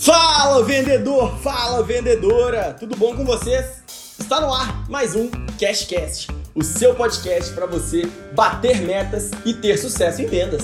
Fala 0.00 0.62
vendedor, 0.62 1.36
fala 1.40 1.82
vendedora, 1.82 2.72
tudo 2.72 2.96
bom 2.96 3.16
com 3.16 3.24
vocês? 3.24 3.82
Está 4.16 4.40
no 4.40 4.54
ar 4.54 4.88
mais 4.88 5.16
um 5.16 5.28
Cashcast, 5.58 6.28
o 6.54 6.62
seu 6.62 6.94
podcast 6.94 7.52
para 7.52 7.66
você 7.66 8.06
bater 8.32 8.80
metas 8.80 9.32
e 9.44 9.52
ter 9.52 9.76
sucesso 9.76 10.22
em 10.22 10.26
vendas. 10.26 10.62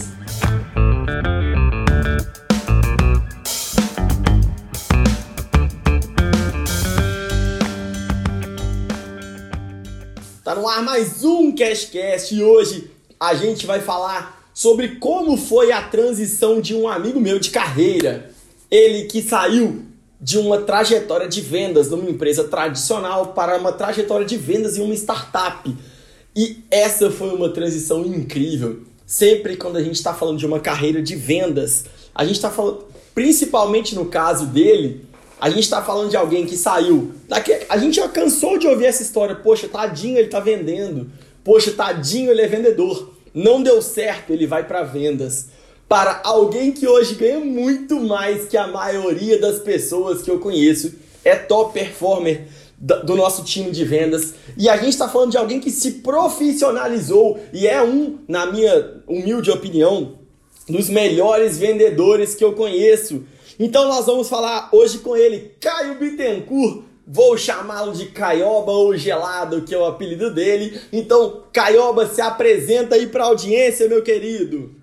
Está 10.39 10.55
no 10.55 10.69
ar 10.69 10.81
mais 10.81 11.25
um 11.25 11.53
Cashcast 11.53 12.33
e 12.33 12.41
hoje 12.41 12.89
a 13.19 13.35
gente 13.35 13.67
vai 13.67 13.81
falar 13.81 14.49
sobre 14.55 14.97
como 14.97 15.37
foi 15.37 15.73
a 15.73 15.83
transição 15.83 16.61
de 16.61 16.73
um 16.73 16.87
amigo 16.87 17.21
meu 17.21 17.41
de 17.41 17.51
carreira 17.51 18.33
ele 18.75 19.05
que 19.05 19.23
saiu 19.23 19.83
de 20.21 20.37
uma 20.37 20.63
trajetória 20.63 21.29
de 21.29 21.41
vendas 21.41 21.91
numa 21.91 22.11
empresa 22.11 22.43
tradicional 22.43 23.29
para 23.29 23.57
uma 23.57 23.71
trajetória 23.71 24.27
de 24.27 24.37
vendas 24.37 24.77
em 24.77 24.83
uma 24.83 24.95
startup. 24.95 25.73
E 26.35 26.59
essa 26.69 27.09
foi 27.09 27.33
uma 27.33 27.51
transição 27.51 28.05
incrível. 28.05 28.81
Sempre 29.07 29.57
quando 29.57 29.77
a 29.77 29.83
gente 29.83 29.95
está 29.95 30.13
falando 30.13 30.39
de 30.39 30.47
uma 30.47 30.59
carreira 30.59 31.01
de 31.01 31.15
vendas, 31.15 31.85
a 32.13 32.25
gente 32.25 32.35
está 32.35 32.51
falando, 32.51 32.85
principalmente 33.15 33.95
no 33.95 34.07
caso 34.07 34.47
dele, 34.47 35.07
a 35.41 35.49
gente 35.51 35.63
está 35.63 35.81
falando 35.81 36.11
de 36.11 36.17
alguém 36.17 36.45
que 36.45 36.57
saiu. 36.57 37.13
Daqui, 37.29 37.57
a 37.69 37.79
gente 37.79 37.95
já 37.95 38.09
cansou 38.09 38.59
de 38.59 38.67
ouvir 38.67 38.87
essa 38.87 39.03
história. 39.03 39.37
Poxa, 39.37 39.69
tadinho, 39.69 40.17
ele 40.17 40.27
está 40.27 40.41
vendendo. 40.41 41.13
Poxa, 41.45 41.71
tadinho, 41.71 42.33
ele 42.33 42.43
é 42.43 42.49
vendedor. 42.49 43.15
Não 43.33 43.63
deu 43.63 43.81
certo, 43.81 44.33
ele 44.33 44.49
vai 44.49 44.67
para 44.67 44.83
vendas 44.83 45.54
para 45.89 46.21
alguém 46.25 46.73
que 46.73 46.87
hoje 46.87 47.15
ganha 47.15 47.41
muito 47.41 48.01
mais 48.01 48.49
que 48.49 48.57
a 48.57 48.67
maioria 48.67 49.39
das 49.41 49.59
pessoas 49.59 50.23
que 50.23 50.31
eu 50.31 50.39
conheço, 50.39 50.95
é 51.25 51.35
top 51.37 51.73
performer 51.73 52.47
do 52.79 53.17
nosso 53.17 53.45
time 53.45 53.71
de 53.71 53.85
vendas. 53.85 54.35
E 54.57 54.69
a 54.69 54.77
gente 54.77 54.91
está 54.91 55.09
falando 55.09 55.31
de 55.31 55.39
alguém 55.39 55.61
que 55.61 55.71
se 55.71 55.93
profissionalizou 55.93 57.39
e 57.53 57.67
é 57.67 57.83
um, 57.83 58.19
na 58.29 58.47
minha 58.47 59.03
humilde 59.07 59.51
opinião, 59.51 60.19
dos 60.69 60.89
melhores 60.89 61.59
vendedores 61.59 62.35
que 62.35 62.45
eu 62.45 62.53
conheço. 62.53 63.25
Então 63.59 63.89
nós 63.89 64.07
vamos 64.07 64.29
falar 64.29 64.69
hoje 64.73 64.99
com 64.99 65.17
ele, 65.17 65.53
Caio 65.61 65.99
Bittencourt. 65.99 66.83
Vou 67.07 67.37
chamá-lo 67.37 67.93
de 67.93 68.07
Caioba 68.07 68.73
ou 68.73 68.97
Gelado, 68.97 69.61
que 69.61 69.75
é 69.75 69.79
o 69.79 69.85
apelido 69.85 70.33
dele. 70.33 70.81
Então, 70.91 71.43
Caioba, 71.53 72.07
se 72.07 72.23
apresenta 72.23 72.95
aí 72.95 73.09
para 73.09 73.25
a 73.25 73.27
audiência, 73.27 73.87
meu 73.87 74.03
querido. 74.03 74.75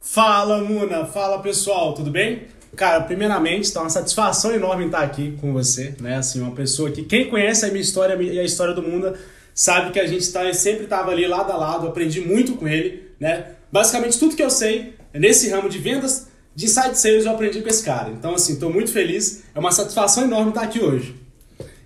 Fala, 0.00 0.62
Muna! 0.62 1.04
Fala, 1.06 1.40
pessoal! 1.40 1.92
Tudo 1.92 2.10
bem? 2.10 2.42
Cara, 2.76 3.00
primeiramente, 3.00 3.64
está 3.64 3.80
uma 3.80 3.90
satisfação 3.90 4.52
enorme 4.52 4.86
estar 4.86 5.00
aqui 5.00 5.36
com 5.40 5.52
você, 5.52 5.94
né? 6.00 6.16
Assim, 6.16 6.40
uma 6.40 6.52
pessoa 6.52 6.90
que 6.90 7.02
quem 7.02 7.28
conhece 7.28 7.64
a 7.66 7.68
minha 7.68 7.80
história 7.80 8.14
e 8.22 8.38
a 8.38 8.44
história 8.44 8.72
do 8.72 8.82
Munda 8.82 9.18
sabe 9.52 9.90
que 9.90 9.98
a 9.98 10.06
gente 10.06 10.30
tá, 10.30 10.50
sempre 10.54 10.84
estava 10.84 11.10
ali 11.10 11.26
lado 11.26 11.50
a 11.50 11.56
lado, 11.56 11.88
aprendi 11.88 12.20
muito 12.20 12.54
com 12.54 12.68
ele, 12.68 13.10
né? 13.18 13.54
Basicamente 13.72 14.18
tudo 14.18 14.36
que 14.36 14.42
eu 14.42 14.50
sei 14.50 14.94
nesse 15.12 15.50
ramo 15.50 15.68
de 15.68 15.78
vendas, 15.78 16.28
de 16.54 16.66
inside 16.66 16.96
sales 16.96 17.26
eu 17.26 17.32
aprendi 17.32 17.60
com 17.60 17.68
esse 17.68 17.84
cara. 17.84 18.10
Então, 18.10 18.34
assim, 18.34 18.52
estou 18.52 18.72
muito 18.72 18.92
feliz, 18.92 19.42
é 19.52 19.58
uma 19.58 19.72
satisfação 19.72 20.24
enorme 20.24 20.50
estar 20.50 20.62
aqui 20.62 20.78
hoje. 20.78 21.16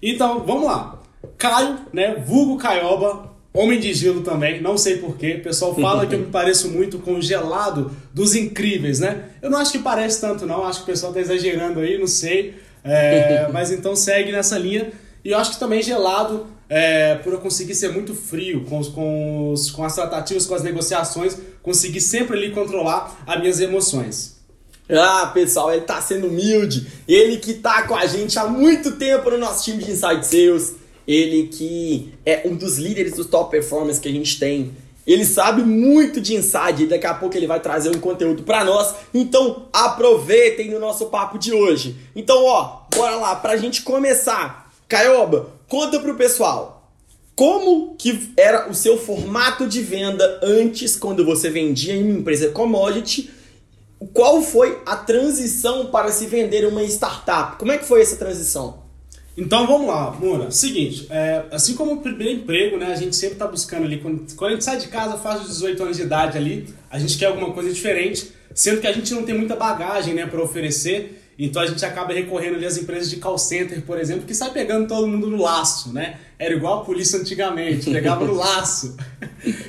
Então, 0.02 0.44
vamos 0.44 0.66
lá. 0.66 1.00
Caio, 1.38 1.78
né? 1.92 2.16
Vulgo 2.16 2.58
Caioba, 2.58 3.31
Homem 3.54 3.78
de 3.78 3.92
Gelo 3.92 4.22
também, 4.22 4.62
não 4.62 4.78
sei 4.78 4.96
porquê. 4.96 5.34
O 5.34 5.42
pessoal 5.42 5.74
fala 5.74 6.06
que 6.06 6.14
eu 6.14 6.20
me 6.20 6.26
pareço 6.32 6.70
muito 6.70 6.98
com 6.98 7.14
o 7.14 7.22
gelado 7.22 7.90
dos 8.12 8.34
incríveis, 8.34 8.98
né? 9.00 9.26
Eu 9.42 9.50
não 9.50 9.58
acho 9.58 9.72
que 9.72 9.78
parece 9.78 10.20
tanto, 10.20 10.46
não. 10.46 10.64
Acho 10.64 10.78
que 10.78 10.84
o 10.84 10.86
pessoal 10.86 11.12
tá 11.12 11.20
exagerando 11.20 11.80
aí, 11.80 11.98
não 11.98 12.06
sei. 12.06 12.54
É, 12.82 13.48
mas 13.52 13.70
então 13.70 13.94
segue 13.94 14.32
nessa 14.32 14.56
linha. 14.56 14.90
E 15.22 15.30
eu 15.30 15.38
acho 15.38 15.52
que 15.52 15.58
também 15.58 15.82
gelado, 15.82 16.46
é, 16.68 17.16
por 17.16 17.34
eu 17.34 17.40
conseguir 17.40 17.74
ser 17.74 17.92
muito 17.92 18.14
frio 18.14 18.64
com, 18.64 18.78
os, 18.78 18.88
com, 18.88 19.52
os, 19.52 19.70
com 19.70 19.84
as 19.84 19.94
tratativas, 19.94 20.46
com 20.46 20.54
as 20.54 20.62
negociações, 20.62 21.36
conseguir 21.62 22.00
sempre 22.00 22.36
ali 22.36 22.50
controlar 22.52 23.22
as 23.26 23.38
minhas 23.38 23.60
emoções. 23.60 24.40
Ah, 24.90 25.26
pessoal, 25.26 25.72
ele 25.72 25.82
tá 25.82 26.00
sendo 26.00 26.26
humilde. 26.26 26.86
Ele 27.06 27.36
que 27.36 27.54
tá 27.54 27.86
com 27.86 27.94
a 27.94 28.06
gente 28.06 28.38
há 28.38 28.46
muito 28.46 28.92
tempo 28.92 29.30
no 29.30 29.38
nosso 29.38 29.64
time 29.64 29.82
de 29.82 29.90
Inside 29.90 30.26
Sales 30.26 30.81
ele 31.06 31.48
que 31.48 32.12
é 32.24 32.42
um 32.46 32.54
dos 32.54 32.78
líderes 32.78 33.14
dos 33.14 33.26
top 33.26 33.50
performance 33.50 34.00
que 34.00 34.08
a 34.08 34.12
gente 34.12 34.38
tem. 34.38 34.72
Ele 35.06 35.24
sabe 35.24 35.62
muito 35.62 36.20
de 36.20 36.34
inside 36.34 36.84
e 36.84 36.86
daqui 36.86 37.06
a 37.06 37.14
pouco 37.14 37.36
ele 37.36 37.46
vai 37.46 37.58
trazer 37.58 37.90
um 37.90 37.98
conteúdo 37.98 38.44
para 38.44 38.64
nós. 38.64 38.94
Então 39.12 39.66
aproveitem 39.72 40.70
no 40.70 40.78
nosso 40.78 41.06
papo 41.06 41.38
de 41.38 41.52
hoje. 41.52 41.96
Então, 42.14 42.44
ó, 42.44 42.82
bora 42.94 43.16
lá 43.16 43.36
pra 43.36 43.56
gente 43.56 43.82
começar. 43.82 44.72
Caioba, 44.88 45.48
conta 45.68 45.98
pro 45.98 46.14
pessoal. 46.14 46.90
Como 47.34 47.96
que 47.96 48.30
era 48.36 48.70
o 48.70 48.74
seu 48.74 48.98
formato 48.98 49.66
de 49.66 49.80
venda 49.80 50.40
antes, 50.42 50.94
quando 50.94 51.24
você 51.24 51.48
vendia 51.48 51.94
em 51.94 52.02
uma 52.02 52.20
empresa 52.20 52.50
commodity? 52.50 53.30
Qual 54.12 54.42
foi 54.42 54.80
a 54.84 54.96
transição 54.96 55.86
para 55.86 56.12
se 56.12 56.26
vender 56.26 56.66
uma 56.66 56.84
startup? 56.84 57.56
Como 57.56 57.72
é 57.72 57.78
que 57.78 57.84
foi 57.84 58.02
essa 58.02 58.16
transição? 58.16 58.81
Então 59.36 59.66
vamos 59.66 59.86
lá, 59.86 60.10
Mona. 60.12 60.50
Seguinte, 60.50 61.06
é, 61.10 61.44
assim 61.50 61.74
como 61.74 61.94
o 61.94 62.00
primeiro 62.00 62.40
emprego, 62.40 62.76
né, 62.76 62.92
a 62.92 62.96
gente 62.96 63.16
sempre 63.16 63.34
está 63.34 63.46
buscando 63.46 63.84
ali, 63.84 63.98
quando, 63.98 64.34
quando, 64.36 64.50
a 64.50 64.54
gente 64.54 64.64
sai 64.64 64.76
de 64.76 64.88
casa, 64.88 65.16
faz 65.16 65.40
os 65.42 65.48
18 65.48 65.82
anos 65.82 65.96
de 65.96 66.02
idade 66.02 66.36
ali, 66.36 66.68
a 66.90 66.98
gente 66.98 67.16
quer 67.16 67.26
alguma 67.26 67.50
coisa 67.52 67.72
diferente, 67.72 68.30
sendo 68.54 68.80
que 68.80 68.86
a 68.86 68.92
gente 68.92 69.12
não 69.14 69.22
tem 69.22 69.34
muita 69.34 69.56
bagagem 69.56 70.12
né, 70.12 70.26
para 70.26 70.42
oferecer, 70.42 71.22
então 71.38 71.62
a 71.62 71.66
gente 71.66 71.84
acaba 71.84 72.12
recorrendo 72.12 72.56
ali 72.56 72.66
às 72.66 72.76
empresas 72.76 73.08
de 73.08 73.16
call 73.16 73.38
center, 73.38 73.80
por 73.82 73.98
exemplo, 73.98 74.26
que 74.26 74.34
sai 74.34 74.52
pegando 74.52 74.86
todo 74.86 75.08
mundo 75.08 75.30
no 75.30 75.40
laço, 75.40 75.92
né? 75.92 76.18
Era 76.38 76.54
igual 76.54 76.82
a 76.82 76.84
polícia 76.84 77.18
antigamente, 77.18 77.90
pegava 77.90 78.24
no 78.24 78.34
laço. 78.34 78.96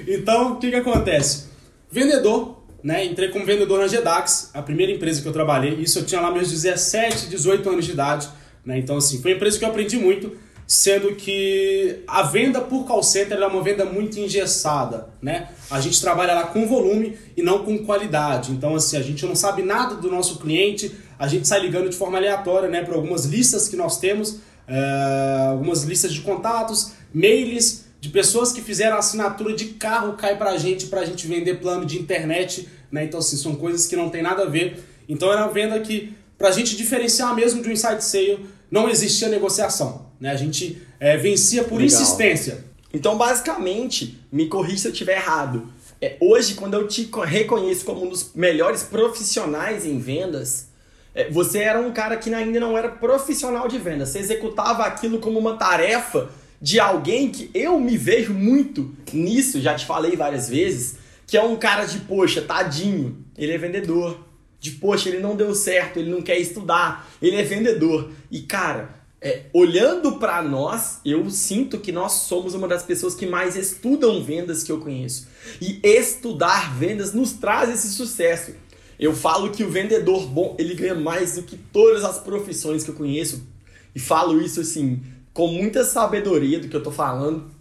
Então, 0.07 0.53
o 0.53 0.55
que, 0.57 0.69
que 0.69 0.75
acontece? 0.75 1.45
Vendedor, 1.89 2.63
né? 2.83 3.05
Entrei 3.05 3.29
como 3.29 3.43
vendedor 3.43 3.79
na 3.79 3.87
GEDAX, 3.87 4.51
a 4.53 4.61
primeira 4.61 4.91
empresa 4.91 5.21
que 5.21 5.27
eu 5.27 5.33
trabalhei, 5.33 5.75
isso 5.75 5.97
eu 5.97 6.05
tinha 6.05 6.21
lá 6.21 6.29
meus 6.29 6.51
17, 6.51 7.27
18 7.27 7.67
anos 7.69 7.85
de 7.85 7.91
idade. 7.91 8.29
Né? 8.65 8.79
Então, 8.79 8.97
assim, 8.97 9.21
foi 9.21 9.31
uma 9.31 9.37
empresa 9.37 9.59
que 9.59 9.65
eu 9.65 9.69
aprendi 9.69 9.97
muito, 9.97 10.35
sendo 10.65 11.15
que 11.15 12.03
a 12.07 12.23
venda 12.23 12.61
por 12.61 12.85
call 12.85 13.03
center 13.03 13.37
é 13.37 13.45
uma 13.45 13.61
venda 13.61 13.85
muito 13.85 14.19
engessada. 14.19 15.09
Né? 15.21 15.49
A 15.69 15.79
gente 15.79 15.99
trabalha 16.01 16.33
lá 16.33 16.47
com 16.47 16.67
volume 16.67 17.17
e 17.35 17.41
não 17.41 17.63
com 17.63 17.77
qualidade. 17.79 18.51
Então, 18.51 18.75
assim, 18.75 18.97
a 18.97 19.01
gente 19.01 19.25
não 19.25 19.35
sabe 19.35 19.61
nada 19.61 19.95
do 19.95 20.09
nosso 20.09 20.39
cliente, 20.39 20.91
a 21.19 21.27
gente 21.27 21.47
sai 21.47 21.59
ligando 21.59 21.89
de 21.89 21.95
forma 21.95 22.17
aleatória 22.17 22.69
né, 22.69 22.81
para 22.81 22.95
algumas 22.95 23.25
listas 23.25 23.67
que 23.67 23.75
nós 23.75 23.99
temos, 23.99 24.39
é, 24.67 25.47
algumas 25.49 25.83
listas 25.83 26.13
de 26.13 26.21
contatos, 26.21 26.93
mails 27.13 27.83
de 27.99 28.09
pessoas 28.09 28.51
que 28.51 28.61
fizeram 28.61 28.97
assinatura 28.97 29.55
de 29.55 29.65
carro 29.65 30.13
cai 30.13 30.37
para 30.37 30.51
a 30.51 30.57
gente 30.57 30.87
para 30.87 31.01
a 31.01 31.05
gente 31.05 31.25
vender 31.25 31.61
plano 31.61 31.85
de 31.85 31.97
internet. 31.97 32.67
Né? 32.91 33.05
Então, 33.05 33.19
assim, 33.19 33.37
são 33.37 33.55
coisas 33.55 33.87
que 33.87 33.95
não 33.95 34.09
tem 34.09 34.21
nada 34.21 34.43
a 34.43 34.45
ver. 34.45 34.83
Então, 35.07 35.31
era 35.31 35.41
uma 35.45 35.51
venda 35.53 35.79
que 35.79 36.13
para 36.43 36.49
a 36.49 36.53
gente 36.53 36.75
diferenciar 36.75 37.33
mesmo 37.33 37.61
de 37.61 37.69
um 37.69 37.71
inside 37.71 38.03
sale, 38.03 38.45
não 38.69 38.89
existia 38.89 39.29
negociação. 39.29 40.07
Né? 40.19 40.29
A 40.29 40.35
gente 40.35 40.81
é, 40.99 41.15
vencia 41.15 41.63
por 41.63 41.79
Legal. 41.79 41.85
insistência. 41.85 42.65
Então, 42.93 43.17
basicamente, 43.17 44.19
me 44.29 44.47
corrija 44.47 44.79
se 44.79 44.87
eu 44.89 44.91
estiver 44.91 45.15
errado. 45.15 45.69
É, 46.01 46.17
hoje, 46.19 46.55
quando 46.55 46.73
eu 46.73 46.85
te 46.85 47.09
reconheço 47.23 47.85
como 47.85 48.03
um 48.03 48.09
dos 48.09 48.31
melhores 48.35 48.83
profissionais 48.83 49.85
em 49.85 49.97
vendas, 49.99 50.67
é, 51.15 51.29
você 51.29 51.59
era 51.59 51.79
um 51.79 51.93
cara 51.93 52.17
que 52.17 52.33
ainda 52.33 52.59
não 52.59 52.77
era 52.77 52.89
profissional 52.89 53.69
de 53.69 53.77
vendas. 53.77 54.09
Você 54.09 54.19
executava 54.19 54.83
aquilo 54.83 55.19
como 55.19 55.39
uma 55.39 55.55
tarefa 55.55 56.29
de 56.61 56.77
alguém 56.77 57.29
que 57.29 57.49
eu 57.53 57.79
me 57.79 57.95
vejo 57.95 58.33
muito 58.33 58.93
nisso, 59.13 59.61
já 59.61 59.75
te 59.75 59.85
falei 59.85 60.17
várias 60.17 60.49
vezes, 60.49 60.97
que 61.25 61.37
é 61.37 61.41
um 61.41 61.55
cara 61.55 61.85
de, 61.85 61.99
poxa, 61.99 62.41
tadinho, 62.41 63.23
ele 63.37 63.53
é 63.53 63.57
vendedor 63.57 64.32
de 64.63 64.71
poxa, 64.71 65.09
ele 65.09 65.19
não 65.19 65.35
deu 65.35 65.53
certo, 65.53 65.99
ele 65.99 66.09
não 66.09 66.21
quer 66.21 66.39
estudar, 66.39 67.11
ele 67.21 67.35
é 67.35 67.43
vendedor. 67.43 68.09
E 68.31 68.43
cara, 68.43 68.95
é, 69.19 69.47
olhando 69.51 70.13
para 70.13 70.41
nós, 70.41 71.01
eu 71.03 71.29
sinto 71.29 71.79
que 71.79 71.91
nós 71.91 72.13
somos 72.13 72.53
uma 72.53 72.65
das 72.65 72.81
pessoas 72.81 73.13
que 73.13 73.25
mais 73.25 73.57
estudam 73.57 74.23
vendas 74.23 74.63
que 74.63 74.71
eu 74.71 74.79
conheço. 74.79 75.27
E 75.59 75.81
estudar 75.83 76.73
vendas 76.77 77.13
nos 77.13 77.33
traz 77.33 77.69
esse 77.69 77.89
sucesso. 77.89 78.53
Eu 78.97 79.13
falo 79.13 79.49
que 79.49 79.65
o 79.65 79.69
vendedor 79.69 80.25
bom, 80.27 80.55
ele 80.57 80.75
ganha 80.75 80.95
mais 80.95 81.35
do 81.35 81.43
que 81.43 81.57
todas 81.57 82.05
as 82.05 82.19
profissões 82.19 82.85
que 82.85 82.89
eu 82.91 82.95
conheço. 82.95 83.45
E 83.93 83.99
falo 83.99 84.41
isso 84.41 84.61
assim, 84.61 85.03
com 85.33 85.47
muita 85.47 85.83
sabedoria 85.83 86.57
do 86.57 86.69
que 86.69 86.75
eu 86.77 86.83
tô 86.83 86.91
falando. 86.91 87.51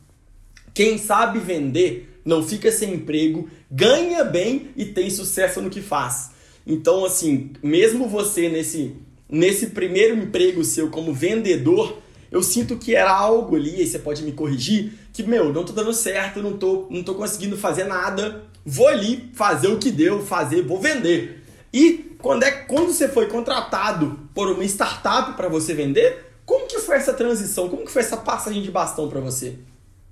Quem 0.73 0.99
sabe 0.99 1.41
vender 1.41 2.21
não 2.25 2.45
fica 2.45 2.71
sem 2.71 2.95
emprego, 2.95 3.51
ganha 3.69 4.23
bem 4.23 4.71
e 4.77 4.85
tem 4.85 5.11
sucesso 5.11 5.61
no 5.61 5.69
que 5.69 5.83
faz. 5.83 6.31
Então, 6.67 7.05
assim, 7.05 7.51
mesmo 7.63 8.09
você 8.09 8.49
nesse, 8.49 8.97
nesse 9.29 9.69
primeiro 9.69 10.17
emprego 10.17 10.65
seu 10.65 10.91
como 10.91 11.13
vendedor, 11.13 11.99
eu 12.31 12.43
sinto 12.43 12.77
que 12.77 12.95
era 12.95 13.13
algo 13.13 13.57
ali, 13.57 13.77
aí 13.77 13.87
você 13.87 13.99
pode 13.99 14.23
me 14.23 14.33
corrigir, 14.33 14.93
que, 15.13 15.23
meu, 15.23 15.53
não 15.53 15.65
tô 15.65 15.73
dando 15.73 15.93
certo, 15.93 16.43
não 16.43 16.57
tô, 16.57 16.87
não 16.91 17.03
tô 17.03 17.15
conseguindo 17.15 17.57
fazer 17.57 17.85
nada, 17.85 18.45
vou 18.65 18.89
ali 18.89 19.31
fazer 19.35 19.69
o 19.69 19.79
que 19.79 19.91
deu, 19.91 20.25
fazer, 20.25 20.63
vou 20.63 20.81
vender. 20.81 21.43
E 21.73 22.17
quando, 22.19 22.45
é, 22.45 22.51
quando 22.51 22.93
você 22.93 23.09
foi 23.09 23.27
contratado 23.27 24.19
por 24.35 24.51
uma 24.51 24.65
startup 24.65 25.37
para 25.37 25.49
você 25.49 25.75
vender, 25.75 26.33
como 26.47 26.67
que 26.67 26.79
foi 26.79 26.97
essa 26.97 27.13
transição? 27.13 27.69
Como 27.69 27.85
que 27.85 27.91
foi 27.91 28.03
essa 28.03 28.17
passagem 28.17 28.63
de 28.63 28.71
bastão 28.71 29.09
para 29.09 29.21
você? 29.21 29.59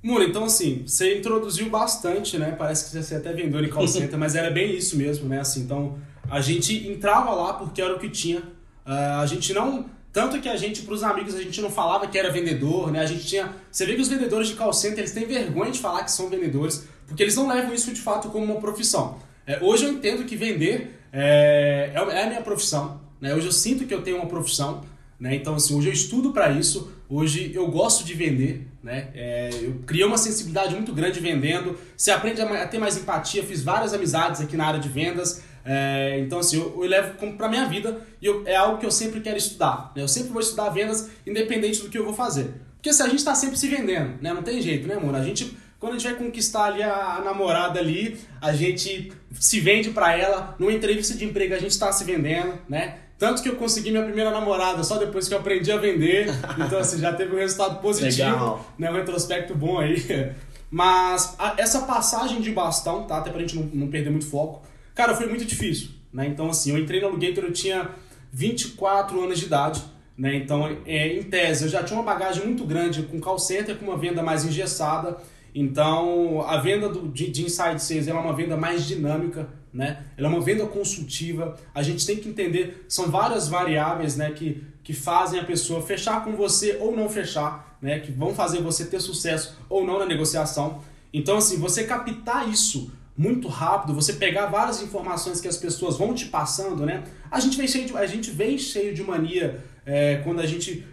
Muro, 0.03 0.25
então 0.25 0.45
assim, 0.45 0.83
você 0.87 1.19
introduziu 1.19 1.69
bastante, 1.69 2.39
né? 2.39 2.55
Parece 2.59 2.91
que 2.91 3.03
você 3.03 3.15
até 3.15 3.33
vendeu 3.33 3.63
em 3.63 3.69
call 3.69 3.87
center, 3.87 4.17
mas 4.19 4.35
era 4.35 4.51
bem 4.51 4.75
isso 4.75 4.97
mesmo, 4.97 5.29
né? 5.29 5.41
Assim, 5.41 5.61
então, 5.61 5.99
a 6.31 6.41
gente 6.41 6.89
entrava 6.89 7.33
lá 7.33 7.55
porque 7.55 7.83
era 7.83 7.95
o 7.95 7.99
que 7.99 8.09
tinha. 8.09 8.41
Uh, 8.87 9.21
a 9.21 9.27
gente 9.27 9.53
não... 9.53 9.87
Tanto 10.13 10.41
que 10.41 10.49
a 10.49 10.57
gente, 10.57 10.83
pros 10.83 11.03
amigos, 11.05 11.35
a 11.35 11.43
gente 11.43 11.61
não 11.61 11.71
falava 11.71 12.07
que 12.07 12.19
era 12.19 12.33
vendedor, 12.33 12.91
né? 12.91 13.01
A 13.01 13.07
gente 13.07 13.27
tinha... 13.27 13.55
Você 13.71 13.87
vê 13.87 13.95
que 13.95 14.01
os 14.01 14.09
vendedores 14.09 14.49
de 14.49 14.55
call 14.55 14.73
center, 14.73 14.99
eles 14.99 15.13
têm 15.13 15.25
vergonha 15.25 15.71
de 15.71 15.79
falar 15.79 16.03
que 16.03 16.11
são 16.11 16.29
vendedores, 16.29 16.89
porque 17.07 17.23
eles 17.23 17.37
não 17.37 17.47
levam 17.47 17.73
isso 17.73 17.93
de 17.93 18.01
fato 18.01 18.29
como 18.29 18.45
uma 18.45 18.61
profissão. 18.61 19.19
É, 19.47 19.59
hoje 19.63 19.85
eu 19.85 19.93
entendo 19.93 20.25
que 20.25 20.37
vender 20.37 21.01
é, 21.13 21.93
é, 21.95 21.99
é 21.99 22.25
a 22.25 22.27
minha 22.27 22.43
profissão, 22.43 23.01
né? 23.21 23.35
Hoje 23.35 23.47
eu 23.47 23.53
sinto 23.53 23.85
que 23.85 23.93
eu 23.93 24.03
tenho 24.03 24.17
uma 24.17 24.27
profissão, 24.27 24.83
né? 25.19 25.35
Então, 25.35 25.55
assim, 25.55 25.77
hoje 25.77 25.89
eu 25.89 25.93
estudo 25.93 26.33
para 26.33 26.51
isso, 26.51 26.93
hoje 27.09 27.53
eu 27.55 27.67
gosto 27.69 28.05
de 28.05 28.15
vender, 28.15 28.69
né? 28.83 29.09
É, 29.15 29.51
eu 29.61 29.83
criei 29.87 30.05
uma 30.05 30.19
sensibilidade 30.19 30.75
muito 30.75 30.93
grande 30.93 31.21
vendendo, 31.21 31.77
você 31.97 32.11
aprende 32.11 32.41
a, 32.41 32.67
ter 32.67 32.79
mais 32.79 32.97
empatia, 32.97 33.43
fiz 33.43 33.63
várias 33.63 33.93
amizades 33.93 34.41
aqui 34.41 34.57
na 34.57 34.67
área 34.67 34.81
de 34.81 34.89
vendas, 34.89 35.43
é, 35.65 36.19
então, 36.21 36.39
assim, 36.39 36.59
eu, 36.59 36.83
eu 36.83 36.89
levo 36.89 37.17
como 37.19 37.35
para 37.37 37.49
minha 37.49 37.67
vida 37.67 38.01
e 38.21 38.27
eu, 38.27 38.43
é 38.47 38.57
algo 38.57 38.79
que 38.79 38.87
eu 38.87 38.91
sempre 38.91 39.21
quero 39.21 39.37
estudar. 39.37 39.93
Né? 39.95 40.03
Eu 40.03 40.09
sempre 40.09 40.31
vou 40.31 40.41
estudar 40.41 40.71
vendas, 40.71 41.11
independente 41.27 41.83
do 41.83 41.89
que 41.89 41.99
eu 41.99 42.05
vou 42.05 42.15
fazer. 42.15 42.55
Porque 42.77 42.93
se 42.93 43.03
assim, 43.03 43.09
a 43.09 43.11
gente 43.11 43.19
está 43.19 43.35
sempre 43.35 43.59
se 43.59 43.69
vendendo, 43.69 44.23
né? 44.23 44.33
Não 44.33 44.43
tem 44.43 44.61
jeito, 44.63 44.89
né, 44.89 44.95
amor? 44.95 45.15
A 45.15 45.23
gente, 45.23 45.55
quando 45.79 45.95
a 45.95 45.99
gente 45.99 46.11
vai 46.11 46.19
conquistar 46.19 46.65
ali 46.65 46.83
a, 46.83 47.17
a 47.17 47.21
namorada 47.21 47.79
ali, 47.79 48.19
a 48.41 48.55
gente 48.55 49.13
se 49.33 49.61
vende 49.61 49.91
para 49.91 50.17
ela. 50.17 50.57
Numa 50.59 50.73
entrevista 50.73 51.15
de 51.15 51.27
emprego, 51.27 51.55
a 51.55 51.59
gente 51.59 51.73
está 51.73 51.93
se 51.93 52.05
vendendo, 52.05 52.55
né? 52.69 52.97
Tanto 53.19 53.43
que 53.43 53.51
eu 53.51 53.57
consegui 53.57 53.91
minha 53.91 54.03
primeira 54.03 54.31
namorada 54.31 54.83
só 54.83 54.97
depois 54.97 55.29
que 55.29 55.35
eu 55.35 55.39
aprendi 55.39 55.71
a 55.71 55.77
vender. 55.77 56.29
Então, 56.59 56.79
assim, 56.79 56.99
já 56.99 57.13
teve 57.13 57.35
um 57.35 57.39
resultado 57.39 57.79
positivo. 57.83 58.31
Legal. 58.31 58.67
Né? 58.79 58.91
Um 58.91 58.95
retrospecto 58.95 59.55
bom 59.55 59.79
aí. 59.79 60.33
Mas 60.71 61.35
a, 61.39 61.55
essa 61.59 61.83
passagem 61.83 62.41
de 62.41 62.51
bastão, 62.51 63.03
tá? 63.05 63.19
Até 63.19 63.31
pra 63.31 63.41
gente 63.41 63.57
não, 63.57 63.65
não 63.75 63.89
perder 63.89 64.09
muito 64.09 64.27
foco. 64.27 64.63
Cara, 65.01 65.17
foi 65.17 65.27
muito 65.29 65.47
difícil, 65.47 65.89
né? 66.13 66.27
Então, 66.27 66.51
assim, 66.51 66.73
eu 66.73 66.79
entrei 66.79 67.01
no 67.01 67.07
Alugator, 67.07 67.45
eu 67.45 67.53
tinha 67.55 67.89
24 68.31 69.19
anos 69.19 69.39
de 69.39 69.47
idade. 69.47 69.83
Né? 70.15 70.37
Então, 70.37 70.77
é, 70.85 71.17
em 71.17 71.23
tese, 71.23 71.65
eu 71.65 71.71
já 71.71 71.83
tinha 71.83 71.99
uma 71.99 72.05
bagagem 72.05 72.45
muito 72.45 72.67
grande 72.67 73.05
com 73.05 73.19
call 73.19 73.39
center, 73.39 73.79
com 73.79 73.87
uma 73.87 73.97
venda 73.97 74.23
mais 74.23 74.45
engessada. 74.45 75.17
Então, 75.55 76.43
a 76.47 76.59
venda 76.59 76.87
do, 76.87 77.09
de, 77.09 77.31
de 77.31 77.47
Inside 77.47 77.83
Sales 77.83 78.09
é 78.09 78.13
uma 78.13 78.35
venda 78.35 78.59
mais 78.59 78.87
dinâmica, 78.87 79.49
né? 79.73 80.05
Ela 80.19 80.29
é 80.29 80.31
uma 80.31 80.43
venda 80.43 80.67
consultiva. 80.67 81.57
A 81.75 81.83
gente 81.83 82.05
tem 82.05 82.19
que 82.19 82.29
entender, 82.29 82.85
são 82.87 83.11
várias 83.11 83.49
variáveis, 83.49 84.17
né, 84.17 84.31
que, 84.33 84.63
que 84.85 84.93
fazem 84.93 85.41
a 85.41 85.45
pessoa 85.45 85.81
fechar 85.81 86.23
com 86.23 86.37
você 86.37 86.77
ou 86.79 86.95
não 86.95 87.09
fechar, 87.09 87.79
né, 87.81 88.01
que 88.01 88.13
vão 88.13 88.35
fazer 88.35 88.61
você 88.61 88.85
ter 88.85 89.01
sucesso 89.01 89.57
ou 89.67 89.83
não 89.83 89.99
na 89.99 90.05
negociação. 90.05 90.83
Então, 91.11 91.39
assim, 91.39 91.57
você 91.57 91.85
captar 91.85 92.47
isso 92.47 93.00
muito 93.21 93.49
rápido, 93.49 93.93
você 93.93 94.15
pegar 94.15 94.47
várias 94.47 94.81
informações 94.81 95.43
que 95.43 95.47
as 95.47 95.59
pessoas 95.59 95.99
vão 95.99 96.15
te 96.15 96.25
passando, 96.25 96.87
né? 96.87 97.05
A 97.31 97.39
gente 97.39 97.55
vem 97.59 97.69
cheio 97.69 97.87
de, 97.87 97.95
a 97.95 98.07
gente 98.07 98.31
vem 98.31 98.57
cheio 98.57 98.95
de 98.95 99.03
mania 99.03 99.63
é, 99.85 100.23
quando 100.25 100.41
a 100.41 100.47
gente 100.47 100.87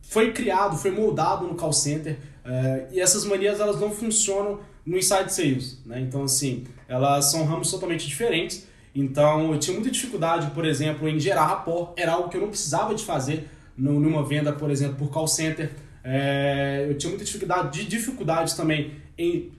foi 0.00 0.32
criado, 0.32 0.78
foi 0.78 0.92
moldado 0.92 1.48
no 1.48 1.56
call 1.56 1.72
center. 1.72 2.18
É, 2.44 2.86
e 2.92 3.00
essas 3.00 3.24
manias 3.24 3.58
elas 3.58 3.80
não 3.80 3.90
funcionam 3.90 4.60
no 4.86 4.96
inside 4.96 5.34
sales, 5.34 5.82
né? 5.84 6.00
Então 6.00 6.22
assim, 6.22 6.66
elas 6.86 7.24
são 7.32 7.44
ramos 7.44 7.68
totalmente 7.68 8.06
diferentes. 8.06 8.68
Então 8.94 9.52
eu 9.52 9.58
tinha 9.58 9.74
muita 9.74 9.90
dificuldade, 9.90 10.52
por 10.52 10.64
exemplo, 10.64 11.08
em 11.08 11.18
gerar 11.18 11.46
rapport, 11.46 11.94
era 11.96 12.12
algo 12.12 12.28
que 12.28 12.36
eu 12.36 12.42
não 12.42 12.50
precisava 12.50 12.94
de 12.94 13.04
fazer 13.04 13.50
numa 13.76 14.24
venda, 14.24 14.52
por 14.52 14.70
exemplo, 14.70 14.94
por 14.94 15.10
call 15.10 15.26
center. 15.26 15.72
É, 16.04 16.86
eu 16.88 16.96
tinha 16.96 17.10
muita 17.10 17.24
dificuldade, 17.24 17.76
de 17.76 17.88
dificuldades 17.88 18.54
também 18.54 18.92
em 19.18 19.50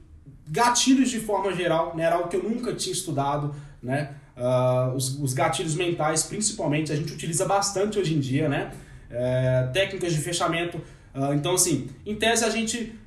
gatilhos 0.51 1.09
de 1.09 1.19
forma 1.19 1.51
geral, 1.53 1.95
né? 1.95 2.03
era 2.03 2.18
algo 2.18 2.27
que 2.27 2.36
eu 2.36 2.44
nunca 2.44 2.75
tinha 2.75 2.94
estudado, 2.94 3.56
né? 3.81 4.15
Uh, 4.38 4.95
os, 4.95 5.19
os, 5.19 5.33
gatilhos 5.33 5.75
mentais, 5.75 6.24
principalmente, 6.24 6.92
a 6.92 6.95
gente 6.95 7.13
utiliza 7.13 7.45
bastante 7.45 8.00
hoje 8.00 8.15
em 8.15 8.19
dia, 8.19 8.50
né? 8.50 8.71
É, 9.09 9.69
técnicas 9.74 10.13
de 10.13 10.19
fechamento 10.19 10.81
Uh, 11.13 11.33
então, 11.33 11.53
assim, 11.53 11.89
em 12.06 12.15
tese 12.15 12.45
a 12.45 12.50
gente 12.50 12.98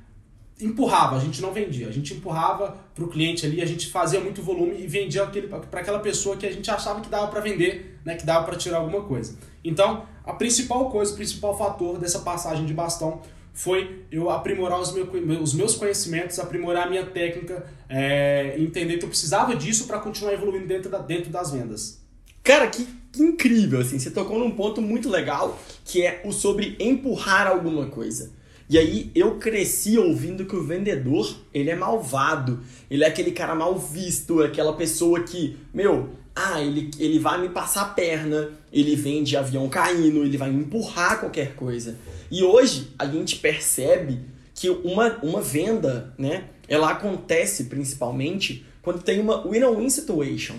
empurrava, 0.61 1.17
a 1.17 1.19
gente 1.19 1.41
não 1.41 1.51
vendia, 1.51 1.87
a 1.87 1.91
gente 1.91 2.13
empurrava 2.13 2.77
para 2.93 3.03
o 3.03 3.09
cliente 3.09 3.45
ali, 3.45 3.61
a 3.61 3.65
gente 3.65 3.87
fazia 3.87 4.21
muito 4.21 4.41
volume 4.41 4.79
e 4.79 4.87
vendia 4.87 5.25
para 5.25 5.81
aquela 5.81 5.99
pessoa 5.99 6.37
que 6.37 6.45
a 6.45 6.51
gente 6.51 6.69
achava 6.71 7.01
que 7.01 7.09
dava 7.09 7.27
para 7.27 7.41
vender, 7.41 7.99
né, 8.05 8.15
que 8.15 8.25
dava 8.25 8.45
para 8.45 8.55
tirar 8.55 8.77
alguma 8.77 9.01
coisa. 9.03 9.37
Então, 9.63 10.05
a 10.23 10.31
principal 10.33 10.89
coisa, 10.89 11.11
o 11.11 11.15
principal 11.15 11.57
fator 11.57 11.97
dessa 11.97 12.19
passagem 12.19 12.65
de 12.65 12.73
bastão 12.73 13.21
foi 13.55 14.03
eu 14.11 14.29
aprimorar 14.29 14.79
os, 14.79 14.93
os 15.41 15.53
meus 15.53 15.75
conhecimentos, 15.75 16.37
aprimorar 16.37 16.85
a 16.85 16.89
minha 16.89 17.05
técnica, 17.05 17.65
é, 17.87 18.53
entender 18.59 18.97
que 18.97 19.05
eu 19.05 19.09
precisava 19.09 19.55
disso 19.55 19.87
para 19.87 19.97
continuar 19.99 20.33
evoluindo 20.33 20.67
dentro, 20.67 20.91
da, 20.91 20.99
dentro 20.99 21.31
das 21.31 21.51
vendas. 21.51 22.01
Cara, 22.43 22.67
que, 22.67 22.85
que, 23.11 23.23
incrível, 23.23 23.79
assim, 23.79 23.97
você 23.97 24.11
tocou 24.11 24.37
num 24.37 24.51
ponto 24.51 24.81
muito 24.81 25.09
legal, 25.09 25.57
que 25.85 26.05
é 26.05 26.21
o 26.25 26.33
sobre 26.33 26.75
empurrar 26.79 27.47
alguma 27.47 27.87
coisa. 27.87 28.31
E 28.69 28.77
aí 28.77 29.09
eu 29.15 29.37
cresci 29.37 29.97
ouvindo 29.97 30.45
que 30.45 30.55
o 30.55 30.63
vendedor, 30.63 31.33
ele 31.53 31.69
é 31.69 31.75
malvado, 31.75 32.59
ele 32.91 33.03
é 33.03 33.07
aquele 33.07 33.31
cara 33.31 33.55
mal 33.55 33.77
visto, 33.79 34.41
aquela 34.41 34.73
pessoa 34.73 35.23
que, 35.23 35.57
meu, 35.73 36.09
ah, 36.35 36.61
ele, 36.61 36.91
ele 36.99 37.17
vai 37.17 37.39
me 37.41 37.49
passar 37.49 37.81
a 37.83 37.89
perna, 37.89 38.49
ele 38.71 38.95
vende 38.95 39.37
avião 39.37 39.69
caindo, 39.69 40.23
ele 40.23 40.37
vai 40.37 40.51
me 40.51 40.63
empurrar 40.63 41.19
qualquer 41.19 41.55
coisa. 41.55 41.97
E 42.29 42.43
hoje 42.43 42.91
a 42.99 43.05
gente 43.05 43.37
percebe 43.37 44.19
que 44.53 44.69
uma, 44.69 45.17
uma 45.23 45.41
venda, 45.41 46.13
né, 46.17 46.49
ela 46.67 46.91
acontece 46.91 47.65
principalmente 47.65 48.65
quando 48.81 49.01
tem 49.01 49.19
uma 49.19 49.47
win-win 49.47 49.89
situation 49.89 50.55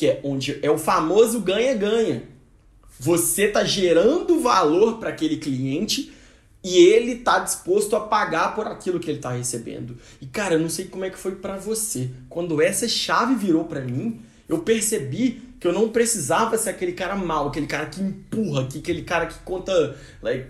que 0.00 0.06
é 0.06 0.18
onde 0.24 0.58
é 0.62 0.70
o 0.70 0.78
famoso 0.78 1.40
ganha-ganha. 1.40 2.22
Você 2.98 3.44
está 3.44 3.62
gerando 3.64 4.40
valor 4.40 4.96
para 4.96 5.10
aquele 5.10 5.36
cliente 5.36 6.10
e 6.64 6.78
ele 6.78 7.12
está 7.12 7.38
disposto 7.40 7.94
a 7.94 8.00
pagar 8.00 8.54
por 8.54 8.66
aquilo 8.66 8.98
que 8.98 9.10
ele 9.10 9.18
está 9.18 9.32
recebendo. 9.32 9.98
E 10.18 10.24
cara, 10.24 10.54
eu 10.54 10.58
não 10.58 10.70
sei 10.70 10.86
como 10.86 11.04
é 11.04 11.10
que 11.10 11.18
foi 11.18 11.34
para 11.34 11.58
você. 11.58 12.08
Quando 12.30 12.62
essa 12.62 12.88
chave 12.88 13.34
virou 13.34 13.64
para 13.64 13.82
mim, 13.82 14.22
eu 14.50 14.58
percebi 14.58 15.40
que 15.60 15.66
eu 15.68 15.72
não 15.72 15.90
precisava 15.90 16.58
ser 16.58 16.70
aquele 16.70 16.92
cara 16.92 17.14
mal, 17.14 17.48
aquele 17.48 17.68
cara 17.68 17.86
que 17.86 18.02
empurra, 18.02 18.66
que, 18.66 18.78
aquele 18.78 19.02
cara 19.02 19.26
que 19.26 19.38
conta, 19.44 19.96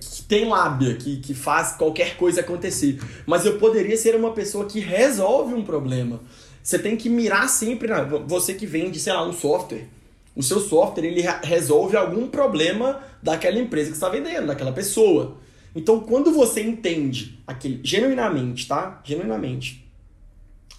que 0.00 0.22
tem 0.22 0.48
lábia, 0.48 0.94
que, 0.94 1.18
que 1.18 1.34
faz 1.34 1.72
qualquer 1.72 2.16
coisa 2.16 2.40
acontecer. 2.40 2.98
Mas 3.26 3.44
eu 3.44 3.58
poderia 3.58 3.96
ser 3.98 4.16
uma 4.16 4.32
pessoa 4.32 4.64
que 4.64 4.80
resolve 4.80 5.52
um 5.52 5.62
problema. 5.62 6.20
Você 6.62 6.78
tem 6.78 6.96
que 6.96 7.10
mirar 7.10 7.46
sempre 7.48 7.88
na. 7.88 8.02
Você 8.04 8.54
que 8.54 8.64
vende, 8.64 8.98
sei 8.98 9.12
lá, 9.12 9.26
um 9.26 9.34
software. 9.34 9.86
O 10.34 10.42
seu 10.42 10.60
software 10.60 11.04
ele 11.04 11.22
resolve 11.42 11.96
algum 11.96 12.28
problema 12.28 13.02
daquela 13.22 13.58
empresa 13.58 13.90
que 13.90 13.96
está 13.96 14.08
vendendo, 14.08 14.46
daquela 14.46 14.72
pessoa. 14.72 15.36
Então, 15.74 16.00
quando 16.00 16.32
você 16.32 16.62
entende 16.62 17.38
aquele 17.46 17.80
genuinamente, 17.82 18.66
tá? 18.66 19.02
Genuinamente, 19.04 19.86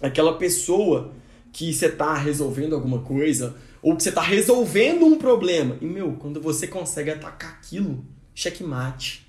aquela 0.00 0.36
pessoa 0.38 1.12
que 1.52 1.72
você 1.72 1.86
está 1.86 2.14
resolvendo 2.14 2.74
alguma 2.74 3.00
coisa 3.00 3.54
ou 3.82 3.96
que 3.96 4.02
você 4.02 4.08
está 4.08 4.22
resolvendo 4.22 5.04
um 5.04 5.18
problema, 5.18 5.76
e 5.80 5.84
meu, 5.84 6.12
quando 6.12 6.40
você 6.40 6.66
consegue 6.68 7.10
atacar 7.10 7.52
aquilo, 7.52 8.04
checkmate 8.34 9.22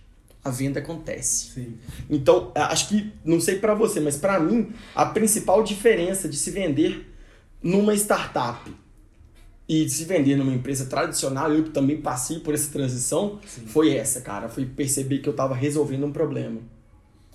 a 0.44 0.50
venda 0.50 0.80
acontece. 0.80 1.51
Sim. 1.53 1.77
Então, 2.10 2.51
acho 2.53 2.89
que, 2.89 3.12
não 3.24 3.39
sei 3.39 3.58
para 3.58 3.74
você, 3.74 4.00
mas 4.00 4.18
para 4.18 4.39
mim, 4.39 4.72
a 4.94 5.06
principal 5.06 5.63
diferença 5.63 6.27
de 6.27 6.36
se 6.36 6.51
vender 6.51 7.10
numa 7.62 7.94
startup 7.96 8.70
e 9.70 9.86
de 9.86 9.89
se 9.89 10.03
vender 10.03 10.36
numa 10.36 10.53
empresa 10.53 10.86
tradicional, 10.86 11.53
eu 11.53 11.70
também 11.70 12.01
passei 12.01 12.39
por 12.39 12.53
essa 12.53 12.70
transição, 12.70 13.39
Sim. 13.46 13.65
foi 13.68 13.96
essa, 13.96 14.20
cara. 14.20 14.50
Foi 14.50 14.65
perceber 14.65 15.20
que 15.20 15.30
eu 15.30 15.32
estava 15.32 15.56
resolvendo 15.56 16.06
um 16.06 16.12
problema. 16.12 16.60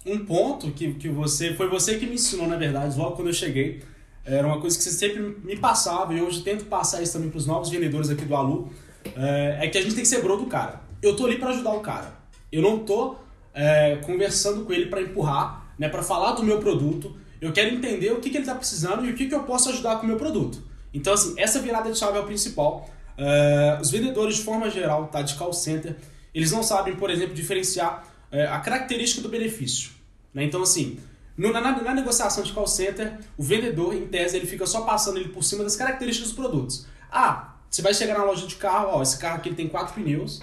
Um 0.04 0.25
ponto 0.25 0.71
que, 0.73 0.92
que 0.95 1.09
você. 1.09 1.54
Foi 1.54 1.68
você 1.68 1.99
que 1.99 2.07
me 2.07 2.14
ensinou, 2.14 2.47
na 2.47 2.57
verdade, 2.57 2.97
logo 2.99 3.16
quando 3.16 3.28
eu 3.28 3.35
cheguei. 3.35 3.83
Era 4.28 4.47
uma 4.47 4.61
coisa 4.61 4.76
que 4.76 4.85
você 4.85 4.90
sempre 4.90 5.37
me 5.42 5.56
passava, 5.56 6.12
e 6.12 6.20
hoje 6.20 6.42
tento 6.42 6.66
passar 6.66 7.02
isso 7.02 7.14
também 7.14 7.30
para 7.30 7.38
os 7.38 7.47
novos 7.47 7.70
vendedores 7.70 8.11
aqui 8.11 8.25
do 8.25 8.35
Alu. 8.35 8.70
É, 9.16 9.58
é 9.62 9.68
que 9.68 9.78
a 9.78 9.82
gente 9.82 9.94
tem 9.94 10.02
que 10.02 10.08
ser 10.08 10.23
bro 10.23 10.37
do 10.37 10.47
cara. 10.47 10.82
Eu 11.02 11.16
tô 11.16 11.26
ali 11.26 11.38
para 11.38 11.50
ajudar 11.50 11.73
o 11.73 11.80
cara. 11.80 12.12
Eu 12.52 12.61
não 12.61 12.80
tô 12.80 13.16
é, 13.54 13.97
conversando 13.97 14.64
com 14.64 14.73
ele 14.73 14.87
para 14.87 15.00
empurrar, 15.00 15.73
né, 15.78 15.88
para 15.88 16.02
falar 16.02 16.32
do 16.32 16.42
meu 16.42 16.58
produto. 16.58 17.16
Eu 17.40 17.52
quero 17.52 17.75
entender 17.75 18.12
o 18.12 18.20
que, 18.20 18.30
que 18.30 18.37
ele 18.37 18.44
está 18.44 18.54
precisando 18.54 19.06
e 19.06 19.11
o 19.11 19.14
que, 19.14 19.26
que 19.26 19.35
eu 19.35 19.44
posso 19.44 19.70
ajudar 19.70 19.97
com 19.97 20.04
o 20.04 20.06
meu 20.06 20.16
produto. 20.16 20.62
Então, 20.92 21.14
assim, 21.14 21.35
essa 21.38 21.61
virada 21.61 21.90
de 21.90 21.99
chave 21.99 22.18
é 22.18 22.20
o 22.20 22.25
principal. 22.25 22.88
É, 23.16 23.78
os 23.80 23.90
vendedores, 23.90 24.37
de 24.37 24.42
forma 24.42 24.68
geral, 24.70 25.06
tá, 25.06 25.23
de 25.23 25.35
call 25.35 25.52
center, 25.52 25.97
eles 26.35 26.52
não 26.52 26.62
sabem, 26.62 26.97
por 26.97 27.11
exemplo, 27.11 27.35
diferenciar 27.35 28.04
é, 28.30 28.47
a 28.47 28.58
característica 28.61 29.23
do 29.23 29.28
benefício. 29.28 29.90
Né? 30.35 30.44
Então, 30.44 30.62
assim, 30.62 30.99
no, 31.38 31.52
na, 31.52 31.61
na, 31.61 31.95
negociação 31.95 32.42
de 32.42 32.52
call 32.52 32.66
center, 32.66 33.16
o 33.37 33.45
vendedor, 33.45 33.95
em 33.95 34.09
tese, 34.09 34.37
ele 34.37 34.47
fica 34.47 34.66
só 34.66 34.80
passando 34.80 35.18
ele 35.18 35.28
por 35.28 35.45
cima 35.45 35.62
das 35.62 35.76
características 35.76 36.30
dos 36.30 36.37
produtos. 36.37 36.87
Ah, 37.11 37.54
Você 37.71 37.80
vai 37.80 37.95
chegar 37.95 38.18
na 38.18 38.25
loja 38.25 38.45
de 38.45 38.57
carro, 38.57 38.88
ó, 38.90 39.02
esse 39.02 39.16
carro 39.18 39.37
aqui 39.37 39.49
ele 39.49 39.57
tem 39.57 39.68
quatro 39.68 39.95
pneus, 39.95 40.40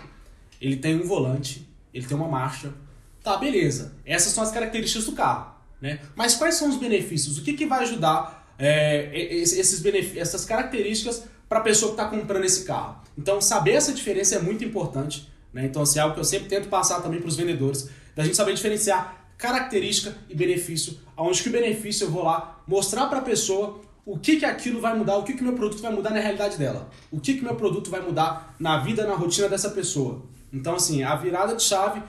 ele 0.61 0.77
tem 0.77 0.95
um 0.95 1.05
volante, 1.05 1.67
ele 1.93 2.05
tem 2.05 2.15
uma 2.15 2.29
marcha. 2.29 2.73
Tá, 3.21 3.35
beleza. 3.35 3.93
Essas 4.05 4.31
são 4.31 4.41
as 4.41 4.51
características 4.51 5.05
do 5.05 5.11
carro. 5.11 5.53
Né? 5.81 5.99
Mas 6.15 6.35
quais 6.35 6.55
são 6.55 6.69
os 6.69 6.77
benefícios? 6.77 7.37
O 7.37 7.43
que, 7.43 7.53
que 7.53 7.65
vai 7.65 7.81
ajudar 7.81 8.47
é, 8.57 9.09
esses 9.13 9.83
essas 10.15 10.45
características 10.45 11.25
para 11.49 11.59
a 11.59 11.61
pessoa 11.61 11.93
que 11.93 12.01
está 12.01 12.09
comprando 12.09 12.45
esse 12.45 12.63
carro? 12.63 13.01
Então, 13.17 13.41
saber 13.41 13.71
essa 13.71 13.91
diferença 13.91 14.35
é 14.35 14.39
muito 14.39 14.63
importante. 14.63 15.29
Né? 15.51 15.65
Então, 15.65 15.81
assim, 15.81 15.99
é 15.99 16.01
algo 16.01 16.13
que 16.15 16.21
eu 16.21 16.25
sempre 16.25 16.47
tento 16.47 16.69
passar 16.69 17.01
também 17.01 17.19
para 17.19 17.27
os 17.27 17.35
vendedores, 17.35 17.89
da 18.15 18.23
gente 18.23 18.37
saber 18.37 18.53
diferenciar 18.53 19.24
característica 19.37 20.15
e 20.29 20.35
benefício, 20.35 20.97
aonde 21.15 21.41
que 21.43 21.49
o 21.49 21.51
benefício 21.51 22.05
eu 22.05 22.11
vou 22.11 22.23
lá 22.23 22.61
mostrar 22.67 23.07
para 23.07 23.19
a 23.19 23.21
pessoa 23.21 23.81
o 24.05 24.17
que, 24.17 24.37
que 24.37 24.45
aquilo 24.45 24.79
vai 24.79 24.95
mudar, 24.95 25.17
o 25.17 25.23
que, 25.23 25.33
que 25.33 25.43
meu 25.43 25.53
produto 25.53 25.81
vai 25.81 25.91
mudar 25.91 26.11
na 26.11 26.19
realidade 26.19 26.57
dela, 26.57 26.89
o 27.11 27.19
que, 27.19 27.33
que 27.33 27.43
meu 27.43 27.55
produto 27.55 27.89
vai 27.89 28.01
mudar 28.01 28.55
na 28.59 28.77
vida, 28.77 29.05
na 29.05 29.15
rotina 29.15 29.49
dessa 29.49 29.69
pessoa. 29.71 30.21
Então, 30.53 30.75
assim, 30.75 31.03
a 31.03 31.15
virada 31.15 31.55
de 31.55 31.63
chave 31.63 31.99
uh, 31.99 32.03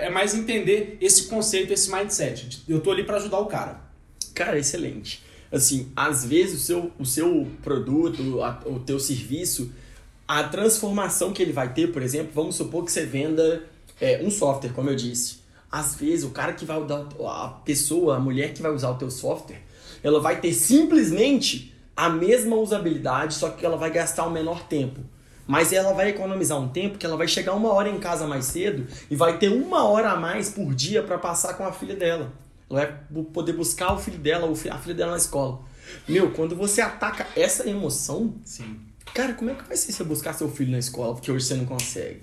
é 0.00 0.10
mais 0.10 0.34
entender 0.34 0.98
esse 1.00 1.26
conceito, 1.26 1.72
esse 1.72 1.90
mindset. 1.90 2.62
Eu 2.68 2.80
tô 2.80 2.90
ali 2.90 3.04
para 3.04 3.16
ajudar 3.16 3.38
o 3.38 3.46
cara. 3.46 3.80
Cara, 4.34 4.58
excelente. 4.58 5.22
Assim, 5.52 5.92
às 5.94 6.24
vezes 6.24 6.62
o 6.62 6.64
seu, 6.64 6.92
o 6.98 7.06
seu 7.06 7.46
produto, 7.62 8.40
o 8.66 8.80
teu 8.80 8.98
serviço, 8.98 9.72
a 10.26 10.42
transformação 10.42 11.32
que 11.32 11.40
ele 11.40 11.52
vai 11.52 11.72
ter, 11.72 11.92
por 11.92 12.02
exemplo, 12.02 12.32
vamos 12.34 12.56
supor 12.56 12.84
que 12.84 12.90
você 12.90 13.06
venda 13.06 13.62
é, 14.00 14.20
um 14.22 14.30
software, 14.30 14.72
como 14.72 14.90
eu 14.90 14.96
disse. 14.96 15.43
Às 15.74 15.96
vezes, 15.96 16.24
o 16.24 16.30
cara 16.30 16.52
que 16.52 16.64
vai 16.64 16.80
usar, 16.80 17.04
a 17.26 17.48
pessoa, 17.64 18.14
a 18.14 18.20
mulher 18.20 18.54
que 18.54 18.62
vai 18.62 18.70
usar 18.70 18.90
o 18.90 18.94
teu 18.94 19.10
software, 19.10 19.60
ela 20.04 20.20
vai 20.20 20.40
ter 20.40 20.52
simplesmente 20.52 21.74
a 21.96 22.08
mesma 22.08 22.54
usabilidade, 22.54 23.34
só 23.34 23.50
que 23.50 23.66
ela 23.66 23.76
vai 23.76 23.90
gastar 23.90 24.24
o 24.24 24.30
menor 24.30 24.68
tempo. 24.68 25.00
Mas 25.48 25.72
ela 25.72 25.92
vai 25.92 26.10
economizar 26.10 26.60
um 26.60 26.68
tempo 26.68 26.96
que 26.96 27.04
ela 27.04 27.16
vai 27.16 27.26
chegar 27.26 27.54
uma 27.54 27.72
hora 27.72 27.88
em 27.88 27.98
casa 27.98 28.24
mais 28.24 28.44
cedo 28.44 28.86
e 29.10 29.16
vai 29.16 29.36
ter 29.36 29.48
uma 29.48 29.82
hora 29.84 30.12
a 30.12 30.16
mais 30.16 30.48
por 30.48 30.72
dia 30.72 31.02
para 31.02 31.18
passar 31.18 31.54
com 31.54 31.66
a 31.66 31.72
filha 31.72 31.96
dela. 31.96 32.32
Ela 32.70 32.86
vai 32.86 33.24
poder 33.32 33.54
buscar 33.54 33.94
o 33.94 33.98
filho 33.98 34.18
dela, 34.18 34.48
a 34.48 34.78
filha 34.78 34.94
dela 34.94 35.10
na 35.10 35.18
escola. 35.18 35.60
Meu, 36.08 36.30
quando 36.30 36.54
você 36.54 36.82
ataca 36.82 37.26
essa 37.34 37.68
emoção, 37.68 38.36
Sim. 38.44 38.78
cara, 39.12 39.34
como 39.34 39.50
é 39.50 39.54
que 39.54 39.64
vai 39.64 39.76
ser 39.76 39.90
você 39.90 40.04
buscar 40.04 40.34
seu 40.34 40.48
filho 40.48 40.70
na 40.70 40.78
escola 40.78 41.14
porque 41.14 41.32
hoje 41.32 41.44
você 41.44 41.56
não 41.56 41.66
consegue? 41.66 42.22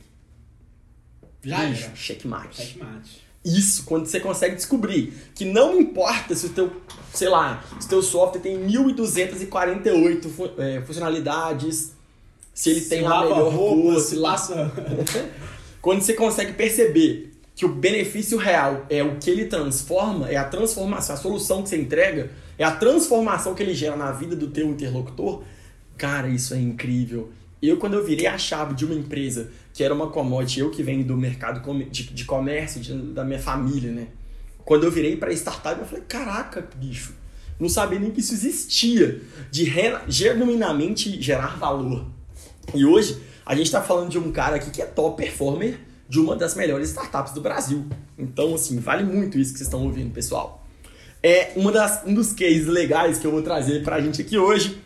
Já 1.43 1.65
Bicho, 1.65 1.83
era. 1.83 1.95
checkmate. 1.97 2.55
Checkmate. 2.55 3.30
Isso, 3.43 3.85
quando 3.85 4.05
você 4.05 4.19
consegue 4.19 4.55
descobrir 4.55 5.13
que 5.33 5.45
não 5.45 5.79
importa 5.79 6.35
se 6.35 6.45
o 6.45 6.49
teu, 6.49 6.71
sei 7.11 7.27
lá, 7.27 7.63
se 7.79 7.87
o 7.87 7.89
teu 7.89 8.03
software 8.03 8.39
tem 8.41 8.57
1248 8.57 10.29
fu 10.29 10.49
é, 10.57 10.81
funcionalidades, 10.81 11.93
se 12.53 12.69
ele 12.69 12.81
Se 12.81 12.89
tem 12.89 13.05
a 13.05 13.09
lava 13.09 13.29
melhor 13.29 13.51
roupa, 13.51 13.93
cor, 13.93 13.99
se 13.99 14.15
lá- 14.15 14.31
passa... 14.31 14.71
Quando 15.81 16.01
você 16.03 16.13
consegue 16.13 16.53
perceber 16.53 17.33
que 17.55 17.65
o 17.65 17.69
benefício 17.69 18.37
real 18.37 18.85
é 18.89 19.01
o 19.03 19.17
que 19.17 19.29
ele 19.31 19.45
transforma, 19.45 20.29
é 20.29 20.35
a 20.35 20.43
transformação, 20.43 21.15
a 21.15 21.17
solução 21.17 21.63
que 21.63 21.69
você 21.69 21.77
entrega, 21.77 22.29
é 22.57 22.63
a 22.63 22.71
transformação 22.71 23.55
que 23.55 23.63
ele 23.63 23.73
gera 23.73 23.95
na 23.95 24.11
vida 24.11 24.35
do 24.35 24.47
teu 24.47 24.67
interlocutor, 24.67 25.41
cara, 25.97 26.27
isso 26.29 26.53
é 26.53 26.59
incrível. 26.59 27.31
Eu, 27.61 27.77
quando 27.77 27.93
eu 27.93 28.03
virei 28.03 28.25
a 28.27 28.37
chave 28.37 28.73
de 28.73 28.85
uma 28.85 28.95
empresa 28.95 29.51
que 29.73 29.83
era 29.83 29.93
uma 29.93 30.07
commodity, 30.07 30.59
eu 30.61 30.71
que 30.71 30.81
venho 30.81 31.03
do 31.03 31.15
mercado 31.15 31.61
de, 31.91 32.03
de 32.05 32.25
comércio, 32.25 32.81
de- 32.81 33.13
da 33.13 33.23
minha 33.23 33.39
família, 33.39 33.91
né? 33.91 34.07
Quando 34.65 34.83
eu 34.83 34.91
virei 34.91 35.15
para 35.15 35.31
startup, 35.33 35.79
eu 35.79 35.85
falei, 35.85 36.03
caraca, 36.07 36.67
bicho, 36.75 37.13
não 37.59 37.69
sabia 37.69 37.99
nem 37.99 38.09
que 38.11 38.19
isso 38.19 38.33
existia, 38.33 39.21
de 39.51 39.63
re- 39.65 39.99
genuinamente 40.07 41.21
gerar 41.21 41.57
valor. 41.57 42.05
E 42.73 42.85
hoje 42.85 43.17
a 43.45 43.55
gente 43.55 43.67
está 43.67 43.81
falando 43.81 44.09
de 44.09 44.17
um 44.17 44.31
cara 44.31 44.55
aqui 44.55 44.69
que 44.71 44.81
é 44.81 44.85
top 44.85 45.21
performer 45.21 45.79
de 46.09 46.19
uma 46.19 46.35
das 46.35 46.55
melhores 46.55 46.89
startups 46.89 47.33
do 47.33 47.41
Brasil. 47.41 47.85
Então, 48.17 48.53
assim, 48.55 48.79
vale 48.79 49.03
muito 49.03 49.37
isso 49.37 49.51
que 49.51 49.57
vocês 49.59 49.67
estão 49.67 49.83
ouvindo, 49.85 50.11
pessoal. 50.13 50.65
É 51.23 51.53
uma 51.55 51.71
das, 51.71 52.03
um 52.05 52.13
dos 52.13 52.33
cases 52.33 52.65
legais 52.67 53.17
que 53.19 53.25
eu 53.27 53.31
vou 53.31 53.41
trazer 53.41 53.83
pra 53.83 54.01
gente 54.01 54.21
aqui 54.21 54.37
hoje. 54.37 54.79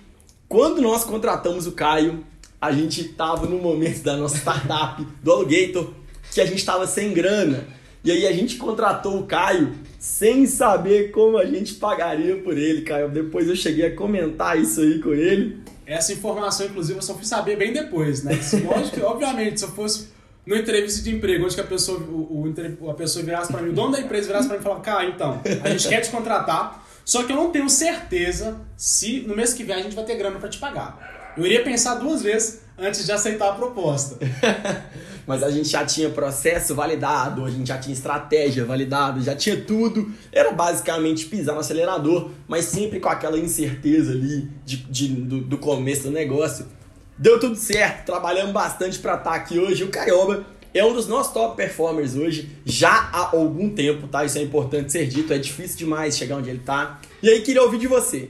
Quando 0.48 0.82
nós 0.82 1.04
contratamos 1.04 1.66
o 1.66 1.72
Caio, 1.72 2.24
a 2.60 2.72
gente 2.72 3.04
tava 3.04 3.46
no 3.46 3.58
momento 3.58 4.02
da 4.02 4.16
nossa 4.18 4.38
startup, 4.38 5.06
do 5.22 5.32
Alugator, 5.32 5.92
que 6.32 6.42
a 6.42 6.46
gente 6.46 6.66
tava 6.66 6.88
sem 6.88 7.14
grana. 7.14 7.68
E 8.04 8.12
aí 8.12 8.28
a 8.28 8.32
gente 8.32 8.58
contratou 8.58 9.20
o 9.20 9.26
Caio 9.26 9.74
sem 10.00 10.46
saber 10.46 11.12
como 11.12 11.38
a 11.38 11.46
gente 11.46 11.74
pagaria 11.76 12.36
por 12.38 12.58
ele, 12.58 12.84
Caio. 12.84 13.10
Depois 13.10 13.48
eu 13.48 13.56
cheguei 13.56 13.88
a 13.88 13.96
comentar 13.96 14.60
isso 14.60 14.82
aí 14.82 15.00
com 15.00 15.14
ele. 15.14 15.58
Essa 15.86 16.14
informação, 16.14 16.68
inclusive, 16.68 17.00
eu 17.00 17.02
só 17.02 17.16
fui 17.16 17.26
saber 17.26 17.56
bem 17.58 17.74
depois, 17.74 18.24
né? 18.24 18.40
Lógico 18.64 18.96
que, 18.96 19.02
obviamente, 19.06 19.60
se 19.60 19.66
eu 19.66 19.70
fosse 19.70 20.10
no 20.46 20.56
entrevista 20.56 21.02
de 21.02 21.16
emprego, 21.16 21.46
onde 21.46 21.56
que 21.56 21.62
a 21.62 21.66
pessoa, 21.66 21.98
o, 22.00 22.54
o 22.80 22.90
a 22.90 22.94
pessoa 22.94 23.26
virasse 23.26 23.52
pra 23.52 23.62
mim, 23.62 23.70
o 23.70 23.74
dono 23.74 23.92
da 23.92 24.00
empresa 24.00 24.28
virasse 24.28 24.48
pra 24.48 24.58
mim 24.58 24.62
e 24.62 24.64
falava, 24.64 24.82
cara, 24.82 25.06
então, 25.06 25.42
a 25.64 25.70
gente 25.70 25.88
quer 25.88 26.02
te 26.02 26.12
contratar, 26.12 26.88
só 27.04 27.24
que 27.24 27.32
eu 27.32 27.36
não 27.36 27.52
tenho 27.52 27.70
certeza 27.70 28.62
se 28.78 29.22
no 29.22 29.36
mês 29.36 29.54
que 29.54 29.64
vem 29.64 29.76
a 29.76 29.82
gente 29.82 29.96
vai 29.96 30.06
ter 30.06 30.16
grana 30.16 30.40
pra 30.40 30.50
te 30.50 30.60
pagar. 30.60 31.15
Eu 31.38 31.46
iria 31.46 31.64
pensar 31.64 31.96
duas 31.96 32.22
vezes 32.22 32.62
antes 32.78 33.06
de 33.06 33.12
aceitar 33.12 33.50
a 33.50 33.54
proposta. 33.54 34.18
Mas 35.28 35.42
a 35.42 35.50
gente 35.50 35.68
já 35.70 35.84
tinha 35.84 36.10
processo 36.10 36.76
validado, 36.76 37.44
a 37.46 37.50
gente 37.50 37.68
já 37.68 37.78
tinha 37.80 37.94
estratégia 37.94 38.64
validada, 38.64 39.20
já 39.22 39.36
tinha 39.36 39.60
tudo. 39.60 40.12
Era 40.32 40.52
basicamente 40.52 41.26
pisar 41.26 41.54
no 41.54 41.62
acelerador, 41.62 42.30
mas 42.48 42.66
sempre 42.66 43.00
com 43.00 43.10
aquela 43.10 43.36
incerteza 43.40 44.12
ali 44.12 44.48
de, 44.64 44.78
de- 44.78 45.08
do, 45.08 45.42
do 45.42 45.58
começo 45.58 46.04
do 46.04 46.12
negócio. 46.12 46.68
Deu 47.18 47.40
tudo 47.40 47.56
certo, 47.56 48.06
trabalhamos 48.06 48.52
bastante 48.52 49.00
para 49.00 49.16
estar 49.16 49.34
aqui 49.34 49.58
hoje. 49.58 49.84
O 49.84 49.88
Caioba 49.90 50.46
é 50.72 50.86
um 50.86 50.94
dos 50.94 51.08
nossos 51.08 51.34
top 51.34 51.58
performers 51.58 52.14
hoje, 52.16 52.48
já 52.64 52.92
há 53.12 53.30
algum 53.36 53.70
tempo, 53.72 54.08
tá? 54.08 54.24
Isso 54.26 54.38
é 54.38 54.44
importante 54.44 54.92
ser 54.92 55.08
dito, 55.08 55.34
é 55.34 55.40
difícil 55.40 55.78
demais 55.78 56.16
chegar 56.16 56.36
onde 56.38 56.52
ele 56.52 56.60
tá. 56.60 57.00
E 57.24 57.30
aí, 57.30 57.42
queria 57.42 57.64
ouvir 57.64 57.80
de 57.80 57.88
você. 57.88 58.30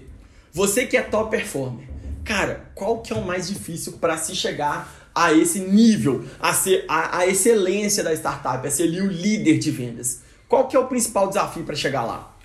Você 0.53 0.85
que 0.85 0.95
é 0.95 1.01
top 1.01 1.29
performer, 1.31 1.89
cara, 2.25 2.71
qual 2.73 3.01
que 3.01 3.13
é 3.13 3.15
o 3.15 3.23
mais 3.23 3.47
difícil 3.47 3.93
para 3.93 4.17
se 4.17 4.35
chegar 4.35 5.09
a 5.13 5.31
esse 5.31 5.59
nível, 5.59 6.25
a 6.39 6.51
ser 6.51 6.83
a, 6.89 7.19
a 7.19 7.27
excelência 7.27 8.03
da 8.03 8.13
startup, 8.13 8.67
a 8.67 8.71
ser 8.71 8.83
ali 8.83 8.99
o 9.01 9.07
líder 9.07 9.59
de 9.59 9.71
vendas? 9.71 10.21
Qual 10.49 10.67
que 10.67 10.75
é 10.75 10.79
o 10.79 10.87
principal 10.87 11.29
desafio 11.29 11.63
para 11.63 11.75
chegar 11.75 12.03
lá? 12.03 12.35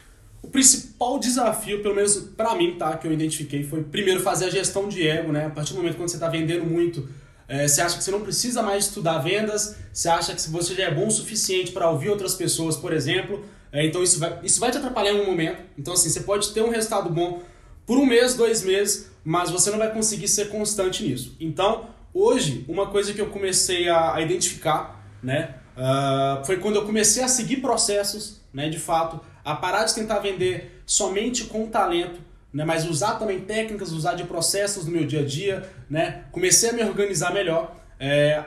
O 0.43 0.49
principal 0.49 1.19
desafio, 1.19 1.83
pelo 1.83 1.95
menos 1.95 2.17
pra 2.37 2.55
mim, 2.55 2.77
tá, 2.79 2.97
que 2.97 3.07
eu 3.07 3.13
identifiquei, 3.13 3.65
foi 3.65 3.83
primeiro 3.83 4.21
fazer 4.21 4.47
a 4.47 4.51
gestão 4.51 4.89
de 4.89 5.07
ego, 5.07 5.33
né? 5.33 5.47
A 5.47 5.51
partir 5.51 5.73
do 5.73 5.79
momento 5.79 5.97
quando 5.97 6.09
você 6.09 6.19
tá 6.19 6.29
vendendo 6.29 6.65
muito, 6.65 7.09
eh, 7.49 7.67
você 7.69 7.83
acha 7.83 7.99
que 7.99 8.05
você 8.05 8.11
não 8.11 8.21
precisa 8.21 8.63
mais 8.63 8.87
estudar 8.87 9.19
vendas, 9.19 9.77
você 9.93 10.09
acha 10.09 10.35
que 10.35 10.49
você 10.49 10.75
já 10.75 10.85
é 10.85 10.95
bom 10.95 11.09
o 11.09 11.11
suficiente 11.11 11.73
para 11.73 11.91
ouvir 11.91 12.09
outras 12.09 12.35
pessoas, 12.35 12.77
por 12.77 12.93
exemplo. 12.93 13.45
Eh, 13.73 13.87
então 13.87 14.03
isso 14.03 14.19
vai, 14.19 14.39
isso 14.43 14.61
vai 14.61 14.71
te 14.71 14.79
atrapalhar 14.79 15.13
em 15.13 15.21
um 15.21 15.27
momento. 15.27 15.61
Então, 15.77 15.93
assim, 15.93 16.09
você 16.09 16.21
pode 16.21 16.53
ter 16.53 16.63
um 16.63 16.71
resultado 16.71 17.11
bom 17.11 17.43
por 17.85 17.99
um 17.99 18.07
mês, 18.07 18.35
dois 18.35 18.63
meses, 18.63 19.10
mas 19.25 19.51
você 19.51 19.71
não 19.71 19.79
vai 19.79 19.93
conseguir 19.93 20.29
ser 20.29 20.49
constante 20.49 21.03
nisso. 21.05 21.37
Então, 21.41 21.89
hoje, 22.13 22.65
uma 22.69 22.87
coisa 22.87 23.13
que 23.13 23.21
eu 23.21 23.27
comecei 23.27 23.89
a, 23.89 24.15
a 24.15 24.21
identificar, 24.21 25.05
né, 25.23 25.55
ah, 25.77 26.43
foi 26.45 26.57
quando 26.59 26.77
eu 26.77 26.85
comecei 26.87 27.23
a 27.23 27.29
seguir 27.29 27.57
processos, 27.57 28.41
né, 28.53 28.69
de 28.69 28.79
fato, 28.79 29.21
a 29.45 29.55
parar 29.55 29.85
de 29.85 29.95
tentar 29.95 30.19
vender 30.19 30.83
somente 30.85 31.45
com 31.45 31.67
talento, 31.67 32.21
né, 32.53 32.65
mas 32.65 32.89
usar 32.89 33.15
também 33.15 33.41
técnicas, 33.41 33.93
usar 33.93 34.15
de 34.15 34.25
processos 34.25 34.87
no 34.87 34.93
meu 34.93 35.07
dia 35.07 35.21
a 35.21 35.25
dia, 35.25 35.69
né, 35.89 36.25
comecei 36.33 36.71
a 36.71 36.73
me 36.73 36.83
organizar 36.83 37.33
melhor. 37.33 37.77
É, 37.99 38.43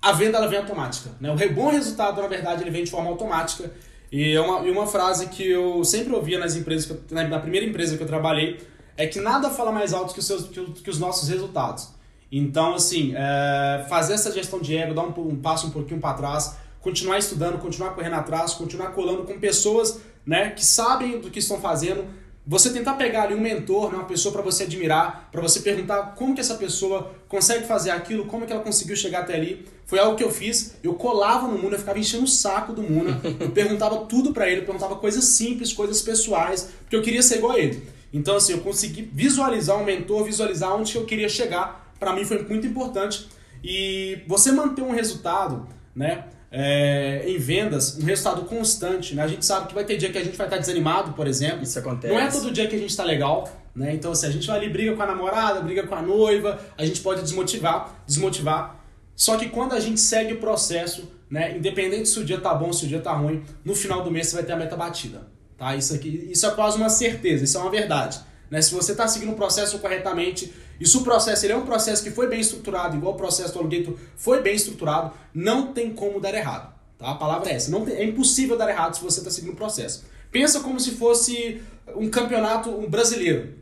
a 0.00 0.12
venda 0.12 0.38
ela 0.38 0.46
vem 0.46 0.58
automática, 0.58 1.10
né? 1.20 1.30
O 1.32 1.54
bom 1.54 1.68
resultado, 1.68 2.22
na 2.22 2.28
verdade, 2.28 2.62
ele 2.62 2.70
vem 2.70 2.84
de 2.84 2.90
forma 2.90 3.10
automática. 3.10 3.72
E 4.12 4.32
é 4.34 4.40
uma, 4.40 4.58
uma 4.58 4.86
frase 4.86 5.26
que 5.28 5.44
eu 5.44 5.82
sempre 5.84 6.14
ouvia 6.14 6.38
nas 6.38 6.54
empresas, 6.54 6.88
eu- 6.88 7.00
na 7.28 7.40
primeira 7.40 7.66
empresa 7.66 7.96
que 7.96 8.02
eu 8.04 8.06
trabalhei, 8.06 8.60
é 8.96 9.06
que 9.06 9.20
nada 9.20 9.50
fala 9.50 9.70
mais 9.70 9.92
alto 9.92 10.12
que 10.14 10.20
os, 10.20 10.26
seus, 10.26 10.48
que, 10.48 10.64
que 10.82 10.90
os 10.90 10.98
nossos 10.98 11.28
resultados. 11.28 11.88
Então, 12.30 12.74
assim, 12.74 13.12
é, 13.16 13.86
fazer 13.88 14.14
essa 14.14 14.32
gestão 14.32 14.60
de 14.60 14.76
ego, 14.76 14.94
dar 14.94 15.02
um, 15.02 15.28
um 15.28 15.36
passo 15.36 15.68
um 15.68 15.70
pouquinho 15.70 16.00
para 16.00 16.14
trás, 16.14 16.56
continuar 16.80 17.18
estudando, 17.18 17.58
continuar 17.58 17.90
correndo 17.94 18.14
atrás, 18.14 18.54
continuar 18.54 18.88
colando 18.92 19.24
com 19.24 19.38
pessoas 19.38 20.00
né, 20.24 20.50
que 20.50 20.64
sabem 20.64 21.20
do 21.20 21.30
que 21.30 21.38
estão 21.38 21.60
fazendo. 21.60 22.04
Você 22.48 22.70
tentar 22.70 22.94
pegar 22.94 23.24
ali 23.24 23.34
um 23.34 23.40
mentor, 23.40 23.90
né, 23.90 23.98
uma 23.98 24.04
pessoa 24.04 24.32
para 24.32 24.42
você 24.42 24.64
admirar, 24.64 25.28
para 25.32 25.42
você 25.42 25.60
perguntar 25.60 26.14
como 26.14 26.34
que 26.34 26.40
essa 26.40 26.54
pessoa 26.54 27.12
consegue 27.28 27.66
fazer 27.66 27.90
aquilo, 27.90 28.26
como 28.26 28.46
que 28.46 28.52
ela 28.52 28.62
conseguiu 28.62 28.96
chegar 28.96 29.20
até 29.20 29.34
ali. 29.34 29.66
Foi 29.84 29.98
algo 29.98 30.16
que 30.16 30.22
eu 30.22 30.30
fiz. 30.30 30.76
Eu 30.82 30.94
colava 30.94 31.48
no 31.48 31.58
Muna, 31.58 31.74
eu 31.74 31.78
ficava 31.80 31.98
enchendo 31.98 32.24
o 32.24 32.28
saco 32.28 32.72
do 32.72 32.82
Muna. 32.82 33.20
Eu 33.40 33.50
perguntava 33.50 34.04
tudo 34.06 34.32
para 34.32 34.48
ele, 34.48 34.62
perguntava 34.62 34.96
coisas 34.96 35.24
simples, 35.24 35.72
coisas 35.72 36.02
pessoais, 36.02 36.70
porque 36.82 36.94
eu 36.94 37.02
queria 37.02 37.22
ser 37.22 37.38
igual 37.38 37.52
a 37.52 37.58
ele. 37.58 37.82
Então, 38.12 38.36
assim, 38.36 38.52
eu 38.52 38.60
consegui 38.60 39.02
visualizar 39.12 39.76
um 39.78 39.84
mentor, 39.84 40.24
visualizar 40.24 40.74
onde 40.74 40.92
que 40.92 40.98
eu 40.98 41.04
queria 41.04 41.28
chegar. 41.28 41.92
Para 41.98 42.12
mim 42.12 42.24
foi 42.24 42.42
muito 42.42 42.66
importante. 42.66 43.28
E 43.62 44.18
você 44.26 44.52
manter 44.52 44.82
um 44.82 44.92
resultado 44.92 45.66
né, 45.94 46.24
é, 46.50 47.24
em 47.26 47.38
vendas, 47.38 47.98
um 47.98 48.04
resultado 48.04 48.42
constante. 48.42 49.14
Né? 49.14 49.22
A 49.22 49.26
gente 49.26 49.44
sabe 49.44 49.68
que 49.68 49.74
vai 49.74 49.84
ter 49.84 49.96
dia 49.96 50.10
que 50.10 50.18
a 50.18 50.24
gente 50.24 50.36
vai 50.36 50.46
estar 50.46 50.58
desanimado, 50.58 51.12
por 51.12 51.26
exemplo. 51.26 51.62
Isso 51.62 51.78
acontece. 51.78 52.12
Não 52.12 52.20
é 52.20 52.30
todo 52.30 52.50
dia 52.50 52.66
que 52.68 52.76
a 52.76 52.78
gente 52.78 52.90
está 52.90 53.04
legal. 53.04 53.50
Né? 53.74 53.94
Então, 53.94 54.14
se 54.14 54.24
assim, 54.24 54.34
a 54.34 54.38
gente 54.38 54.46
vai 54.46 54.56
ali, 54.56 54.68
briga 54.68 54.96
com 54.96 55.02
a 55.02 55.06
namorada, 55.06 55.60
briga 55.60 55.86
com 55.86 55.94
a 55.94 56.02
noiva, 56.02 56.58
a 56.78 56.86
gente 56.86 57.00
pode 57.00 57.20
desmotivar, 57.22 58.02
desmotivar. 58.06 58.76
Só 59.14 59.36
que 59.36 59.48
quando 59.48 59.74
a 59.74 59.80
gente 59.80 60.00
segue 60.00 60.34
o 60.34 60.38
processo, 60.38 61.10
né, 61.28 61.56
independente 61.56 62.08
se 62.08 62.18
o 62.18 62.24
dia 62.24 62.38
tá 62.38 62.54
bom, 62.54 62.72
se 62.72 62.84
o 62.84 62.88
dia 62.88 63.00
tá 63.00 63.12
ruim, 63.12 63.42
no 63.64 63.74
final 63.74 64.02
do 64.02 64.10
mês 64.10 64.28
você 64.28 64.36
vai 64.36 64.44
ter 64.44 64.52
a 64.52 64.56
meta 64.56 64.76
batida. 64.76 65.26
Tá? 65.56 65.74
Isso, 65.74 65.94
aqui, 65.94 66.28
isso 66.30 66.46
é 66.46 66.50
quase 66.50 66.76
uma 66.76 66.88
certeza, 66.88 67.44
isso 67.44 67.56
é 67.56 67.60
uma 67.60 67.70
verdade. 67.70 68.20
Né? 68.50 68.60
Se 68.60 68.74
você 68.74 68.92
está 68.92 69.08
seguindo 69.08 69.32
o 69.32 69.36
processo 69.36 69.78
corretamente, 69.78 70.52
e 70.78 70.86
se 70.86 70.96
o 70.96 71.02
processo 71.02 71.46
ele 71.46 71.52
é 71.52 71.56
um 71.56 71.64
processo 71.64 72.02
que 72.02 72.10
foi 72.10 72.28
bem 72.28 72.40
estruturado, 72.40 72.96
igual 72.96 73.14
o 73.14 73.16
processo 73.16 73.52
do 73.52 73.58
Alugueto 73.58 73.98
foi 74.16 74.42
bem 74.42 74.54
estruturado, 74.54 75.12
não 75.32 75.72
tem 75.72 75.92
como 75.92 76.20
dar 76.20 76.34
errado. 76.34 76.74
Tá? 76.98 77.10
A 77.10 77.14
palavra 77.14 77.50
é 77.50 77.54
essa. 77.54 77.70
Não 77.70 77.84
tem, 77.84 77.94
é 77.94 78.04
impossível 78.04 78.56
dar 78.56 78.68
errado 78.68 78.94
se 78.94 79.02
você 79.02 79.20
está 79.20 79.30
seguindo 79.30 79.52
o 79.52 79.56
processo. 79.56 80.04
Pensa 80.30 80.60
como 80.60 80.78
se 80.78 80.92
fosse 80.92 81.62
um 81.94 82.10
campeonato 82.10 82.70
um 82.70 82.88
brasileiro. 82.88 83.54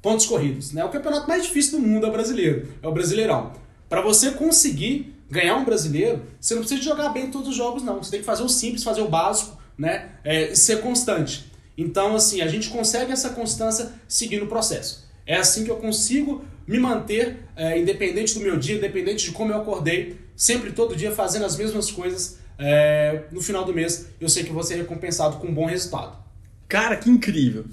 Pontos 0.00 0.26
corridos. 0.26 0.72
Né? 0.72 0.84
O 0.84 0.88
campeonato 0.88 1.28
mais 1.28 1.42
difícil 1.42 1.78
do 1.78 1.86
mundo 1.86 2.06
é 2.06 2.08
o 2.08 2.12
brasileiro. 2.12 2.68
É 2.82 2.86
o 2.86 2.92
brasileirão. 2.92 3.52
Para 3.88 4.00
você 4.00 4.30
conseguir 4.30 5.16
ganhar 5.28 5.56
um 5.56 5.64
brasileiro, 5.64 6.22
você 6.40 6.54
não 6.54 6.62
precisa 6.62 6.82
jogar 6.82 7.10
bem 7.10 7.30
todos 7.30 7.48
os 7.48 7.56
jogos, 7.56 7.82
não. 7.82 8.02
Você 8.02 8.12
tem 8.12 8.20
que 8.20 8.26
fazer 8.26 8.42
o 8.42 8.48
simples, 8.48 8.82
fazer 8.82 9.00
o 9.00 9.08
básico, 9.08 9.59
né? 9.80 10.10
É, 10.22 10.54
ser 10.54 10.82
constante. 10.82 11.50
Então, 11.76 12.14
assim, 12.14 12.42
a 12.42 12.46
gente 12.46 12.68
consegue 12.68 13.10
essa 13.10 13.30
constância 13.30 13.90
seguindo 14.06 14.44
o 14.44 14.46
processo. 14.46 15.08
É 15.26 15.36
assim 15.36 15.64
que 15.64 15.70
eu 15.70 15.76
consigo 15.76 16.44
me 16.66 16.78
manter, 16.78 17.38
é, 17.56 17.78
independente 17.78 18.34
do 18.34 18.40
meu 18.40 18.58
dia, 18.58 18.76
independente 18.76 19.24
de 19.24 19.32
como 19.32 19.52
eu 19.52 19.56
acordei, 19.56 20.20
sempre 20.36 20.72
todo 20.72 20.94
dia 20.94 21.10
fazendo 21.10 21.46
as 21.46 21.56
mesmas 21.56 21.90
coisas. 21.90 22.38
É, 22.58 23.22
no 23.32 23.40
final 23.40 23.64
do 23.64 23.72
mês, 23.72 24.08
eu 24.20 24.28
sei 24.28 24.44
que 24.44 24.52
vou 24.52 24.62
ser 24.62 24.76
recompensado 24.76 25.38
com 25.38 25.46
um 25.46 25.54
bom 25.54 25.64
resultado. 25.64 26.18
Cara, 26.68 26.96
que 26.96 27.08
incrível! 27.08 27.64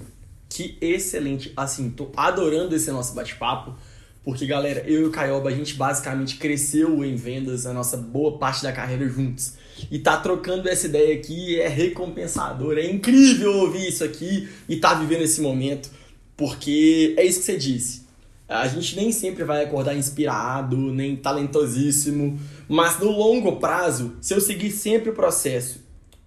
Que 0.48 0.78
excelente! 0.80 1.52
Assim, 1.54 1.90
tô 1.90 2.10
adorando 2.16 2.74
esse 2.74 2.90
nosso 2.90 3.14
bate-papo. 3.14 3.76
Porque, 4.24 4.46
galera, 4.46 4.80
eu 4.86 5.02
e 5.02 5.04
o 5.04 5.10
Caioba, 5.10 5.50
a 5.50 5.52
gente 5.52 5.74
basicamente 5.74 6.36
cresceu 6.36 7.04
em 7.04 7.14
vendas 7.16 7.66
a 7.66 7.72
nossa 7.74 7.98
boa 7.98 8.38
parte 8.38 8.62
da 8.62 8.72
carreira 8.72 9.06
juntos. 9.08 9.54
E 9.90 9.98
tá 9.98 10.16
trocando 10.16 10.68
essa 10.68 10.86
ideia 10.86 11.14
aqui 11.14 11.60
é 11.60 11.68
recompensador. 11.68 12.78
É 12.78 12.86
incrível 12.86 13.52
ouvir 13.54 13.88
isso 13.88 14.04
aqui 14.04 14.48
e 14.68 14.76
tá 14.76 14.94
vivendo 14.94 15.22
esse 15.22 15.40
momento. 15.40 15.90
Porque 16.36 17.14
é 17.16 17.24
isso 17.24 17.40
que 17.40 17.46
você 17.46 17.56
disse. 17.56 18.06
A 18.48 18.66
gente 18.66 18.96
nem 18.96 19.12
sempre 19.12 19.44
vai 19.44 19.64
acordar 19.64 19.94
inspirado, 19.94 20.76
nem 20.76 21.16
talentosíssimo. 21.16 22.38
Mas 22.68 22.98
no 22.98 23.10
longo 23.10 23.56
prazo, 23.56 24.16
se 24.20 24.32
eu 24.32 24.40
seguir 24.40 24.70
sempre 24.70 25.10
o 25.10 25.14
processo 25.14 25.80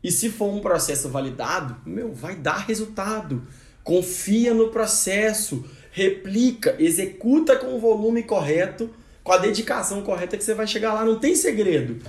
e 0.04 0.12
se 0.12 0.30
for 0.30 0.54
um 0.54 0.60
processo 0.60 1.10
validado, 1.10 1.78
meu, 1.86 2.14
vai 2.14 2.36
dar 2.36 2.66
resultado. 2.66 3.44
Confia 3.84 4.54
no 4.54 4.70
processo 4.70 5.66
replica, 5.92 6.76
executa 6.80 7.56
com 7.56 7.76
o 7.76 7.80
volume 7.80 8.24
correto, 8.24 8.90
com 9.24 9.32
a 9.32 9.38
dedicação 9.38 10.02
correta 10.02 10.38
que 10.38 10.44
você 10.44 10.54
vai 10.54 10.66
chegar 10.66 10.94
lá, 10.94 11.06
não 11.06 11.20
tem 11.20 11.36
segredo. 11.36 12.02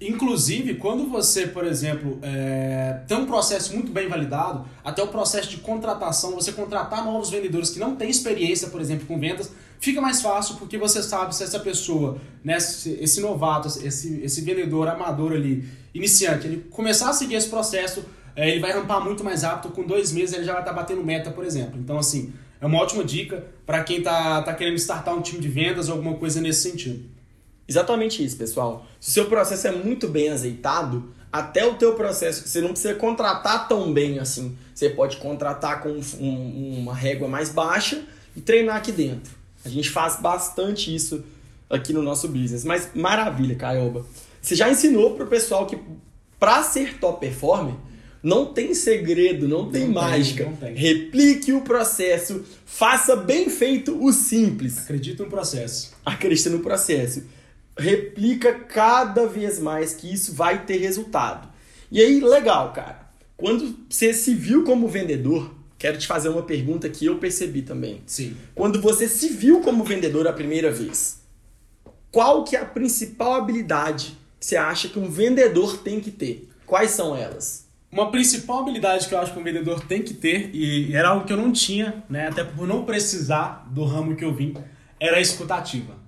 Inclusive, 0.00 0.76
quando 0.76 1.06
você, 1.08 1.46
por 1.46 1.62
exemplo, 1.62 2.18
é, 2.22 3.00
tem 3.06 3.18
um 3.18 3.26
processo 3.26 3.74
muito 3.74 3.92
bem 3.92 4.08
validado, 4.08 4.66
até 4.82 5.02
o 5.02 5.08
processo 5.08 5.50
de 5.50 5.58
contratação, 5.58 6.32
você 6.32 6.52
contratar 6.52 7.04
novos 7.04 7.28
vendedores 7.28 7.68
que 7.68 7.78
não 7.78 7.94
têm 7.94 8.08
experiência, 8.08 8.68
por 8.68 8.80
exemplo, 8.80 9.06
com 9.06 9.18
vendas, 9.18 9.52
fica 9.78 10.00
mais 10.00 10.22
fácil 10.22 10.56
porque 10.56 10.78
você 10.78 11.02
sabe 11.02 11.36
se 11.36 11.42
essa 11.44 11.60
pessoa, 11.60 12.18
né, 12.42 12.56
esse 12.56 13.20
novato, 13.20 13.68
esse, 13.68 14.22
esse 14.22 14.40
vendedor 14.40 14.88
amador 14.88 15.32
ali, 15.32 15.68
iniciante, 15.92 16.46
ele 16.46 16.64
começar 16.70 17.10
a 17.10 17.12
seguir 17.12 17.34
esse 17.34 17.50
processo, 17.50 18.02
é, 18.34 18.48
ele 18.48 18.60
vai 18.60 18.72
rampar 18.72 19.04
muito 19.04 19.22
mais 19.22 19.42
rápido, 19.42 19.70
com 19.72 19.82
dois 19.82 20.12
meses 20.12 20.34
ele 20.34 20.44
já 20.44 20.54
vai 20.54 20.62
estar 20.62 20.72
batendo 20.72 21.04
meta, 21.04 21.30
por 21.30 21.44
exemplo. 21.44 21.78
Então, 21.78 21.98
assim, 21.98 22.32
é 22.58 22.64
uma 22.64 22.78
ótima 22.78 23.04
dica 23.04 23.44
para 23.66 23.84
quem 23.84 23.98
está 23.98 24.40
tá 24.40 24.54
querendo 24.54 24.76
startar 24.76 25.14
um 25.14 25.20
time 25.20 25.40
de 25.40 25.48
vendas 25.48 25.90
ou 25.90 25.96
alguma 25.96 26.16
coisa 26.16 26.40
nesse 26.40 26.70
sentido. 26.70 27.09
Exatamente 27.70 28.24
isso, 28.24 28.36
pessoal. 28.36 28.84
Se 28.98 29.10
o 29.10 29.12
seu 29.12 29.26
processo 29.26 29.68
é 29.68 29.70
muito 29.70 30.08
bem 30.08 30.28
azeitado, 30.28 31.14
até 31.32 31.64
o 31.64 31.74
teu 31.74 31.94
processo, 31.94 32.48
você 32.48 32.60
não 32.60 32.70
precisa 32.70 32.94
contratar 32.94 33.68
tão 33.68 33.92
bem 33.92 34.18
assim. 34.18 34.58
Você 34.74 34.90
pode 34.90 35.18
contratar 35.18 35.80
com 35.80 36.00
um, 36.18 36.78
uma 36.80 36.92
régua 36.92 37.28
mais 37.28 37.50
baixa 37.50 38.02
e 38.34 38.40
treinar 38.40 38.74
aqui 38.74 38.90
dentro. 38.90 39.32
A 39.64 39.68
gente 39.68 39.88
faz 39.88 40.18
bastante 40.18 40.92
isso 40.92 41.22
aqui 41.70 41.92
no 41.92 42.02
nosso 42.02 42.26
business. 42.26 42.64
Mas 42.64 42.90
maravilha, 42.92 43.54
Caioba. 43.54 44.04
Você 44.42 44.56
já 44.56 44.68
ensinou 44.68 45.14
para 45.14 45.24
o 45.24 45.28
pessoal 45.28 45.64
que 45.64 45.78
para 46.40 46.64
ser 46.64 46.98
top 46.98 47.20
performer, 47.20 47.76
não 48.20 48.46
tem 48.46 48.74
segredo, 48.74 49.46
não 49.46 49.70
tem 49.70 49.86
não 49.86 49.94
mágica. 49.94 50.42
Tem, 50.42 50.52
não 50.52 50.58
tem. 50.58 50.74
Replique 50.74 51.52
o 51.52 51.60
processo, 51.60 52.44
faça 52.66 53.14
bem 53.14 53.48
feito 53.48 53.96
o 54.04 54.12
simples. 54.12 54.76
Acredite 54.78 55.22
no 55.22 55.28
processo. 55.28 55.92
Acredite 56.04 56.48
no 56.48 56.58
processo. 56.58 57.22
Replica 57.78 58.52
cada 58.52 59.26
vez 59.26 59.58
mais 59.58 59.94
que 59.94 60.12
isso 60.12 60.34
vai 60.34 60.64
ter 60.64 60.76
resultado. 60.78 61.48
E 61.90 62.00
aí, 62.00 62.20
legal, 62.20 62.72
cara. 62.72 63.10
Quando 63.36 63.74
você 63.88 64.12
se 64.12 64.34
viu 64.34 64.64
como 64.64 64.86
vendedor, 64.86 65.54
quero 65.78 65.96
te 65.98 66.06
fazer 66.06 66.28
uma 66.28 66.42
pergunta 66.42 66.88
que 66.88 67.06
eu 67.06 67.18
percebi 67.18 67.62
também. 67.62 68.02
Sim. 68.06 68.36
Quando 68.54 68.80
você 68.80 69.08
se 69.08 69.28
viu 69.30 69.60
como 69.62 69.82
vendedor 69.82 70.28
a 70.28 70.32
primeira 70.32 70.70
vez, 70.70 71.20
qual 72.10 72.44
que 72.44 72.54
é 72.54 72.60
a 72.60 72.66
principal 72.66 73.34
habilidade 73.34 74.18
que 74.38 74.44
você 74.44 74.56
acha 74.56 74.88
que 74.88 74.98
um 74.98 75.08
vendedor 75.08 75.78
tem 75.78 76.00
que 76.00 76.10
ter? 76.10 76.48
Quais 76.66 76.90
são 76.90 77.16
elas? 77.16 77.66
Uma 77.90 78.10
principal 78.10 78.60
habilidade 78.60 79.08
que 79.08 79.14
eu 79.14 79.18
acho 79.18 79.32
que 79.32 79.38
um 79.38 79.42
vendedor 79.42 79.84
tem 79.84 80.02
que 80.02 80.14
ter, 80.14 80.50
e 80.54 80.94
era 80.94 81.08
algo 81.08 81.24
que 81.24 81.32
eu 81.32 81.36
não 81.36 81.50
tinha, 81.50 82.04
né, 82.08 82.28
até 82.28 82.44
por 82.44 82.66
não 82.66 82.84
precisar 82.84 83.66
do 83.70 83.84
ramo 83.84 84.14
que 84.14 84.24
eu 84.24 84.32
vim, 84.32 84.54
era 85.00 85.16
a 85.16 85.20
escutativa. 85.20 85.99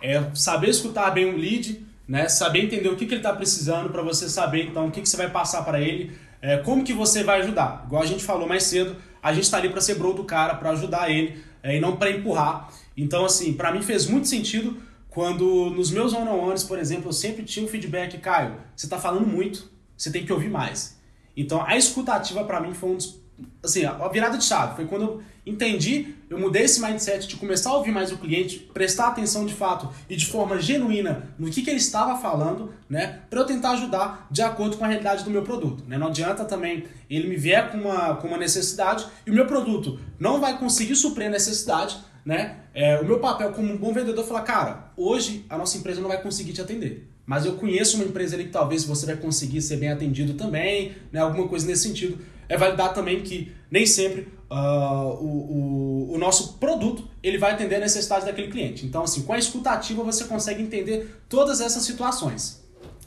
É 0.00 0.22
saber 0.34 0.70
escutar 0.70 1.10
bem 1.10 1.26
um 1.26 1.36
lead, 1.36 1.84
né, 2.06 2.28
saber 2.28 2.64
entender 2.64 2.88
o 2.88 2.96
que, 2.96 3.04
que 3.04 3.12
ele 3.12 3.20
está 3.20 3.32
precisando 3.32 3.90
para 3.90 4.02
você 4.02 4.28
saber 4.28 4.66
então 4.66 4.86
o 4.86 4.90
que, 4.90 5.02
que 5.02 5.08
você 5.08 5.16
vai 5.16 5.30
passar 5.30 5.62
para 5.62 5.80
ele, 5.80 6.16
é, 6.40 6.56
como 6.58 6.84
que 6.84 6.92
você 6.92 7.22
vai 7.24 7.40
ajudar. 7.40 7.84
Igual 7.86 8.02
a 8.02 8.06
gente 8.06 8.24
falou 8.24 8.48
mais 8.48 8.62
cedo, 8.62 8.96
a 9.22 9.32
gente 9.32 9.44
está 9.44 9.58
ali 9.58 9.68
para 9.68 9.80
ser 9.80 9.96
bro 9.96 10.12
do 10.12 10.24
cara, 10.24 10.54
para 10.54 10.70
ajudar 10.70 11.10
ele 11.10 11.42
é, 11.62 11.76
e 11.76 11.80
não 11.80 11.96
para 11.96 12.10
empurrar. 12.10 12.70
Então, 12.96 13.24
assim, 13.24 13.52
para 13.52 13.72
mim 13.72 13.82
fez 13.82 14.06
muito 14.06 14.28
sentido 14.28 14.76
quando 15.08 15.70
nos 15.70 15.90
meus 15.90 16.12
one-on-ones, 16.12 16.62
por 16.62 16.78
exemplo, 16.78 17.08
eu 17.08 17.12
sempre 17.12 17.42
tinha 17.42 17.64
um 17.64 17.68
feedback, 17.68 18.18
Caio, 18.18 18.56
você 18.76 18.86
está 18.86 18.98
falando 18.98 19.26
muito, 19.26 19.70
você 19.96 20.12
tem 20.12 20.24
que 20.24 20.32
ouvir 20.32 20.48
mais. 20.48 20.98
Então 21.36 21.64
a 21.64 21.76
escutativa 21.76 22.44
para 22.44 22.60
mim 22.60 22.74
foi 22.74 22.90
um 22.90 22.96
dos. 22.96 23.20
Assim, 23.62 23.84
a 23.84 24.08
virada 24.08 24.38
de 24.38 24.44
chave. 24.44 24.76
Foi 24.76 24.86
quando 24.86 25.02
eu 25.02 25.22
entendi, 25.44 26.14
eu 26.28 26.38
mudei 26.38 26.62
esse 26.62 26.80
mindset 26.80 27.26
de 27.26 27.36
começar 27.36 27.70
a 27.70 27.76
ouvir 27.76 27.90
mais 27.90 28.12
o 28.12 28.18
cliente, 28.18 28.58
prestar 28.72 29.08
atenção 29.08 29.46
de 29.46 29.54
fato 29.54 29.88
e 30.08 30.16
de 30.16 30.26
forma 30.26 30.60
genuína 30.60 31.28
no 31.38 31.50
que, 31.50 31.62
que 31.62 31.70
ele 31.70 31.78
estava 31.78 32.20
falando, 32.20 32.72
né? 32.88 33.20
Para 33.30 33.40
eu 33.40 33.46
tentar 33.46 33.70
ajudar 33.70 34.26
de 34.30 34.42
acordo 34.42 34.76
com 34.76 34.84
a 34.84 34.88
realidade 34.88 35.24
do 35.24 35.30
meu 35.30 35.42
produto. 35.42 35.84
Né? 35.86 35.96
Não 35.96 36.08
adianta 36.08 36.44
também 36.44 36.84
ele 37.08 37.28
me 37.28 37.36
vier 37.36 37.70
com 37.70 37.78
uma, 37.78 38.16
com 38.16 38.28
uma 38.28 38.38
necessidade 38.38 39.06
e 39.26 39.30
o 39.30 39.34
meu 39.34 39.46
produto 39.46 39.98
não 40.18 40.40
vai 40.40 40.58
conseguir 40.58 40.96
suprir 40.96 41.28
a 41.28 41.30
necessidade, 41.30 41.98
né? 42.24 42.56
É, 42.74 43.00
o 43.00 43.04
meu 43.04 43.18
papel 43.18 43.52
como 43.52 43.72
um 43.72 43.76
bom 43.76 43.92
vendedor 43.92 44.22
é 44.22 44.26
falar, 44.26 44.42
cara, 44.42 44.92
hoje 44.96 45.44
a 45.48 45.56
nossa 45.56 45.78
empresa 45.78 46.00
não 46.00 46.08
vai 46.08 46.20
conseguir 46.20 46.52
te 46.52 46.60
atender. 46.60 47.08
Mas 47.24 47.44
eu 47.44 47.56
conheço 47.56 47.96
uma 47.96 48.06
empresa 48.06 48.36
ali 48.36 48.44
que 48.44 48.50
talvez 48.50 48.84
você 48.84 49.04
vai 49.04 49.16
conseguir 49.16 49.60
ser 49.60 49.76
bem 49.76 49.90
atendido 49.90 50.34
também, 50.34 50.92
né? 51.12 51.20
alguma 51.20 51.46
coisa 51.46 51.66
nesse 51.66 51.86
sentido. 51.88 52.18
É 52.48 52.56
validar 52.56 52.94
também 52.94 53.20
que 53.22 53.52
nem 53.70 53.84
sempre 53.84 54.28
uh, 54.50 55.12
o, 55.20 56.08
o, 56.10 56.14
o, 56.14 56.18
nosso 56.18 56.54
produto 56.54 57.06
ele 57.22 57.38
vai 57.38 57.52
atender 57.52 57.76
a 57.76 57.80
necessidade 57.80 58.24
daquele 58.24 58.50
cliente. 58.50 58.86
Então, 58.86 59.02
assim, 59.02 59.22
com 59.22 59.32
a 59.32 59.38
escutativa 59.38 60.02
você 60.02 60.24
consegue 60.24 60.62
entender 60.62 61.14
todas 61.28 61.60
essas 61.60 61.82
situações. 61.82 62.62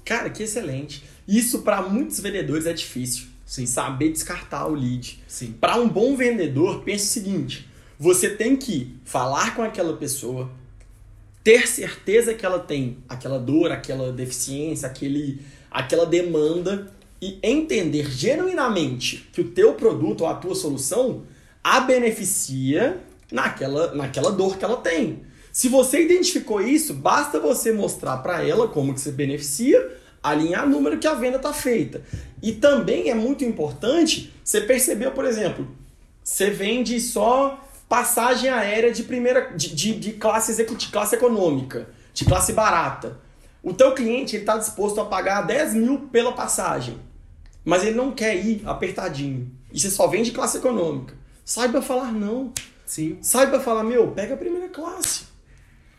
Cara, 0.06 0.30
que 0.30 0.44
excelente. 0.44 1.04
Isso 1.28 1.60
para 1.60 1.82
muitos 1.82 2.20
vendedores 2.20 2.66
é 2.66 2.74
difícil. 2.74 3.28
Sim. 3.46 3.66
Saber 3.66 4.12
descartar 4.12 4.68
o 4.68 4.74
lead. 4.74 5.22
Para 5.60 5.76
um 5.76 5.90
bom 5.90 6.16
vendedor, 6.16 6.84
pense 6.84 7.06
o 7.06 7.10
seguinte: 7.10 7.68
você 8.00 8.30
tem 8.30 8.56
que 8.56 8.96
falar 9.04 9.56
com 9.56 9.62
aquela 9.62 9.98
pessoa, 9.98 10.50
ter 11.44 11.68
certeza 11.68 12.34
que 12.34 12.46
ela 12.46 12.60
tem 12.60 13.00
aquela 13.10 13.38
dor, 13.38 13.72
aquela 13.72 14.12
deficiência, 14.12 14.88
aquele, 14.88 15.42
aquela 15.70 16.06
demanda 16.06 16.92
e 17.22 17.38
entender 17.44 18.10
genuinamente 18.10 19.30
que 19.32 19.42
o 19.42 19.50
teu 19.50 19.74
produto 19.74 20.22
ou 20.22 20.28
a 20.28 20.34
tua 20.34 20.56
solução 20.56 21.24
a 21.64 21.80
beneficia 21.82 23.00
naquela, 23.32 23.94
naquela 23.94 24.32
dor 24.32 24.58
que 24.58 24.66
ela 24.66 24.78
tem. 24.78 25.24
Se 25.52 25.68
você 25.68 26.04
identificou 26.04 26.62
isso, 26.62 26.94
basta 26.94 27.40
você 27.40 27.72
mostrar 27.72 28.18
para 28.18 28.46
ela 28.46 28.68
como 28.68 28.94
que 28.94 29.02
você 29.02 29.12
beneficia, 29.12 29.98
alinhar 30.24 30.66
o 30.66 30.70
número 30.70 30.98
que 30.98 31.08
a 31.08 31.14
venda 31.14 31.38
está 31.38 31.54
feita. 31.54 32.02
E 32.42 32.54
também 32.54 33.10
é 33.10 33.14
muito 33.14 33.44
importante 33.44 34.34
você 34.44 34.62
perceber, 34.62 35.12
por 35.12 35.26
exemplo, 35.26 35.68
você 36.24 36.50
vende 36.50 37.00
só 37.00 37.60
passagem 37.90 38.50
aérea 38.50 38.92
de 38.92 39.04
primeira 39.04 39.52
de, 39.56 39.76
de, 39.76 40.00
de 40.00 40.14
classe 40.14 40.52
executiva, 40.52 40.94
classe 40.94 41.16
econômica, 41.16 41.90
de 42.14 42.24
classe 42.24 42.54
barata. 42.54 43.20
O 43.62 43.74
teu 43.74 43.94
cliente 43.94 44.38
está 44.38 44.58
disposto 44.58 45.02
a 45.02 45.06
pagar 45.06 45.42
10 45.42 45.74
mil 45.76 46.00
pela 46.12 46.32
passagem, 46.32 46.98
mas 47.64 47.84
ele 47.84 47.96
não 47.96 48.12
quer 48.12 48.36
ir 48.36 48.62
apertadinho. 48.66 49.52
E 49.72 49.80
você 49.80 49.90
só 49.90 50.08
vende 50.08 50.32
classe 50.32 50.58
econômica. 50.58 51.16
Saiba 51.46 51.82
falar 51.82 52.12
não. 52.12 52.54
Sim. 52.86 53.18
Saiba 53.22 53.60
falar, 53.60 53.84
meu, 53.84 54.12
pega 54.12 54.34
a 54.34 54.38
primeira 54.38 54.68
classe. 54.70 55.32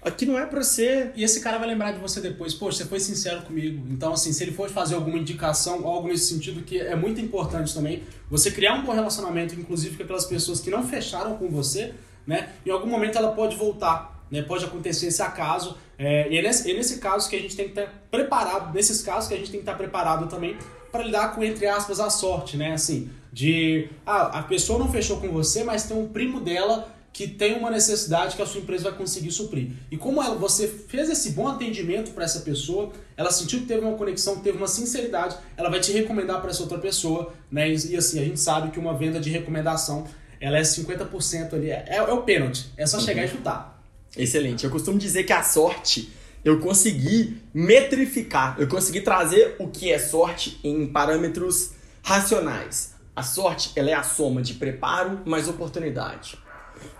Aqui 0.04 0.26
não 0.26 0.36
é 0.36 0.44
pra 0.44 0.62
ser. 0.62 1.12
E 1.14 1.22
esse 1.22 1.40
cara 1.40 1.58
vai 1.58 1.68
lembrar 1.68 1.92
de 1.92 2.00
você 2.00 2.20
depois, 2.20 2.52
poxa, 2.52 2.78
você 2.78 2.84
foi 2.86 2.98
sincero 2.98 3.42
comigo. 3.42 3.86
Então, 3.88 4.12
assim, 4.12 4.32
se 4.32 4.42
ele 4.42 4.50
for 4.50 4.68
fazer 4.68 4.96
alguma 4.96 5.16
indicação, 5.16 5.86
algo 5.86 6.08
nesse 6.08 6.26
sentido 6.26 6.62
que 6.62 6.80
é 6.80 6.96
muito 6.96 7.20
importante 7.20 7.72
também, 7.72 8.02
você 8.28 8.50
criar 8.50 8.74
um 8.74 8.82
bom 8.82 8.92
relacionamento, 8.92 9.54
inclusive 9.54 9.96
com 9.96 10.02
aquelas 10.02 10.24
pessoas 10.24 10.60
que 10.60 10.70
não 10.70 10.86
fecharam 10.86 11.36
com 11.36 11.48
você, 11.48 11.94
né? 12.26 12.50
Em 12.66 12.70
algum 12.70 12.88
momento 12.88 13.16
ela 13.16 13.30
pode 13.32 13.56
voltar, 13.56 14.26
né? 14.28 14.42
Pode 14.42 14.64
acontecer 14.64 15.06
esse 15.06 15.22
acaso. 15.22 15.78
É, 15.96 16.28
e, 16.32 16.36
é 16.36 16.42
nesse, 16.42 16.68
é 16.68 16.74
nesse 16.74 16.98
caso 16.98 17.30
que 17.30 17.36
a 17.36 17.40
gente 17.40 17.54
tem 17.54 17.66
que 17.68 17.78
estar 17.78 17.92
preparado, 18.10 18.74
nesses 18.74 19.02
casos 19.02 19.28
que 19.28 19.34
a 19.34 19.36
gente 19.36 19.52
tem 19.52 19.60
que 19.60 19.68
estar 19.68 19.76
preparado 19.76 20.28
também 20.28 20.56
para 20.92 21.02
lidar 21.02 21.34
com, 21.34 21.42
entre 21.42 21.66
aspas, 21.66 21.98
a 21.98 22.10
sorte, 22.10 22.56
né? 22.56 22.74
Assim, 22.74 23.10
de. 23.32 23.88
Ah, 24.06 24.40
a 24.40 24.42
pessoa 24.42 24.78
não 24.78 24.92
fechou 24.92 25.16
com 25.16 25.28
você, 25.28 25.64
mas 25.64 25.84
tem 25.84 25.96
um 25.96 26.06
primo 26.06 26.40
dela 26.40 26.94
que 27.12 27.28
tem 27.28 27.58
uma 27.58 27.70
necessidade 27.70 28.36
que 28.36 28.42
a 28.42 28.46
sua 28.46 28.60
empresa 28.60 28.84
vai 28.84 28.94
conseguir 28.94 29.30
suprir. 29.30 29.70
E 29.90 29.96
como 29.98 30.22
ela, 30.22 30.34
você 30.34 30.66
fez 30.66 31.10
esse 31.10 31.32
bom 31.32 31.46
atendimento 31.46 32.12
para 32.12 32.24
essa 32.24 32.40
pessoa, 32.40 32.90
ela 33.16 33.30
sentiu 33.30 33.60
que 33.60 33.66
teve 33.66 33.84
uma 33.84 33.96
conexão, 33.96 34.36
que 34.36 34.42
teve 34.42 34.56
uma 34.56 34.66
sinceridade, 34.66 35.36
ela 35.56 35.68
vai 35.68 35.78
te 35.78 35.92
recomendar 35.92 36.40
para 36.40 36.50
essa 36.50 36.62
outra 36.62 36.78
pessoa, 36.78 37.32
né? 37.50 37.68
E, 37.70 37.92
e, 37.92 37.96
assim, 37.96 38.18
a 38.18 38.24
gente 38.24 38.40
sabe 38.40 38.70
que 38.70 38.78
uma 38.78 38.96
venda 38.96 39.20
de 39.20 39.28
recomendação, 39.28 40.06
ela 40.40 40.56
é 40.56 40.62
50% 40.62 41.52
ali, 41.52 41.70
é, 41.70 41.84
é, 41.86 42.02
o 42.02 42.22
pênalti, 42.22 42.70
é 42.78 42.86
só 42.86 42.98
chegar 42.98 43.22
uhum. 43.22 43.28
e 43.28 43.30
chutar. 43.30 43.82
Excelente. 44.16 44.64
Eu 44.64 44.70
costumo 44.70 44.98
dizer 44.98 45.24
que 45.24 45.32
a 45.32 45.42
sorte 45.42 46.10
eu 46.44 46.58
consegui 46.60 47.40
metrificar, 47.54 48.56
eu 48.58 48.66
consegui 48.66 49.00
trazer 49.00 49.56
o 49.58 49.68
que 49.68 49.92
é 49.92 49.98
sorte 49.98 50.58
em 50.64 50.86
parâmetros 50.86 51.72
racionais. 52.02 52.94
A 53.14 53.22
sorte 53.22 53.72
ela 53.76 53.90
é 53.90 53.94
a 53.94 54.02
soma 54.02 54.42
de 54.42 54.54
preparo 54.54 55.20
mais 55.24 55.48
oportunidade. 55.48 56.38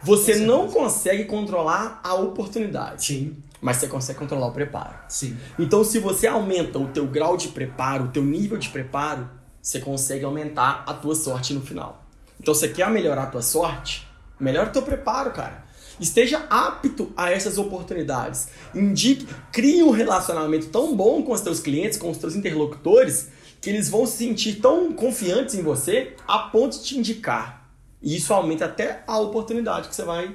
Você 0.02 0.36
não 0.36 0.68
consegue 0.68 1.24
controlar 1.24 2.00
a 2.04 2.14
oportunidade. 2.14 3.06
Sim. 3.06 3.36
Mas 3.60 3.76
você 3.76 3.86
consegue 3.86 4.18
controlar 4.18 4.48
o 4.48 4.52
preparo. 4.52 4.94
Sim. 5.08 5.36
Então, 5.58 5.84
se 5.84 5.98
você 5.98 6.26
aumenta 6.26 6.78
o 6.78 6.88
teu 6.88 7.06
grau 7.06 7.36
de 7.36 7.48
preparo, 7.48 8.04
o 8.04 8.08
teu 8.08 8.22
nível 8.24 8.58
de 8.58 8.68
preparo, 8.68 9.30
você 9.60 9.78
consegue 9.78 10.24
aumentar 10.24 10.84
a 10.86 10.92
tua 10.92 11.14
sorte 11.14 11.54
no 11.54 11.60
final. 11.60 12.04
Então, 12.40 12.52
você 12.52 12.68
quer 12.68 12.90
melhorar 12.90 13.24
a 13.24 13.26
tua 13.26 13.42
sorte? 13.42 14.06
Melhora 14.38 14.68
o 14.68 14.72
teu 14.72 14.82
preparo, 14.82 15.30
cara. 15.30 15.61
Esteja 16.00 16.46
apto 16.50 17.12
a 17.16 17.30
essas 17.30 17.58
oportunidades. 17.58 18.48
Indique, 18.74 19.26
crie 19.52 19.82
um 19.82 19.90
relacionamento 19.90 20.68
tão 20.68 20.96
bom 20.96 21.22
com 21.22 21.32
os 21.32 21.40
teus 21.40 21.60
clientes, 21.60 21.98
com 21.98 22.10
os 22.10 22.18
teus 22.18 22.34
interlocutores, 22.34 23.28
que 23.60 23.70
eles 23.70 23.88
vão 23.88 24.06
se 24.06 24.16
sentir 24.16 24.60
tão 24.60 24.92
confiantes 24.92 25.54
em 25.54 25.62
você 25.62 26.14
a 26.26 26.38
ponto 26.38 26.78
de 26.78 26.84
te 26.84 26.98
indicar 26.98 27.62
e 28.02 28.16
isso 28.16 28.34
aumenta 28.34 28.64
até 28.64 29.04
a 29.06 29.18
oportunidade 29.18 29.88
que 29.88 29.94
você 29.94 30.02
vai 30.02 30.34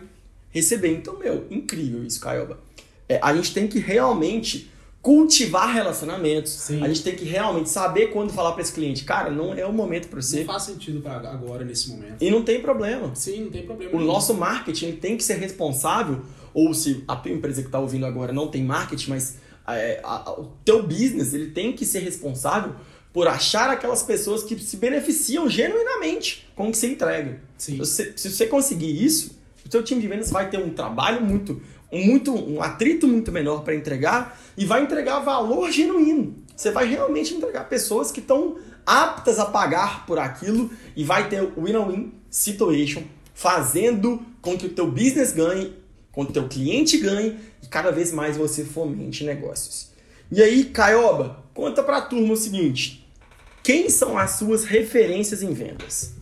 receber. 0.49 0.93
Então, 0.93 1.19
meu, 1.19 1.45
incrível 1.51 2.03
isso, 2.03 2.21
Caioba. 2.21 2.59
É, 3.09 3.19
a 3.21 3.35
gente 3.35 3.53
tem 3.53 3.67
que 3.67 3.79
realmente 3.79 4.71
cultivar 5.07 5.73
relacionamentos. 5.73 6.51
Sim. 6.51 6.83
A 6.83 6.87
gente 6.89 7.01
tem 7.01 7.15
que 7.15 7.23
realmente 7.23 7.69
saber 7.69 8.07
quando 8.07 8.33
falar 8.33 8.51
para 8.51 8.61
esse 8.61 8.73
cliente, 8.73 9.05
cara, 9.05 9.31
não 9.31 9.53
é 9.53 9.65
o 9.65 9.71
momento 9.71 10.09
para 10.09 10.21
você. 10.21 10.39
Não 10.39 10.47
faz 10.47 10.63
sentido 10.63 10.99
para 10.99 11.31
agora 11.31 11.63
nesse 11.63 11.89
momento. 11.89 12.21
E 12.21 12.29
não 12.29 12.43
tem 12.43 12.61
problema. 12.61 13.15
Sim, 13.15 13.45
não 13.45 13.49
tem 13.49 13.65
problema. 13.65 13.95
O 13.95 14.01
nosso 14.01 14.33
marketing 14.33 14.97
tem 14.97 15.15
que 15.15 15.23
ser 15.23 15.35
responsável, 15.35 16.23
ou 16.53 16.73
se 16.73 17.05
a 17.07 17.15
tua 17.15 17.31
empresa 17.31 17.61
que 17.61 17.69
está 17.69 17.79
ouvindo 17.79 18.05
agora 18.05 18.33
não 18.33 18.49
tem 18.49 18.65
marketing, 18.65 19.11
mas 19.11 19.37
é, 19.65 20.01
a, 20.03 20.29
o 20.31 20.51
teu 20.65 20.83
business 20.83 21.33
ele 21.33 21.51
tem 21.51 21.71
que 21.71 21.85
ser 21.85 21.99
responsável 21.99 22.75
por 23.13 23.29
achar 23.29 23.69
aquelas 23.69 24.03
pessoas 24.03 24.43
que 24.43 24.59
se 24.59 24.75
beneficiam 24.75 25.49
genuinamente 25.49 26.49
com 26.53 26.67
o 26.67 26.71
que 26.71 26.77
você 26.77 26.87
entrega. 26.87 27.39
Sim. 27.57 27.81
Se, 27.85 28.11
se 28.13 28.29
você 28.29 28.45
conseguir 28.45 29.01
isso, 29.01 29.37
o 29.65 29.71
seu 29.71 29.83
time 29.83 30.01
de 30.01 30.07
vendas 30.07 30.31
vai 30.31 30.49
ter 30.49 30.57
um 30.57 30.69
trabalho 30.69 31.21
muito, 31.21 31.61
muito, 31.91 32.33
um 32.33 32.61
atrito 32.61 33.07
muito 33.07 33.31
menor 33.31 33.63
para 33.63 33.75
entregar 33.75 34.39
e 34.57 34.65
vai 34.65 34.83
entregar 34.83 35.19
valor 35.19 35.71
genuíno. 35.71 36.35
Você 36.55 36.71
vai 36.71 36.87
realmente 36.87 37.33
entregar 37.33 37.69
pessoas 37.69 38.11
que 38.11 38.19
estão 38.19 38.57
aptas 38.85 39.39
a 39.39 39.45
pagar 39.45 40.05
por 40.05 40.17
aquilo 40.17 40.71
e 40.95 41.03
vai 41.03 41.29
ter 41.29 41.43
o 41.43 41.63
win-win 41.63 42.13
situation 42.29 43.03
fazendo 43.33 44.21
com 44.41 44.57
que 44.57 44.65
o 44.65 44.69
teu 44.69 44.89
business 44.89 45.31
ganhe, 45.31 45.75
com 46.11 46.25
que 46.25 46.31
o 46.31 46.33
teu 46.33 46.47
cliente 46.47 46.97
ganhe 46.97 47.37
e 47.61 47.67
cada 47.67 47.91
vez 47.91 48.11
mais 48.11 48.35
você 48.35 48.65
fomente 48.65 49.23
negócios. 49.23 49.91
E 50.31 50.41
aí, 50.41 50.65
Caioba, 50.65 51.43
conta 51.53 51.83
pra 51.83 52.01
turma 52.01 52.33
o 52.33 52.37
seguinte: 52.37 53.07
quem 53.63 53.89
são 53.89 54.17
as 54.17 54.31
suas 54.31 54.65
referências 54.65 55.43
em 55.43 55.53
vendas? 55.53 56.15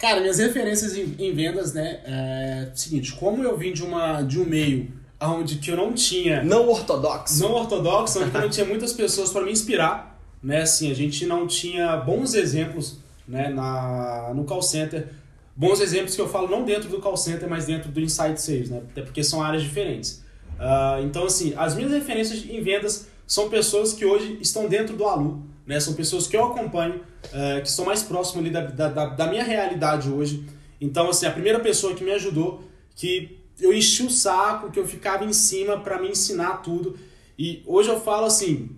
Cara, 0.00 0.18
minhas 0.20 0.38
referências 0.38 0.96
em, 0.96 1.14
em 1.18 1.34
vendas, 1.34 1.74
né, 1.74 2.00
é 2.06 2.70
seguinte, 2.74 3.12
como 3.12 3.44
eu 3.44 3.54
vim 3.58 3.70
de, 3.74 3.82
uma, 3.82 4.22
de 4.22 4.40
um 4.40 4.46
meio 4.46 4.90
onde 5.20 5.56
que 5.56 5.70
eu 5.70 5.76
não 5.76 5.92
tinha... 5.92 6.42
Não 6.42 6.70
ortodoxo. 6.70 7.42
Não 7.42 7.52
ortodoxo, 7.52 8.18
onde 8.18 8.34
eu 8.34 8.40
não 8.40 8.48
tinha 8.48 8.64
muitas 8.64 8.94
pessoas 8.94 9.30
para 9.30 9.42
me 9.42 9.52
inspirar, 9.52 10.18
né, 10.42 10.62
assim, 10.62 10.90
a 10.90 10.94
gente 10.94 11.26
não 11.26 11.46
tinha 11.46 11.98
bons 11.98 12.32
exemplos, 12.32 12.96
né, 13.28 13.50
na, 13.50 14.32
no 14.34 14.44
call 14.44 14.62
center, 14.62 15.08
bons 15.54 15.82
exemplos 15.82 16.14
que 16.16 16.20
eu 16.22 16.28
falo 16.30 16.48
não 16.48 16.64
dentro 16.64 16.88
do 16.88 16.98
call 16.98 17.18
center, 17.18 17.46
mas 17.46 17.66
dentro 17.66 17.90
do 17.90 18.00
Insight 18.00 18.40
Sales, 18.40 18.70
né, 18.70 18.80
até 18.90 19.02
porque 19.02 19.22
são 19.22 19.42
áreas 19.42 19.62
diferentes. 19.62 20.24
Uh, 20.58 21.04
então, 21.04 21.26
assim, 21.26 21.52
as 21.58 21.74
minhas 21.74 21.92
referências 21.92 22.42
em 22.48 22.62
vendas 22.62 23.06
são 23.26 23.50
pessoas 23.50 23.92
que 23.92 24.06
hoje 24.06 24.38
estão 24.40 24.66
dentro 24.66 24.96
do 24.96 25.04
Alu, 25.04 25.42
né? 25.70 25.78
São 25.78 25.94
pessoas 25.94 26.26
que 26.26 26.36
eu 26.36 26.42
acompanho, 26.46 26.96
uh, 26.96 27.62
que 27.62 27.68
estão 27.68 27.84
mais 27.84 28.02
próximas 28.02 28.44
ali 28.44 28.52
da, 28.52 28.88
da, 28.88 29.06
da, 29.06 29.26
minha 29.28 29.44
realidade 29.44 30.10
hoje. 30.10 30.44
Então, 30.80 31.08
assim, 31.08 31.26
a 31.26 31.30
primeira 31.30 31.60
pessoa 31.60 31.94
que 31.94 32.02
me 32.02 32.10
ajudou, 32.10 32.64
que 32.96 33.38
eu 33.60 33.72
enchi 33.72 34.02
o 34.02 34.10
saco, 34.10 34.72
que 34.72 34.80
eu 34.80 34.84
ficava 34.84 35.24
em 35.24 35.32
cima 35.32 35.78
para 35.78 36.00
me 36.00 36.08
ensinar 36.08 36.56
tudo. 36.56 36.98
E 37.38 37.62
hoje 37.64 37.88
eu 37.88 38.00
falo 38.00 38.26
assim, 38.26 38.70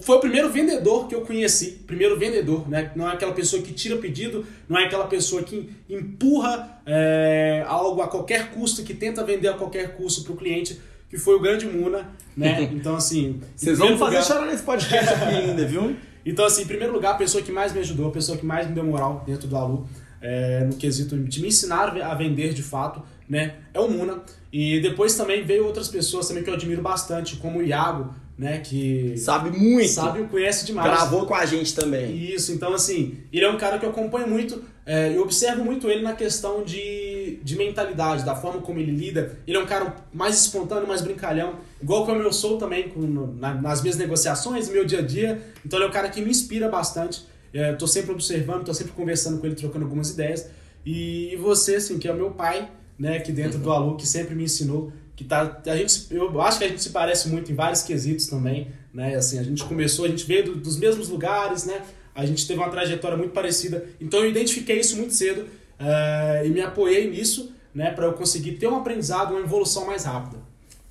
foi 0.00 0.16
o 0.18 0.20
primeiro 0.20 0.50
vendedor 0.50 1.08
que 1.08 1.16
eu 1.16 1.22
conheci, 1.22 1.82
primeiro 1.84 2.16
vendedor, 2.16 2.68
né? 2.68 2.92
Não 2.94 3.10
é 3.10 3.14
aquela 3.14 3.32
pessoa 3.32 3.60
que 3.60 3.72
tira 3.72 3.96
pedido, 3.96 4.46
não 4.68 4.78
é 4.78 4.84
aquela 4.84 5.08
pessoa 5.08 5.42
que 5.42 5.68
empurra 5.90 6.80
é, 6.86 7.64
algo 7.66 8.00
a 8.00 8.06
qualquer 8.06 8.52
custo, 8.52 8.84
que 8.84 8.94
tenta 8.94 9.24
vender 9.24 9.48
a 9.48 9.54
qualquer 9.54 9.96
custo 9.96 10.22
para 10.22 10.32
o 10.32 10.36
cliente 10.36 10.80
que 11.14 11.20
foi 11.20 11.36
o 11.36 11.40
grande 11.40 11.66
Muna, 11.66 12.08
né? 12.36 12.62
Então, 12.74 12.96
assim. 12.96 13.40
Vocês 13.54 13.78
vão 13.78 13.96
fazer 13.96 14.18
lugar... 14.18 14.24
chorar 14.24 14.46
nesse 14.46 14.64
podcast 14.64 15.14
aqui 15.14 15.34
ainda, 15.34 15.64
viu? 15.64 15.96
Então, 16.26 16.46
assim, 16.46 16.62
em 16.62 16.66
primeiro 16.66 16.90
lugar, 16.90 17.16
a 17.16 17.18
pessoa 17.18 17.44
que 17.44 17.52
mais 17.52 17.74
me 17.74 17.80
ajudou, 17.80 18.08
a 18.08 18.10
pessoa 18.10 18.38
que 18.38 18.46
mais 18.46 18.66
me 18.66 18.74
deu 18.74 18.82
moral 18.82 19.22
dentro 19.26 19.46
do 19.46 19.54
Alu, 19.58 19.86
é, 20.22 20.64
no 20.64 20.74
quesito 20.74 21.18
de 21.18 21.42
me 21.42 21.48
ensinar 21.48 21.94
a 22.00 22.14
vender 22.14 22.54
de 22.54 22.62
fato, 22.62 23.02
né? 23.28 23.56
É 23.74 23.78
o 23.78 23.90
Muna. 23.90 24.22
E 24.50 24.80
depois 24.80 25.14
também 25.16 25.44
veio 25.44 25.66
outras 25.66 25.86
pessoas 25.88 26.26
também 26.26 26.42
que 26.42 26.48
eu 26.48 26.54
admiro 26.54 26.80
bastante, 26.80 27.36
como 27.36 27.58
o 27.58 27.62
Iago, 27.62 28.14
né? 28.36 28.58
Que. 28.58 29.16
Sabe 29.16 29.56
muito. 29.56 29.88
Sabe 29.88 30.22
e 30.22 30.26
conhece 30.26 30.66
demais. 30.66 30.90
Gravou 30.90 31.26
com 31.26 31.34
a 31.34 31.44
gente 31.46 31.74
também. 31.74 32.16
Isso, 32.16 32.52
então, 32.52 32.74
assim, 32.74 33.18
ele 33.32 33.44
é 33.44 33.50
um 33.50 33.58
cara 33.58 33.78
que 33.78 33.86
eu 33.86 33.90
acompanho 33.90 34.28
muito, 34.28 34.62
é, 34.84 35.16
eu 35.16 35.22
observo 35.22 35.64
muito 35.64 35.88
ele 35.88 36.02
na 36.02 36.14
questão 36.14 36.62
de 36.62 37.04
de, 37.42 37.56
mentalidade, 37.56 38.24
da 38.24 38.34
forma 38.34 38.60
como 38.60 38.78
ele 38.78 38.92
lida. 38.92 39.38
Ele 39.46 39.56
é 39.56 39.60
um 39.60 39.66
cara 39.66 39.96
mais 40.12 40.36
espontâneo, 40.36 40.86
mais 40.86 41.00
brincalhão, 41.00 41.56
igual 41.82 42.04
como 42.04 42.20
eu 42.20 42.32
sou 42.32 42.58
também 42.58 42.88
com, 42.88 43.00
na, 43.38 43.54
nas 43.54 43.82
minhas 43.82 43.96
negociações, 43.96 44.68
no 44.68 44.74
meu 44.74 44.84
dia 44.84 44.98
a 44.98 45.02
dia. 45.02 45.40
Então 45.64 45.78
ele 45.78 45.86
é 45.86 45.88
um 45.88 45.92
cara 45.92 46.08
que 46.08 46.20
me 46.20 46.30
inspira 46.30 46.68
bastante. 46.68 47.26
Estou 47.52 47.88
é, 47.88 47.90
sempre 47.90 48.12
observando, 48.12 48.60
estou 48.60 48.74
sempre 48.74 48.92
conversando 48.92 49.38
com 49.38 49.46
ele, 49.46 49.54
trocando 49.54 49.84
algumas 49.84 50.10
ideias. 50.10 50.48
E, 50.84 51.32
e, 51.32 51.36
você, 51.36 51.76
assim, 51.76 51.98
que 51.98 52.06
é 52.06 52.12
o 52.12 52.16
meu 52.16 52.32
pai, 52.32 52.68
né, 52.98 53.16
aqui 53.16 53.32
dentro 53.32 53.58
uhum. 53.58 53.64
do 53.64 53.72
Alu, 53.72 53.96
que 53.96 54.06
sempre 54.06 54.34
me 54.34 54.44
ensinou, 54.44 54.92
que 55.16 55.24
tá, 55.24 55.60
a 55.66 55.76
gente, 55.76 56.06
eu 56.10 56.40
acho 56.40 56.58
que 56.58 56.64
a 56.64 56.68
gente 56.68 56.82
se 56.82 56.90
parece 56.90 57.28
muito 57.28 57.50
em 57.52 57.54
vários 57.54 57.82
quesitos 57.82 58.26
também, 58.26 58.68
né, 58.92 59.14
assim, 59.14 59.38
a 59.38 59.42
gente 59.42 59.64
começou, 59.64 60.04
a 60.04 60.08
gente 60.08 60.24
veio 60.26 60.44
do, 60.44 60.56
dos 60.56 60.76
mesmos 60.76 61.08
lugares, 61.08 61.64
né, 61.64 61.82
a 62.14 62.26
gente 62.26 62.46
teve 62.46 62.58
uma 62.58 62.70
trajetória 62.70 63.16
muito 63.16 63.32
parecida, 63.32 63.84
então 64.00 64.20
eu 64.20 64.30
identifiquei 64.30 64.78
isso 64.80 64.96
muito 64.96 65.14
cedo 65.14 65.42
uh, 65.42 66.44
e 66.44 66.48
me 66.48 66.60
apoiei 66.60 67.10
nisso, 67.10 67.52
né, 67.74 67.90
para 67.90 68.06
eu 68.06 68.12
conseguir 68.12 68.52
ter 68.52 68.66
um 68.66 68.76
aprendizado, 68.76 69.32
uma 69.32 69.40
evolução 69.40 69.86
mais 69.86 70.04
rápida. 70.04 70.38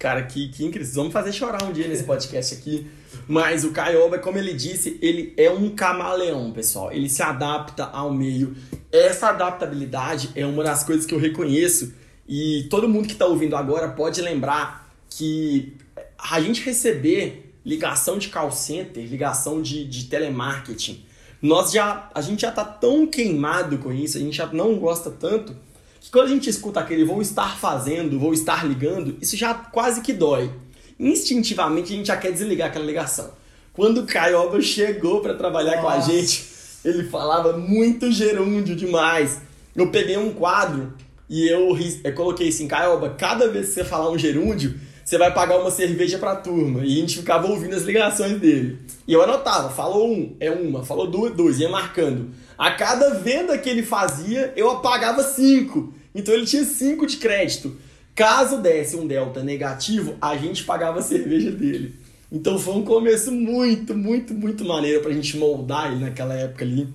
Cara, 0.04 0.22
que, 0.24 0.50
que 0.50 0.66
incrível. 0.66 0.94
Vamos 0.96 1.14
fazer 1.14 1.32
chorar 1.32 1.64
um 1.64 1.72
dia 1.72 1.88
nesse 1.88 2.04
podcast 2.04 2.54
aqui. 2.56 2.88
Mas 3.26 3.64
o 3.64 3.72
Caioba, 3.72 4.20
como 4.20 4.38
ele 4.38 4.54
disse, 4.54 5.00
ele 5.02 5.34
é 5.38 5.50
um 5.50 5.70
camaleão, 5.70 6.52
pessoal. 6.52 6.92
Ele 6.92 7.08
se 7.08 7.24
adapta 7.24 7.86
ao 7.86 8.14
meio. 8.14 8.54
Essa 8.92 9.30
adaptabilidade 9.30 10.30
é 10.36 10.46
uma 10.46 10.62
das 10.62 10.84
coisas 10.84 11.06
que 11.06 11.14
eu 11.14 11.20
reconheço. 11.20 11.94
E 12.28 12.68
todo 12.70 12.88
mundo 12.88 13.08
que 13.08 13.14
está 13.14 13.26
ouvindo 13.26 13.56
agora 13.56 13.90
pode 13.90 14.22
lembrar 14.22 14.90
que 15.10 15.74
a 16.18 16.40
gente 16.42 16.62
receber 16.62 17.54
ligação 17.66 18.18
de 18.18 18.30
call 18.30 18.52
center, 18.52 19.06
ligação 19.06 19.62
de, 19.62 19.86
de 19.86 20.06
telemarketing, 20.06 21.06
nós 21.42 21.72
já 21.72 22.10
a 22.14 22.22
gente 22.22 22.42
já 22.42 22.52
tá 22.52 22.64
tão 22.64 23.06
queimado 23.06 23.78
com 23.78 23.92
isso, 23.92 24.18
a 24.18 24.22
gente 24.22 24.38
já 24.38 24.48
não 24.48 24.78
gosta 24.78 25.12
tanto 25.12 25.56
que 26.00 26.10
quando 26.12 26.28
a 26.28 26.30
gente 26.30 26.50
escuta 26.50 26.80
aquele 26.80 27.06
vou 27.06 27.22
estar 27.22 27.58
fazendo, 27.58 28.20
vou 28.20 28.34
estar 28.34 28.66
ligando, 28.66 29.18
isso 29.22 29.38
já 29.38 29.54
quase 29.54 30.02
que 30.02 30.14
dói. 30.14 30.52
instintivamente 31.00 31.94
a 31.94 31.96
gente 31.96 32.08
já 32.08 32.18
quer 32.18 32.32
desligar 32.32 32.70
aquela 32.70 32.86
ligação. 32.86 33.32
Quando 33.74 34.02
o 34.02 34.06
Caioba 34.06 34.62
chegou 34.62 35.22
para 35.22 35.34
trabalhar 35.34 35.82
Nossa. 35.82 35.82
com 35.82 35.90
a 35.90 36.00
gente, 36.00 36.46
ele 36.86 37.04
falava 37.06 37.58
muito 37.58 38.12
gerúndio 38.12 38.76
demais. 38.76 39.42
Eu 39.76 39.90
peguei 39.90 40.18
um 40.18 40.34
quadro 40.34 40.94
e 41.34 41.50
eu, 41.50 41.76
eu 42.04 42.14
coloquei 42.14 42.50
assim, 42.50 42.68
Caioba, 42.68 43.10
cada 43.10 43.48
vez 43.48 43.70
que 43.70 43.74
você 43.74 43.84
falar 43.84 44.12
um 44.12 44.20
gerúndio, 44.20 44.76
você 45.04 45.18
vai 45.18 45.34
pagar 45.34 45.58
uma 45.58 45.72
cerveja 45.72 46.20
pra 46.20 46.36
turma. 46.36 46.86
E 46.86 46.98
a 46.98 47.02
gente 47.02 47.18
ficava 47.18 47.48
ouvindo 47.48 47.76
as 47.76 47.82
ligações 47.82 48.40
dele. 48.40 48.78
E 49.08 49.14
eu 49.14 49.24
anotava, 49.24 49.72
falou 49.72 50.14
um, 50.14 50.36
é 50.40 50.52
uma, 50.52 50.86
falou 50.86 51.10
duas, 51.10 51.36
duas, 51.36 51.60
ia 51.60 51.68
marcando. 51.68 52.30
A 52.56 52.70
cada 52.74 53.16
venda 53.16 53.58
que 53.58 53.68
ele 53.68 53.82
fazia, 53.82 54.54
eu 54.56 54.70
apagava 54.70 55.24
cinco. 55.24 55.92
Então 56.14 56.36
ele 56.36 56.46
tinha 56.46 56.64
cinco 56.64 57.08
de 57.08 57.18
crédito. 57.18 57.76
Caso 58.14 58.62
desse 58.62 58.96
um 58.96 59.08
delta 59.08 59.42
negativo, 59.42 60.14
a 60.22 60.38
gente 60.38 60.64
pagava 60.64 61.00
a 61.00 61.02
cerveja 61.02 61.50
dele. 61.50 61.96
Então 62.32 62.60
foi 62.60 62.76
um 62.76 62.84
começo 62.84 63.32
muito, 63.32 63.96
muito, 63.96 64.36
muito 64.36 64.64
maneiro 64.64 65.02
pra 65.02 65.12
gente 65.12 65.36
moldar 65.36 65.92
ele 65.92 66.00
naquela 66.00 66.36
época 66.36 66.64
ali. 66.64 66.88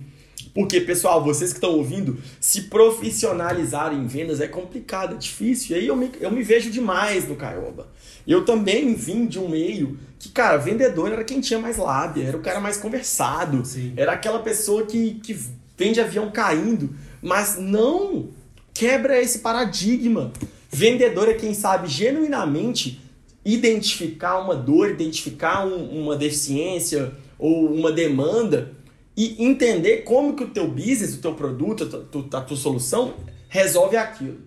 Porque, 0.58 0.80
pessoal, 0.80 1.22
vocês 1.22 1.52
que 1.52 1.58
estão 1.58 1.70
ouvindo, 1.76 2.18
se 2.40 2.62
profissionalizar 2.62 3.94
em 3.94 4.08
vendas 4.08 4.40
é 4.40 4.48
complicado, 4.48 5.14
é 5.14 5.16
difícil. 5.16 5.76
E 5.76 5.78
aí 5.78 5.86
eu 5.86 5.94
me, 5.94 6.10
eu 6.20 6.32
me 6.32 6.42
vejo 6.42 6.68
demais 6.68 7.28
no 7.28 7.36
Caioba. 7.36 7.86
Eu 8.26 8.44
também 8.44 8.92
vim 8.92 9.26
de 9.26 9.38
um 9.38 9.48
meio 9.48 9.96
que, 10.18 10.30
cara, 10.30 10.56
vendedor 10.56 11.12
era 11.12 11.22
quem 11.22 11.40
tinha 11.40 11.60
mais 11.60 11.76
lábia, 11.76 12.24
era 12.24 12.36
o 12.36 12.40
cara 12.40 12.58
mais 12.58 12.76
conversado, 12.76 13.64
Sim. 13.64 13.92
era 13.96 14.10
aquela 14.10 14.40
pessoa 14.40 14.84
que, 14.84 15.20
que 15.22 15.38
vende 15.76 16.00
avião 16.00 16.28
caindo. 16.32 16.92
Mas 17.22 17.56
não 17.56 18.30
quebra 18.74 19.22
esse 19.22 19.38
paradigma. 19.38 20.32
Vendedor 20.72 21.28
é 21.28 21.34
quem 21.34 21.54
sabe 21.54 21.86
genuinamente 21.86 23.00
identificar 23.44 24.40
uma 24.40 24.56
dor, 24.56 24.90
identificar 24.90 25.64
um, 25.64 26.02
uma 26.02 26.16
deficiência 26.16 27.12
ou 27.38 27.72
uma 27.72 27.92
demanda 27.92 28.76
e 29.18 29.34
entender 29.44 30.04
como 30.04 30.36
que 30.36 30.44
o 30.44 30.50
teu 30.50 30.68
business, 30.68 31.16
o 31.16 31.20
teu 31.20 31.34
produto, 31.34 32.06
a 32.32 32.40
tua, 32.40 32.56
solução 32.56 33.14
resolve 33.48 33.96
aquilo. 33.96 34.38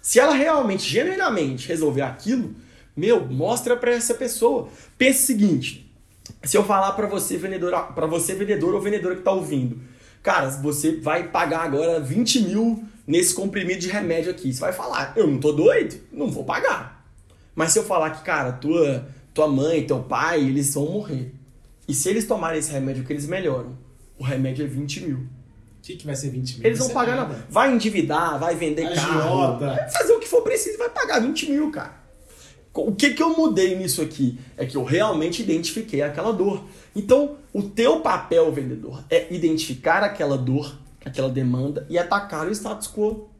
Se 0.00 0.20
ela 0.20 0.32
realmente, 0.32 0.88
genuinamente 0.88 1.66
resolver 1.66 2.02
aquilo, 2.02 2.54
meu, 2.96 3.26
mostra 3.26 3.76
para 3.76 3.90
essa 3.90 4.14
pessoa. 4.14 4.68
Pense 4.96 5.24
o 5.24 5.26
seguinte: 5.26 5.92
se 6.44 6.56
eu 6.56 6.62
falar 6.62 6.92
para 6.92 7.08
você 7.08 7.36
vendedor, 7.36 7.92
para 7.94 8.06
você 8.06 8.32
vendedor 8.36 8.76
ou 8.76 8.80
vendedora 8.80 9.16
que 9.16 9.22
está 9.22 9.32
ouvindo, 9.32 9.80
cara, 10.22 10.50
você 10.50 11.00
vai 11.00 11.26
pagar 11.26 11.64
agora 11.64 11.98
20 11.98 12.42
mil 12.42 12.84
nesse 13.04 13.34
comprimido 13.34 13.80
de 13.80 13.88
remédio 13.88 14.30
aqui. 14.30 14.54
Você 14.54 14.60
vai 14.60 14.72
falar, 14.72 15.14
eu 15.16 15.26
não 15.26 15.40
tô 15.40 15.50
doido, 15.50 16.00
não 16.12 16.30
vou 16.30 16.44
pagar. 16.44 17.04
Mas 17.56 17.72
se 17.72 17.80
eu 17.80 17.84
falar 17.84 18.10
que, 18.10 18.22
cara, 18.22 18.52
tua, 18.52 19.08
tua 19.34 19.48
mãe, 19.48 19.84
teu 19.84 19.98
pai, 19.98 20.42
eles 20.42 20.74
vão 20.74 20.92
morrer. 20.92 21.34
E 21.88 21.94
se 21.94 22.08
eles 22.08 22.24
tomarem 22.24 22.60
esse 22.60 22.70
remédio 22.70 23.04
que 23.04 23.12
eles 23.12 23.26
melhoram, 23.26 23.85
o 24.18 24.24
remédio 24.24 24.64
é 24.64 24.68
20 24.68 25.00
mil. 25.06 25.16
O 25.18 25.28
que, 25.82 25.96
que 25.96 26.06
vai 26.06 26.16
ser 26.16 26.30
20 26.30 26.58
mil? 26.58 26.66
Eles 26.66 26.78
vão 26.78 26.90
pagar 26.90 27.16
nada. 27.16 27.46
Vai 27.48 27.72
endividar, 27.72 28.38
vai 28.38 28.56
vender 28.56 28.92
carro. 28.94 29.58
Vai 29.58 29.90
fazer 29.90 30.12
o 30.12 30.18
que 30.18 30.28
for 30.28 30.42
preciso, 30.42 30.78
vai 30.78 30.90
pagar 30.90 31.20
20 31.20 31.50
mil, 31.50 31.70
cara. 31.70 32.06
O 32.74 32.94
que, 32.94 33.14
que 33.14 33.22
eu 33.22 33.30
mudei 33.30 33.76
nisso 33.76 34.02
aqui? 34.02 34.38
É 34.56 34.66
que 34.66 34.76
eu 34.76 34.84
realmente 34.84 35.42
identifiquei 35.42 36.02
aquela 36.02 36.32
dor. 36.32 36.64
Então, 36.94 37.36
o 37.52 37.62
teu 37.62 38.00
papel, 38.00 38.52
vendedor, 38.52 39.02
é 39.08 39.32
identificar 39.32 40.02
aquela 40.02 40.36
dor, 40.36 40.78
aquela 41.04 41.30
demanda 41.30 41.86
e 41.88 41.98
atacar 41.98 42.46
o 42.46 42.52
status 42.52 42.88
quo. 42.88 43.30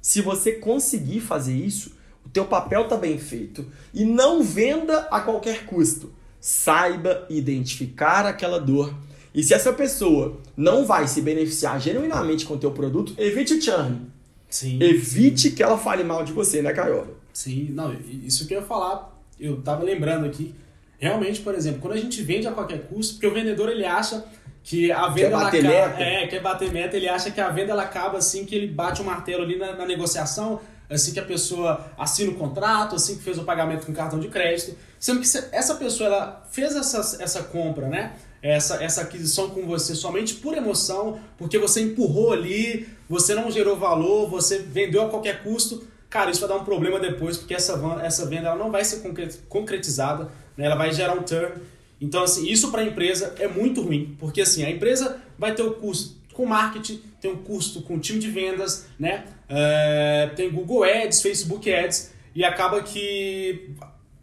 Se 0.00 0.20
você 0.20 0.52
conseguir 0.52 1.20
fazer 1.20 1.54
isso, 1.54 1.92
o 2.24 2.28
teu 2.28 2.46
papel 2.46 2.82
está 2.82 2.96
bem 2.96 3.18
feito. 3.18 3.66
E 3.94 4.04
não 4.04 4.42
venda 4.42 5.00
a 5.10 5.20
qualquer 5.20 5.66
custo. 5.66 6.12
Saiba 6.40 7.26
identificar 7.28 8.26
aquela 8.26 8.58
dor 8.58 8.94
e 9.34 9.42
se 9.42 9.54
essa 9.54 9.72
pessoa 9.72 10.38
não 10.56 10.84
vai 10.84 11.06
se 11.06 11.20
beneficiar 11.20 11.80
genuinamente 11.80 12.44
com 12.44 12.54
o 12.54 12.58
teu 12.58 12.72
produto, 12.72 13.14
evite 13.16 13.54
o 13.54 13.62
churn. 13.62 14.10
Sim, 14.48 14.82
evite 14.82 15.50
que 15.52 15.62
ela 15.62 15.78
fale 15.78 16.02
mal 16.02 16.24
de 16.24 16.32
você, 16.32 16.60
né, 16.60 16.72
Caiola? 16.72 17.16
Sim, 17.32 17.68
não, 17.70 17.94
isso 18.24 18.46
que 18.46 18.54
eu 18.54 18.60
ia 18.60 18.66
falar, 18.66 19.16
eu 19.38 19.62
tava 19.62 19.84
lembrando 19.84 20.26
aqui. 20.26 20.54
Realmente, 20.98 21.40
por 21.40 21.54
exemplo, 21.54 21.80
quando 21.80 21.94
a 21.94 22.00
gente 22.00 22.20
vende 22.22 22.46
a 22.46 22.52
qualquer 22.52 22.82
custo, 22.88 23.14
porque 23.14 23.26
o 23.26 23.32
vendedor 23.32 23.70
ele 23.70 23.86
acha 23.86 24.24
que 24.62 24.92
a 24.92 25.08
venda 25.08 25.28
quer 25.28 25.30
bater 25.30 25.64
ela 25.64 25.88
meta. 25.88 26.02
é, 26.02 26.26
quer 26.26 26.42
bater 26.42 26.72
meta, 26.72 26.96
ele 26.96 27.08
acha 27.08 27.30
que 27.30 27.40
a 27.40 27.48
venda 27.48 27.72
ela 27.72 27.82
acaba 27.82 28.18
assim 28.18 28.44
que 28.44 28.54
ele 28.54 28.66
bate 28.66 29.00
o 29.00 29.04
um 29.04 29.06
martelo 29.06 29.42
ali 29.42 29.56
na, 29.56 29.74
na 29.74 29.86
negociação, 29.86 30.60
assim 30.88 31.12
que 31.12 31.20
a 31.20 31.24
pessoa 31.24 31.86
assina 31.96 32.32
o 32.32 32.34
contrato, 32.34 32.96
assim 32.96 33.16
que 33.16 33.22
fez 33.22 33.38
o 33.38 33.44
pagamento 33.44 33.86
com 33.86 33.92
cartão 33.92 34.18
de 34.18 34.28
crédito, 34.28 34.76
sendo 34.98 35.20
que 35.20 35.26
essa 35.52 35.76
pessoa 35.76 36.08
ela 36.08 36.46
fez 36.50 36.76
essa, 36.76 37.22
essa 37.22 37.44
compra, 37.44 37.88
né? 37.88 38.12
Essa, 38.42 38.82
essa 38.82 39.02
aquisição 39.02 39.50
com 39.50 39.66
você 39.66 39.94
somente 39.94 40.34
por 40.34 40.56
emoção, 40.56 41.20
porque 41.36 41.58
você 41.58 41.82
empurrou 41.82 42.32
ali, 42.32 42.88
você 43.08 43.34
não 43.34 43.50
gerou 43.50 43.76
valor, 43.76 44.28
você 44.28 44.58
vendeu 44.58 45.02
a 45.02 45.08
qualquer 45.08 45.42
custo, 45.42 45.86
cara, 46.08 46.30
isso 46.30 46.40
vai 46.40 46.48
dar 46.48 46.56
um 46.56 46.64
problema 46.64 46.98
depois, 46.98 47.36
porque 47.36 47.54
essa, 47.54 47.80
essa 48.02 48.26
venda 48.26 48.48
ela 48.48 48.56
não 48.56 48.70
vai 48.70 48.84
ser 48.84 49.02
concretizada, 49.48 50.30
né? 50.56 50.66
ela 50.66 50.76
vai 50.76 50.92
gerar 50.92 51.14
um 51.14 51.22
turn. 51.22 51.54
Então, 52.00 52.22
assim, 52.22 52.48
isso 52.48 52.70
para 52.70 52.80
a 52.80 52.84
empresa 52.84 53.34
é 53.38 53.46
muito 53.46 53.82
ruim, 53.82 54.16
porque 54.18 54.40
assim, 54.40 54.64
a 54.64 54.70
empresa 54.70 55.20
vai 55.38 55.54
ter 55.54 55.62
o 55.62 55.74
custo 55.74 56.18
com 56.32 56.46
marketing, 56.46 57.02
tem 57.20 57.30
um 57.30 57.36
custo 57.36 57.82
com 57.82 57.98
time 57.98 58.18
de 58.18 58.30
vendas, 58.30 58.86
né? 58.98 59.24
É, 59.46 60.30
tem 60.34 60.50
Google 60.50 60.84
Ads, 60.84 61.20
Facebook 61.20 61.70
Ads, 61.70 62.12
e 62.34 62.42
acaba 62.42 62.82
que 62.82 63.70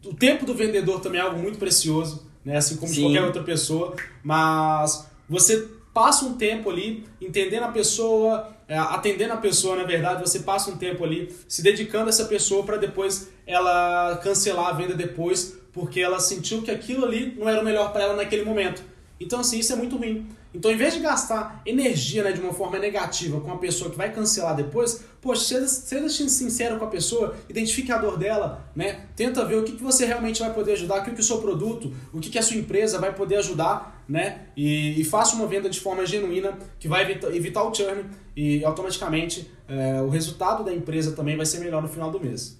o 0.04 0.14
tempo 0.16 0.46
do 0.46 0.56
vendedor 0.56 1.00
também 1.00 1.20
é 1.20 1.24
algo 1.24 1.38
muito 1.38 1.60
precioso 1.60 2.27
né? 2.48 2.56
Assim 2.56 2.78
como 2.78 2.88
Sim. 2.88 2.96
de 2.96 3.02
qualquer 3.02 3.24
outra 3.24 3.44
pessoa, 3.44 3.94
mas 4.24 5.06
você 5.28 5.68
passa 5.94 6.24
um 6.24 6.36
tempo 6.38 6.70
ali 6.70 7.04
entendendo 7.20 7.64
a 7.64 7.72
pessoa, 7.74 8.56
é, 8.70 8.78
atendendo 8.78 9.34
a 9.34 9.38
pessoa, 9.38 9.76
na 9.76 9.84
verdade, 9.84 10.22
você 10.22 10.40
passa 10.40 10.72
um 10.72 10.78
tempo 10.78 11.04
ali 11.04 11.36
se 11.46 11.62
dedicando 11.62 12.06
a 12.06 12.10
essa 12.10 12.24
pessoa 12.24 12.64
para 12.64 12.78
depois 12.78 13.30
ela 13.46 14.18
cancelar 14.24 14.68
a 14.68 14.72
venda 14.72 14.94
depois, 14.94 15.60
porque 15.74 16.00
ela 16.00 16.22
sentiu 16.22 16.62
que 16.62 16.72
aquilo 16.72 17.04
ali 17.04 17.36
não 17.38 17.50
era 17.50 17.62
o 17.62 17.66
melhor 17.66 17.92
para 17.92 18.04
ela 18.04 18.16
naquele 18.16 18.46
momento. 18.46 18.82
Então, 19.20 19.42
assim, 19.42 19.60
isso 19.60 19.74
é 19.74 19.76
muito 19.76 19.98
ruim. 19.98 20.26
Então, 20.58 20.72
em 20.72 20.76
vez 20.76 20.96
de 20.96 21.02
gastar 21.02 21.62
energia 21.68 22.24
né, 22.24 22.32
de 22.32 22.42
uma 22.42 22.52
forma 22.52 22.80
negativa 22.80 23.40
com 23.40 23.52
a 23.52 23.58
pessoa 23.58 23.92
que 23.92 23.96
vai 23.96 24.12
cancelar 24.12 24.56
depois, 24.56 25.06
poxa, 25.22 25.44
seja, 25.44 25.68
seja 25.68 26.10
sincero 26.10 26.80
com 26.80 26.86
a 26.86 26.88
pessoa, 26.88 27.36
identifique 27.48 27.92
a 27.92 27.98
dor 28.00 28.18
dela, 28.18 28.68
né? 28.76 29.06
Tenta 29.16 29.46
ver 29.46 29.58
o 29.58 29.64
que, 29.64 29.74
que 29.74 29.84
você 29.84 30.04
realmente 30.04 30.40
vai 30.40 30.52
poder 30.52 30.72
ajudar, 30.72 31.02
o 31.02 31.06
que, 31.06 31.12
que 31.12 31.22
o 31.22 31.24
seu 31.24 31.38
produto, 31.38 31.94
o 32.12 32.20
que, 32.20 32.32
que 32.32 32.40
a 32.40 32.42
sua 32.42 32.58
empresa 32.58 32.98
vai 32.98 33.14
poder 33.14 33.36
ajudar, 33.36 34.04
né? 34.10 34.48
E, 34.58 35.00
e 35.00 35.04
faça 35.04 35.36
uma 35.36 35.46
venda 35.46 35.70
de 35.70 35.80
forma 35.80 36.04
genuína 36.08 36.58
que 36.80 36.88
vai 36.88 37.04
evitar, 37.04 37.36
evitar 37.36 37.62
o 37.62 37.72
churn 37.72 38.06
e 38.36 38.66
automaticamente 38.66 39.52
é, 39.68 40.02
o 40.02 40.10
resultado 40.10 40.64
da 40.64 40.74
empresa 40.74 41.12
também 41.12 41.38
vai 41.38 41.46
ser 41.46 41.60
melhor 41.60 41.84
no 41.84 41.88
final 41.88 42.10
do 42.10 42.20
mês. 42.20 42.58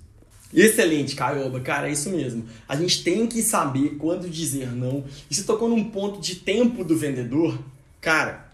Excelente, 0.54 1.16
Caioba. 1.16 1.60
Cara, 1.62 1.90
é 1.90 1.92
isso 1.92 2.12
mesmo. 2.12 2.46
A 2.70 2.76
gente 2.76 3.04
tem 3.04 3.26
que 3.26 3.42
saber 3.42 3.96
quando 3.98 4.30
dizer 4.30 4.72
não. 4.72 5.04
E 5.32 5.34
você 5.34 5.42
tocou 5.42 5.68
num 5.68 5.86
ponto 5.86 6.22
de 6.22 6.36
tempo 6.36 6.84
do 6.84 6.96
vendedor. 6.96 7.58
Cara, 8.02 8.50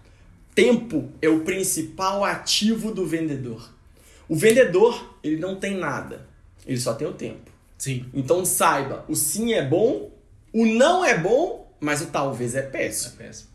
tempo 0.55 1.11
é 1.21 1.29
o 1.29 1.41
principal 1.41 2.23
ativo 2.23 2.93
do 2.93 3.05
vendedor. 3.05 3.71
O 4.27 4.35
vendedor, 4.35 5.17
ele 5.23 5.37
não 5.37 5.55
tem 5.55 5.77
nada. 5.77 6.27
Ele 6.65 6.79
só 6.79 6.93
tem 6.93 7.07
o 7.07 7.13
tempo. 7.13 7.51
Sim. 7.77 8.05
Então 8.13 8.45
saiba, 8.45 9.05
o 9.07 9.15
sim 9.15 9.53
é 9.53 9.65
bom, 9.65 10.11
o 10.53 10.65
não 10.65 11.03
é 11.03 11.17
bom, 11.17 11.71
mas 11.79 12.01
o 12.01 12.07
talvez 12.07 12.55
é 12.55 12.61
péssimo. 12.61 13.15
É 13.19 13.25
péssimo. 13.25 13.49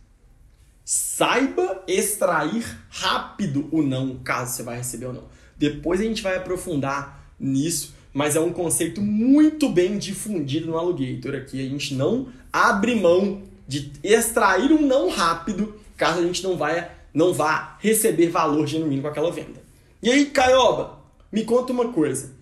Saiba 0.84 1.82
extrair 1.86 2.64
rápido 2.88 3.68
o 3.70 3.82
não, 3.82 4.18
caso 4.18 4.56
você 4.56 4.62
vai 4.62 4.78
receber 4.78 5.06
ou 5.06 5.12
não. 5.12 5.24
Depois 5.56 6.00
a 6.00 6.04
gente 6.04 6.22
vai 6.22 6.36
aprofundar 6.36 7.32
nisso 7.38 7.98
mas 8.12 8.36
é 8.36 8.40
um 8.40 8.52
conceito 8.52 9.00
muito 9.00 9.68
bem 9.68 9.98
difundido 9.98 10.66
no 10.66 10.78
Alugator 10.78 11.34
aqui. 11.34 11.64
A 11.64 11.68
gente 11.68 11.94
não 11.94 12.28
abre 12.52 12.94
mão 12.94 13.42
de 13.68 13.92
extrair 14.02 14.72
um 14.72 14.80
não 14.80 15.10
rápido 15.10 15.78
caso 15.94 16.20
a 16.20 16.22
gente 16.22 16.42
não, 16.42 16.56
vai, 16.56 16.90
não 17.12 17.34
vá 17.34 17.76
receber 17.80 18.28
valor 18.28 18.66
genuíno 18.66 19.02
com 19.02 19.08
aquela 19.08 19.30
venda. 19.30 19.60
E 20.02 20.10
aí, 20.10 20.26
Caioba, 20.26 21.00
me 21.30 21.44
conta 21.44 21.72
uma 21.72 21.92
coisa. 21.92 22.32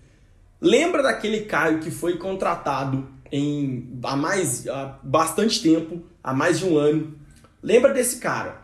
Lembra 0.61 1.03
daquele 1.03 1.41
Caio 1.41 1.79
que 1.79 1.91
foi 1.91 2.17
contratado 2.17 3.07
em 3.31 3.99
há 4.03 4.15
mais 4.15 4.67
há 4.67 4.97
bastante 5.03 5.61
tempo, 5.61 6.01
há 6.23 6.33
mais 6.33 6.59
de 6.59 6.65
um 6.65 6.77
ano? 6.77 7.17
Lembra 7.61 7.93
desse 7.93 8.17
cara? 8.17 8.61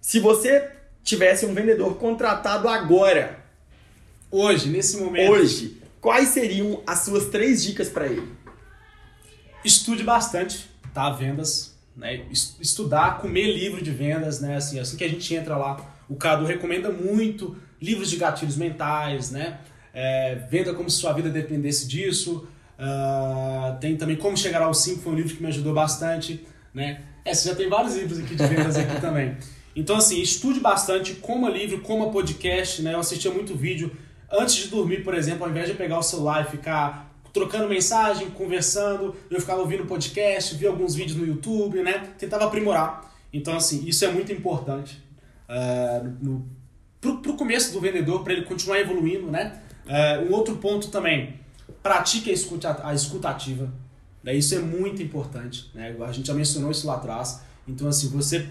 Se 0.00 0.18
você 0.18 0.70
tivesse 1.04 1.46
um 1.46 1.54
vendedor 1.54 1.96
contratado 1.96 2.68
agora, 2.68 3.38
hoje, 4.30 4.68
nesse 4.68 4.96
momento, 4.96 5.30
hoje, 5.30 5.80
quais 6.00 6.30
seriam 6.30 6.82
as 6.86 7.00
suas 7.00 7.26
três 7.26 7.62
dicas 7.62 7.88
para 7.88 8.06
ele? 8.06 8.28
Estude 9.64 10.02
bastante, 10.02 10.68
tá? 10.92 11.10
Vendas, 11.10 11.71
né? 11.96 12.24
Estudar, 12.30 13.18
comer 13.18 13.52
livro 13.52 13.82
de 13.82 13.90
vendas, 13.90 14.40
né? 14.40 14.56
Assim, 14.56 14.78
assim 14.78 14.96
que 14.96 15.04
a 15.04 15.08
gente 15.08 15.34
entra 15.34 15.56
lá, 15.56 15.76
o 16.08 16.16
Cadu 16.16 16.44
recomenda 16.44 16.90
muito 16.90 17.56
livros 17.80 18.10
de 18.10 18.16
gatilhos 18.16 18.56
mentais, 18.56 19.30
né? 19.30 19.58
É, 19.94 20.36
venda 20.50 20.72
como 20.72 20.88
se 20.88 20.98
sua 20.98 21.12
vida 21.12 21.28
dependesse 21.28 21.86
disso. 21.86 22.48
Uh, 22.78 23.78
tem 23.78 23.96
também 23.96 24.16
Como 24.16 24.36
Chegar 24.36 24.62
ao 24.62 24.74
5, 24.74 25.02
foi 25.02 25.12
um 25.12 25.16
livro 25.16 25.36
que 25.36 25.42
me 25.42 25.48
ajudou 25.48 25.72
bastante, 25.72 26.44
né? 26.74 27.02
É, 27.24 27.32
você 27.32 27.48
já 27.48 27.54
tem 27.54 27.68
vários 27.68 27.94
livros 27.94 28.18
aqui 28.18 28.34
de 28.34 28.46
vendas 28.46 28.76
aqui 28.76 28.98
também. 29.00 29.36
Então, 29.76 29.96
assim, 29.96 30.20
estude 30.20 30.60
bastante, 30.60 31.14
coma 31.14 31.48
livro, 31.48 31.80
coma 31.80 32.10
podcast, 32.10 32.82
né? 32.82 32.94
Eu 32.94 33.00
assistia 33.00 33.30
muito 33.30 33.54
vídeo 33.54 33.94
antes 34.30 34.56
de 34.56 34.68
dormir, 34.68 35.04
por 35.04 35.14
exemplo, 35.14 35.44
ao 35.44 35.50
invés 35.50 35.68
de 35.68 35.74
pegar 35.74 35.98
o 35.98 36.02
celular 36.02 36.46
e 36.46 36.50
ficar 36.50 37.11
trocando 37.32 37.68
mensagem, 37.68 38.30
conversando, 38.30 39.14
eu 39.30 39.40
ficava 39.40 39.60
ouvindo 39.60 39.86
podcast, 39.86 40.54
via 40.54 40.68
alguns 40.68 40.94
vídeos 40.94 41.16
no 41.16 41.26
YouTube, 41.26 41.82
né? 41.82 42.10
Tentava 42.18 42.44
aprimorar. 42.44 43.10
Então, 43.32 43.56
assim, 43.56 43.84
isso 43.86 44.04
é 44.04 44.10
muito 44.12 44.30
importante 44.32 45.02
uh, 45.48 46.16
no, 46.20 46.46
pro, 47.00 47.18
pro 47.18 47.34
começo 47.34 47.72
do 47.72 47.80
vendedor, 47.80 48.22
para 48.22 48.34
ele 48.34 48.42
continuar 48.42 48.78
evoluindo, 48.78 49.30
né? 49.30 49.60
Uh, 49.86 50.30
um 50.30 50.34
outro 50.34 50.56
ponto 50.56 50.88
também, 50.88 51.40
pratique 51.82 52.30
a 52.30 52.32
escuta, 52.32 52.80
a 52.84 52.94
escuta 52.94 53.30
ativa. 53.30 53.72
Né? 54.22 54.34
Isso 54.34 54.54
é 54.54 54.58
muito 54.58 55.02
importante, 55.02 55.70
né? 55.74 55.96
A 56.00 56.12
gente 56.12 56.26
já 56.26 56.34
mencionou 56.34 56.70
isso 56.70 56.86
lá 56.86 56.96
atrás. 56.96 57.42
Então, 57.66 57.88
assim, 57.88 58.08
você 58.08 58.48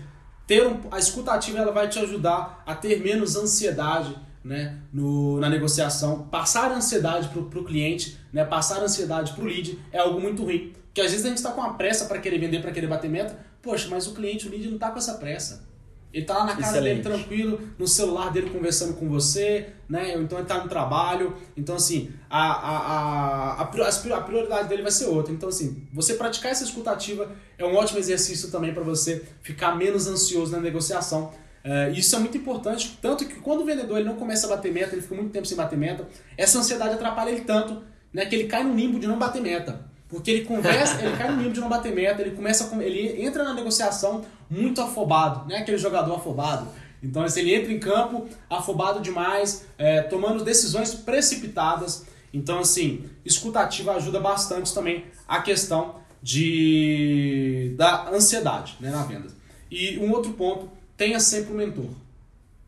ter 0.48 0.66
um, 0.68 0.82
a 0.92 1.00
escuta 1.00 1.32
ativa 1.32 1.60
ela 1.60 1.72
vai 1.72 1.88
te 1.88 2.00
ajudar 2.00 2.64
a 2.66 2.76
ter 2.76 3.02
menos 3.02 3.36
ansiedade, 3.36 4.16
né, 4.44 4.78
no, 4.92 5.40
na 5.40 5.50
negociação, 5.50 6.24
passar 6.24 6.72
ansiedade 6.72 7.30
para 7.30 7.40
o 7.40 7.64
cliente, 7.64 8.18
né, 8.34 8.44
passar 8.44 8.82
ansiedade 8.82 9.34
para 9.34 9.44
o 9.44 9.48
lead 9.48 9.78
é 9.92 10.00
algo 10.00 10.20
muito 10.20 10.44
ruim. 10.44 10.74
Porque 10.88 11.02
às 11.02 11.12
vezes 11.12 11.26
a 11.26 11.30
gente 11.30 11.38
está 11.38 11.52
com 11.52 11.62
uma 11.62 11.76
pressa 11.76 12.06
para 12.06 12.20
querer 12.20 12.40
vender, 12.40 12.62
para 12.62 12.72
querer 12.72 12.88
bater 12.88 13.10
meta, 13.10 13.38
poxa, 13.62 13.88
mas 13.90 14.08
o 14.08 14.14
cliente, 14.14 14.48
o 14.48 14.52
lead 14.52 14.68
não 14.68 14.76
está 14.76 14.90
com 14.90 14.98
essa 14.98 15.14
pressa. 15.16 15.72
Ele 16.14 16.26
tá 16.26 16.40
lá 16.40 16.46
na 16.46 16.56
casa 16.56 16.78
Excelente. 16.78 17.04
dele 17.04 17.16
tranquilo, 17.16 17.62
no 17.80 17.88
celular 17.88 18.32
dele 18.32 18.50
conversando 18.50 18.96
com 18.96 19.08
você, 19.08 19.70
né? 19.88 20.14
Ou 20.18 20.24
então 20.24 20.38
ele 20.38 20.48
tá 20.48 20.62
no 20.62 20.68
trabalho. 20.68 21.34
Então, 21.56 21.76
assim, 21.76 22.12
a, 22.30 22.52
a, 22.52 23.62
a, 23.62 23.62
a 23.62 24.22
prioridade 24.22 24.68
dele 24.68 24.82
vai 24.82 24.92
ser 24.92 25.06
outra. 25.06 25.34
Então, 25.34 25.48
assim, 25.48 25.88
você 25.94 26.16
praticar 26.16 26.52
essa 26.52 26.66
escutativa 26.66 27.32
é 27.58 27.66
um 27.66 27.76
ótimo 27.76 27.98
exercício 28.00 28.52
também 28.52 28.74
para 28.74 28.84
você 28.84 29.24
ficar 29.42 29.76
menos 29.76 30.06
ansioso 30.06 30.52
na 30.52 30.60
negociação. 30.60 31.32
Uh, 31.64 31.92
isso 31.94 32.16
é 32.16 32.20
muito 32.20 32.38
importante, 32.38 32.98
tanto 33.02 33.26
que 33.26 33.36
quando 33.36 33.62
o 33.62 33.66
vendedor 33.66 33.98
ele 33.98 34.10
não 34.10 34.16
começa 34.16 34.48
a 34.48 34.50
bater 34.50 34.72
meta, 34.72 34.96
ele 34.96 35.02
fica 35.02 35.14
muito 35.14 35.32
tempo 35.32 35.46
sem 35.46 35.56
bater 35.56 35.78
meta, 35.78 36.08
essa 36.36 36.58
ansiedade 36.58 36.96
atrapalha 36.96 37.30
ele 37.30 37.42
tanto 37.42 37.84
né, 38.14 38.26
que 38.26 38.36
ele 38.36 38.48
cai 38.48 38.64
no 38.64 38.76
limbo 38.76 39.00
de 39.00 39.08
não 39.08 39.18
bater 39.18 39.42
meta. 39.42 39.92
Porque 40.12 40.30
ele 40.30 40.46
conversa, 40.46 41.02
ele 41.02 41.16
cai 41.16 41.32
no 41.32 41.38
nível 41.38 41.54
de 41.54 41.62
não 41.62 41.70
bater 41.70 41.94
meta, 41.94 42.22
ele 42.22 42.32
começa 42.32 42.70
a, 42.70 42.84
ele 42.84 43.24
entra 43.24 43.46
na 43.46 43.54
negociação 43.54 44.26
muito 44.50 44.82
afobado, 44.82 45.48
né? 45.48 45.60
Aquele 45.60 45.78
jogador 45.78 46.14
afobado. 46.16 46.68
Então 47.02 47.24
assim, 47.24 47.40
ele 47.40 47.56
entra 47.56 47.72
em 47.72 47.80
campo 47.80 48.28
afobado 48.50 49.00
demais, 49.00 49.66
é, 49.78 50.02
tomando 50.02 50.44
decisões 50.44 50.94
precipitadas. 50.94 52.06
Então 52.34 52.60
assim, 52.60 53.06
escutativa 53.24 53.94
ajuda 53.94 54.20
bastante 54.20 54.74
também 54.74 55.06
a 55.26 55.42
questão 55.42 55.96
de 56.22 57.74
da 57.78 58.10
ansiedade, 58.10 58.76
né, 58.82 58.92
na 58.92 59.04
venda. 59.04 59.30
E 59.72 59.98
um 59.98 60.12
outro 60.12 60.34
ponto, 60.34 60.70
tenha 61.02 61.20
sempre 61.20 61.52
um 61.52 61.56
mentor. 61.58 61.90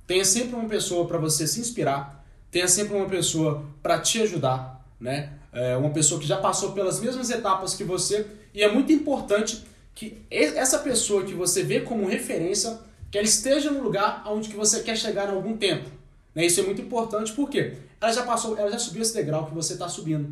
Tenha 0.08 0.26
sempre 0.26 0.56
uma 0.56 0.68
pessoa 0.68 1.06
para 1.06 1.20
você 1.20 1.46
se 1.46 1.60
inspirar, 1.60 2.26
tenha 2.50 2.68
sempre 2.68 2.98
uma 2.98 3.08
pessoa 3.08 3.64
para 3.80 4.00
te 4.00 4.24
ajudar, 4.24 4.84
né? 5.00 5.34
é, 5.52 5.78
uma 5.78 5.92
pessoa 5.92 6.20
que 6.20 6.26
já 6.26 6.38
passou 6.38 6.72
pelas 6.72 7.00
mesmas 7.00 7.30
etapas 7.30 7.76
que 7.76 7.84
você, 7.84 8.26
e 8.52 8.64
é 8.64 8.72
muito 8.72 8.92
importante 8.92 9.64
que 9.94 10.18
essa 10.32 10.80
pessoa 10.80 11.24
que 11.24 11.36
você 11.36 11.62
vê 11.62 11.82
como 11.82 12.08
referência, 12.08 12.80
que 13.12 13.20
ela 13.20 13.28
esteja 13.28 13.70
no 13.70 13.84
lugar 13.84 14.24
onde 14.26 14.50
que 14.50 14.56
você 14.56 14.82
quer 14.82 14.98
chegar 14.98 15.30
em 15.30 15.36
algum 15.36 15.56
tempo. 15.56 15.88
Né? 16.34 16.48
Isso 16.48 16.60
é 16.60 16.64
muito 16.64 16.82
importante 16.82 17.34
porque 17.34 17.74
ela 18.02 18.12
já 18.12 18.24
passou, 18.24 18.58
ela 18.58 18.72
já 18.72 18.80
subiu 18.80 19.04
esse 19.04 19.14
degrau 19.14 19.46
que 19.46 19.54
você 19.54 19.74
está 19.74 19.88
subindo. 19.88 20.30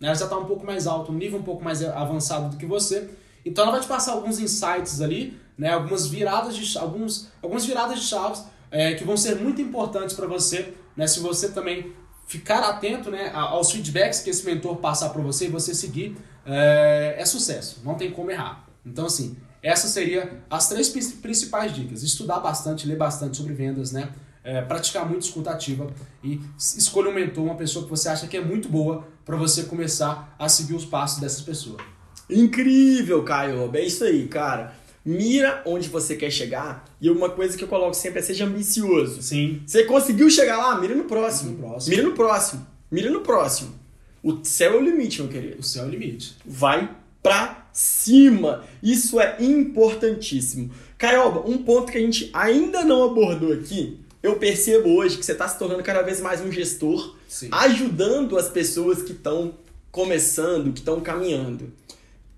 Né? 0.00 0.08
Ela 0.08 0.14
já 0.14 0.24
está 0.24 0.38
um 0.38 0.46
pouco 0.46 0.64
mais 0.64 0.86
alto, 0.86 1.12
um 1.12 1.14
nível 1.14 1.40
um 1.40 1.42
pouco 1.42 1.62
mais 1.62 1.84
avançado 1.84 2.48
do 2.48 2.56
que 2.56 2.64
você. 2.64 3.10
Então 3.44 3.64
ela 3.64 3.72
vai 3.72 3.80
te 3.80 3.86
passar 3.86 4.12
alguns 4.12 4.38
insights 4.38 5.00
ali, 5.00 5.38
né? 5.56 5.70
algumas 5.70 6.06
viradas 6.06 6.56
de 6.56 6.78
alguns, 6.78 7.28
algumas 7.42 7.64
viradas 7.64 8.00
de 8.00 8.06
chaves 8.06 8.44
é, 8.70 8.94
que 8.94 9.04
vão 9.04 9.16
ser 9.16 9.36
muito 9.36 9.62
importantes 9.62 10.16
para 10.16 10.26
você, 10.26 10.74
né? 10.96 11.06
Se 11.06 11.20
você 11.20 11.50
também 11.50 11.92
ficar 12.26 12.60
atento 12.60 13.10
né, 13.10 13.30
aos 13.32 13.70
feedbacks 13.70 14.20
que 14.20 14.30
esse 14.30 14.44
mentor 14.44 14.76
passar 14.76 15.10
para 15.10 15.22
você 15.22 15.46
e 15.46 15.48
você 15.48 15.74
seguir, 15.74 16.16
é, 16.44 17.14
é, 17.18 17.24
sucesso, 17.24 17.80
não 17.84 17.94
tem 17.94 18.10
como 18.10 18.30
errar. 18.30 18.66
Então, 18.84 19.06
assim, 19.06 19.36
essas 19.62 19.90
seriam 19.90 20.28
as 20.50 20.68
três 20.68 20.88
principais 20.88 21.74
dicas. 21.74 22.02
Estudar 22.02 22.40
bastante, 22.40 22.86
ler 22.86 22.96
bastante 22.96 23.36
sobre 23.36 23.54
vendas, 23.54 23.92
né? 23.92 24.10
É, 24.42 24.60
praticar 24.60 25.08
muito 25.08 25.22
escuta 25.22 25.50
ativa 25.50 25.86
e 26.22 26.38
escolha 26.58 27.08
um 27.08 27.14
mentor, 27.14 27.44
uma 27.44 27.54
pessoa 27.54 27.84
que 27.84 27.90
você 27.90 28.10
acha 28.10 28.26
que 28.26 28.36
é 28.36 28.44
muito 28.44 28.68
boa 28.68 29.06
para 29.24 29.36
você 29.36 29.62
começar 29.62 30.34
a 30.38 30.50
seguir 30.50 30.74
os 30.74 30.84
passos 30.84 31.18
dessas 31.18 31.40
pessoas. 31.40 31.80
Incrível, 32.28 33.22
Caio. 33.22 33.70
É 33.74 33.84
isso 33.84 34.04
aí, 34.04 34.26
cara 34.26 34.84
mira 35.04 35.62
onde 35.66 35.88
você 35.88 36.16
quer 36.16 36.30
chegar. 36.30 36.88
E 37.00 37.10
uma 37.10 37.28
coisa 37.28 37.56
que 37.56 37.62
eu 37.62 37.68
coloco 37.68 37.94
sempre 37.94 38.20
é 38.20 38.22
seja 38.22 38.46
ambicioso. 38.46 39.20
Sim. 39.20 39.60
Você 39.66 39.84
conseguiu 39.84 40.30
chegar 40.30 40.56
lá? 40.56 40.80
Mira 40.80 40.94
no 40.94 41.04
próximo. 41.04 41.50
No 41.50 41.58
próximo. 41.58 41.90
Mira 41.90 42.08
no 42.08 42.14
próximo. 42.14 42.66
Mira 42.90 43.10
no 43.10 43.20
próximo. 43.20 43.74
O 44.22 44.42
céu 44.42 44.74
é 44.74 44.76
o 44.76 44.80
limite, 44.80 45.20
meu 45.20 45.30
querido. 45.30 45.60
O 45.60 45.62
céu 45.62 45.84
é 45.84 45.86
o 45.88 45.90
limite. 45.90 46.36
Vai 46.46 46.90
pra 47.22 47.68
cima. 47.72 48.64
Isso 48.82 49.20
é 49.20 49.36
importantíssimo. 49.40 50.70
Caioba, 50.96 51.46
um 51.46 51.58
ponto 51.58 51.92
que 51.92 51.98
a 51.98 52.00
gente 52.00 52.30
ainda 52.32 52.82
não 52.84 53.04
abordou 53.04 53.52
aqui, 53.52 53.98
eu 54.22 54.36
percebo 54.36 54.88
hoje 54.88 55.18
que 55.18 55.24
você 55.24 55.32
está 55.32 55.46
se 55.46 55.58
tornando 55.58 55.82
cada 55.82 56.00
vez 56.00 56.20
mais 56.20 56.40
um 56.40 56.50
gestor, 56.50 57.14
Sim. 57.28 57.50
ajudando 57.52 58.38
as 58.38 58.48
pessoas 58.48 59.02
que 59.02 59.12
estão 59.12 59.54
começando, 59.90 60.72
que 60.72 60.78
estão 60.78 61.00
caminhando. 61.00 61.70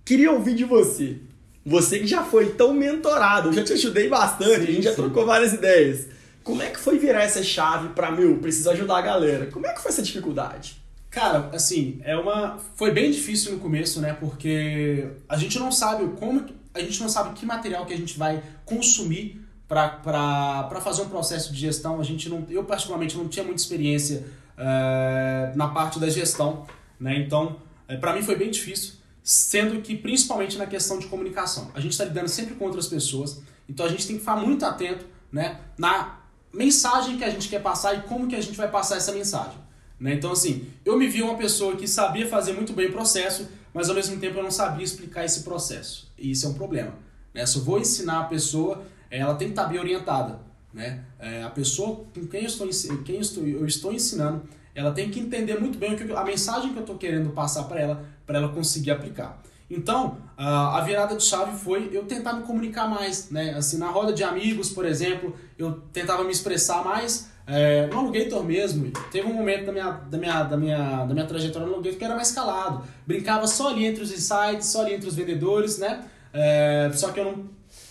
Queria 0.06 0.30
ouvir 0.30 0.54
de 0.54 0.62
você. 0.62 1.16
Você 1.64 1.98
que 1.98 2.06
já 2.06 2.22
foi 2.22 2.50
tão 2.50 2.72
mentorado, 2.72 3.48
eu 3.48 3.52
já 3.52 3.64
te 3.64 3.72
ajudei 3.72 4.08
bastante, 4.08 4.60
sim, 4.60 4.62
a 4.62 4.72
gente 4.72 4.82
já 4.82 4.94
trocou 4.94 5.26
várias 5.26 5.52
ideias. 5.52 6.06
Como 6.44 6.62
é 6.62 6.70
que 6.70 6.78
foi 6.78 6.96
virar 6.96 7.24
essa 7.24 7.42
chave 7.42 7.88
para 7.88 8.12
meu, 8.12 8.38
preciso 8.38 8.70
ajudar 8.70 8.98
a 8.98 9.02
galera? 9.02 9.46
Como 9.46 9.66
é 9.66 9.72
que 9.74 9.82
foi 9.82 9.90
essa 9.90 10.00
dificuldade? 10.00 10.80
Cara, 11.10 11.50
assim, 11.52 12.00
é 12.04 12.16
uma 12.16 12.56
foi 12.76 12.92
bem 12.92 13.10
difícil 13.10 13.50
no 13.50 13.58
começo, 13.58 14.00
né? 14.00 14.12
Porque 14.12 15.08
a 15.28 15.36
gente 15.36 15.58
não 15.58 15.72
sabe 15.72 16.06
como 16.20 16.46
a 16.72 16.80
gente 16.80 17.00
não 17.00 17.08
sabe 17.08 17.34
que 17.34 17.44
material 17.44 17.84
que 17.84 17.92
a 17.92 17.96
gente 17.96 18.16
vai 18.16 18.40
consumir 18.64 19.44
para 19.66 20.80
fazer 20.84 21.02
um 21.02 21.08
processo 21.08 21.52
de 21.52 21.58
gestão. 21.58 22.00
A 22.00 22.04
gente 22.04 22.28
não, 22.28 22.46
eu 22.48 22.62
particularmente 22.62 23.16
não 23.16 23.26
tinha 23.26 23.44
muita 23.44 23.60
experiência 23.60 24.24
uh, 24.56 25.56
na 25.56 25.66
parte 25.66 25.98
da 25.98 26.08
gestão, 26.08 26.64
né? 27.00 27.18
Então, 27.18 27.56
uh, 27.90 27.98
para 27.98 28.12
mim 28.12 28.22
foi 28.22 28.36
bem 28.36 28.52
difícil 28.52 29.04
sendo 29.26 29.82
que 29.82 29.96
principalmente 29.96 30.56
na 30.56 30.66
questão 30.66 31.00
de 31.00 31.08
comunicação. 31.08 31.72
A 31.74 31.80
gente 31.80 31.90
está 31.90 32.04
lidando 32.04 32.28
sempre 32.28 32.54
com 32.54 32.64
outras 32.64 32.86
pessoas, 32.86 33.42
então 33.68 33.84
a 33.84 33.88
gente 33.88 34.06
tem 34.06 34.14
que 34.14 34.20
ficar 34.20 34.36
muito 34.36 34.64
atento 34.64 35.04
né, 35.32 35.58
na 35.76 36.20
mensagem 36.54 37.18
que 37.18 37.24
a 37.24 37.30
gente 37.30 37.48
quer 37.48 37.60
passar 37.60 37.94
e 37.94 38.02
como 38.02 38.28
que 38.28 38.36
a 38.36 38.40
gente 38.40 38.56
vai 38.56 38.70
passar 38.70 38.98
essa 38.98 39.10
mensagem. 39.10 39.58
Né? 39.98 40.14
Então, 40.14 40.30
assim, 40.30 40.68
eu 40.84 40.96
me 40.96 41.08
vi 41.08 41.22
uma 41.22 41.36
pessoa 41.36 41.74
que 41.74 41.88
sabia 41.88 42.28
fazer 42.28 42.52
muito 42.52 42.72
bem 42.72 42.86
o 42.86 42.92
processo, 42.92 43.48
mas 43.74 43.88
ao 43.88 43.96
mesmo 43.96 44.16
tempo 44.20 44.38
eu 44.38 44.44
não 44.44 44.50
sabia 44.52 44.84
explicar 44.84 45.24
esse 45.24 45.42
processo. 45.42 46.08
E 46.16 46.30
isso 46.30 46.46
é 46.46 46.48
um 46.48 46.54
problema. 46.54 46.94
Né? 47.34 47.44
Se 47.44 47.56
eu 47.56 47.64
vou 47.64 47.80
ensinar 47.80 48.20
a 48.20 48.24
pessoa, 48.24 48.86
ela 49.10 49.34
tem 49.34 49.48
que 49.48 49.54
estar 49.54 49.64
bem 49.64 49.80
orientada. 49.80 50.38
Né? 50.72 51.04
É, 51.18 51.42
a 51.42 51.50
pessoa 51.50 52.06
com 52.14 52.28
quem 52.28 52.42
eu 52.42 52.46
estou, 52.46 52.68
quem 53.04 53.16
eu 53.16 53.66
estou 53.66 53.92
ensinando, 53.92 54.48
ela 54.76 54.92
tem 54.92 55.10
que 55.10 55.18
entender 55.18 55.58
muito 55.58 55.78
bem 55.78 55.96
a 56.14 56.22
mensagem 56.22 56.70
que 56.72 56.76
eu 56.76 56.82
estou 56.82 56.98
querendo 56.98 57.30
passar 57.30 57.64
para 57.64 57.80
ela, 57.80 58.04
para 58.26 58.36
ela 58.38 58.48
conseguir 58.50 58.90
aplicar. 58.90 59.40
Então, 59.70 60.18
a 60.36 60.80
virada 60.82 61.16
de 61.16 61.24
chave 61.24 61.58
foi 61.58 61.90
eu 61.92 62.04
tentar 62.04 62.34
me 62.34 62.42
comunicar 62.42 62.86
mais, 62.86 63.30
né? 63.30 63.54
Assim, 63.56 63.78
na 63.78 63.88
roda 63.88 64.12
de 64.12 64.22
amigos, 64.22 64.68
por 64.70 64.84
exemplo, 64.84 65.34
eu 65.58 65.80
tentava 65.92 66.22
me 66.22 66.30
expressar 66.30 66.84
mais. 66.84 67.34
É, 67.48 67.86
no 67.86 68.00
Alugator 68.00 68.42
mesmo, 68.44 68.90
teve 69.10 69.26
um 69.26 69.32
momento 69.32 69.66
da 69.66 69.72
minha, 69.72 69.90
da 69.90 70.18
minha, 70.18 70.42
da 70.42 70.56
minha, 70.56 71.04
da 71.04 71.14
minha 71.14 71.26
trajetória 71.26 71.66
no 71.66 71.74
Alugator 71.74 71.98
que 71.98 72.04
era 72.04 72.14
mais 72.14 72.32
calado. 72.32 72.84
Brincava 73.06 73.46
só 73.46 73.68
ali 73.70 73.86
entre 73.86 74.02
os 74.02 74.12
insights, 74.12 74.66
só 74.66 74.82
ali 74.82 74.94
entre 74.94 75.08
os 75.08 75.14
vendedores, 75.14 75.78
né? 75.78 76.04
É, 76.32 76.90
só 76.92 77.12
que 77.12 77.18
eu 77.18 77.24
não 77.24 77.44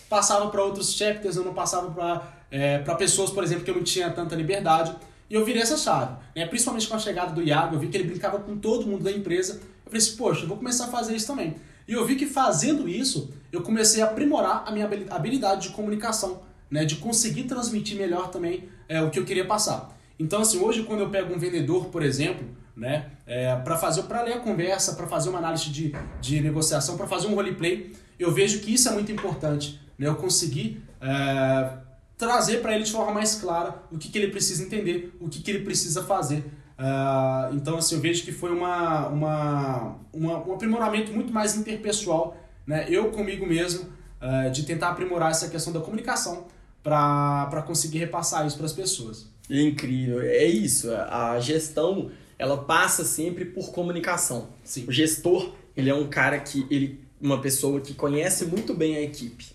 passava 0.08 0.48
para 0.50 0.62
outros 0.62 0.94
chapters, 0.94 1.36
eu 1.36 1.44
não 1.44 1.52
passava 1.52 1.90
para 1.90 2.22
é, 2.50 2.78
pessoas, 2.96 3.30
por 3.30 3.42
exemplo, 3.42 3.64
que 3.64 3.70
eu 3.70 3.74
não 3.74 3.82
tinha 3.82 4.10
tanta 4.10 4.34
liberdade. 4.34 4.94
E 5.28 5.34
eu 5.34 5.44
virei 5.44 5.62
essa 5.62 5.76
chave, 5.76 6.16
né? 6.34 6.46
principalmente 6.46 6.86
com 6.86 6.94
a 6.94 6.98
chegada 6.98 7.32
do 7.32 7.42
Iago, 7.42 7.74
eu 7.74 7.80
vi 7.80 7.88
que 7.88 7.96
ele 7.96 8.08
brincava 8.08 8.38
com 8.38 8.56
todo 8.56 8.86
mundo 8.86 9.04
da 9.04 9.10
empresa. 9.10 9.54
Eu 9.54 9.90
falei 9.90 9.98
assim, 9.98 10.16
poxa, 10.16 10.42
eu 10.44 10.48
vou 10.48 10.56
começar 10.56 10.84
a 10.84 10.88
fazer 10.88 11.14
isso 11.16 11.26
também. 11.26 11.56
E 11.88 11.92
eu 11.92 12.04
vi 12.04 12.16
que 12.16 12.26
fazendo 12.26 12.88
isso, 12.88 13.32
eu 13.52 13.62
comecei 13.62 14.02
a 14.02 14.06
aprimorar 14.06 14.64
a 14.66 14.70
minha 14.70 14.88
habilidade 15.10 15.68
de 15.68 15.74
comunicação, 15.74 16.42
né? 16.70 16.84
de 16.84 16.96
conseguir 16.96 17.44
transmitir 17.44 17.96
melhor 17.96 18.28
também 18.28 18.68
é, 18.88 19.02
o 19.02 19.10
que 19.10 19.18
eu 19.18 19.24
queria 19.24 19.44
passar. 19.44 19.96
Então, 20.18 20.40
assim, 20.40 20.58
hoje 20.58 20.82
quando 20.84 21.00
eu 21.00 21.10
pego 21.10 21.34
um 21.34 21.38
vendedor, 21.38 21.86
por 21.86 22.02
exemplo, 22.02 22.46
né, 22.76 23.10
é, 23.26 23.54
para 23.56 23.76
fazer, 23.76 24.02
para 24.04 24.22
ler 24.22 24.34
a 24.34 24.40
conversa, 24.40 24.94
para 24.94 25.06
fazer 25.06 25.30
uma 25.30 25.38
análise 25.38 25.70
de, 25.70 25.94
de 26.20 26.40
negociação, 26.40 26.96
para 26.96 27.06
fazer 27.06 27.26
um 27.26 27.34
roleplay, 27.34 27.92
eu 28.18 28.32
vejo 28.32 28.60
que 28.60 28.72
isso 28.72 28.88
é 28.88 28.92
muito 28.92 29.10
importante, 29.10 29.80
né, 29.98 30.06
eu 30.06 30.14
conseguir 30.14 30.82
é, 31.00 31.70
trazer 32.16 32.62
para 32.62 32.74
ele 32.74 32.84
de 32.84 32.92
forma 32.92 33.12
mais 33.12 33.34
clara 33.34 33.82
o 33.90 33.98
que, 33.98 34.08
que 34.08 34.18
ele 34.18 34.30
precisa 34.30 34.62
entender, 34.62 35.14
o 35.20 35.28
que, 35.28 35.42
que 35.42 35.50
ele 35.50 35.64
precisa 35.64 36.02
fazer 36.02 36.44
Uh, 36.78 37.54
então, 37.54 37.78
assim, 37.78 37.94
eu 37.94 38.00
vejo 38.00 38.22
que 38.22 38.32
foi 38.32 38.50
uma, 38.50 39.08
uma, 39.08 39.98
uma, 40.12 40.46
um 40.46 40.52
aprimoramento 40.52 41.10
muito 41.12 41.32
mais 41.32 41.56
interpessoal, 41.56 42.36
né? 42.66 42.86
Eu 42.88 43.10
comigo 43.10 43.46
mesmo, 43.46 43.88
uh, 44.20 44.50
de 44.50 44.64
tentar 44.64 44.90
aprimorar 44.90 45.30
essa 45.30 45.48
questão 45.48 45.72
da 45.72 45.80
comunicação 45.80 46.46
para 46.82 47.64
conseguir 47.66 47.98
repassar 47.98 48.46
isso 48.46 48.56
para 48.56 48.66
as 48.66 48.72
pessoas. 48.72 49.26
Incrível, 49.48 50.20
é 50.20 50.44
isso. 50.44 50.90
A 50.92 51.40
gestão 51.40 52.10
ela 52.38 52.58
passa 52.58 53.04
sempre 53.04 53.46
por 53.46 53.72
comunicação. 53.72 54.48
Sim. 54.62 54.84
O 54.86 54.92
gestor 54.92 55.54
ele 55.76 55.88
é 55.88 55.94
um 55.94 56.08
cara 56.08 56.38
que 56.38 56.66
ele 56.70 57.04
uma 57.18 57.40
pessoa 57.40 57.80
que 57.80 57.94
conhece 57.94 58.44
muito 58.44 58.74
bem 58.74 58.96
a 58.96 59.00
equipe. 59.00 59.46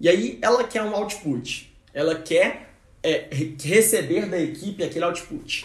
E 0.00 0.08
aí 0.08 0.38
ela 0.40 0.62
quer 0.62 0.82
um 0.82 0.94
output. 0.94 1.65
Ela 1.96 2.14
quer 2.16 2.74
é, 3.02 3.26
receber 3.58 4.26
da 4.26 4.38
equipe 4.38 4.84
aquele 4.84 5.06
output. 5.06 5.64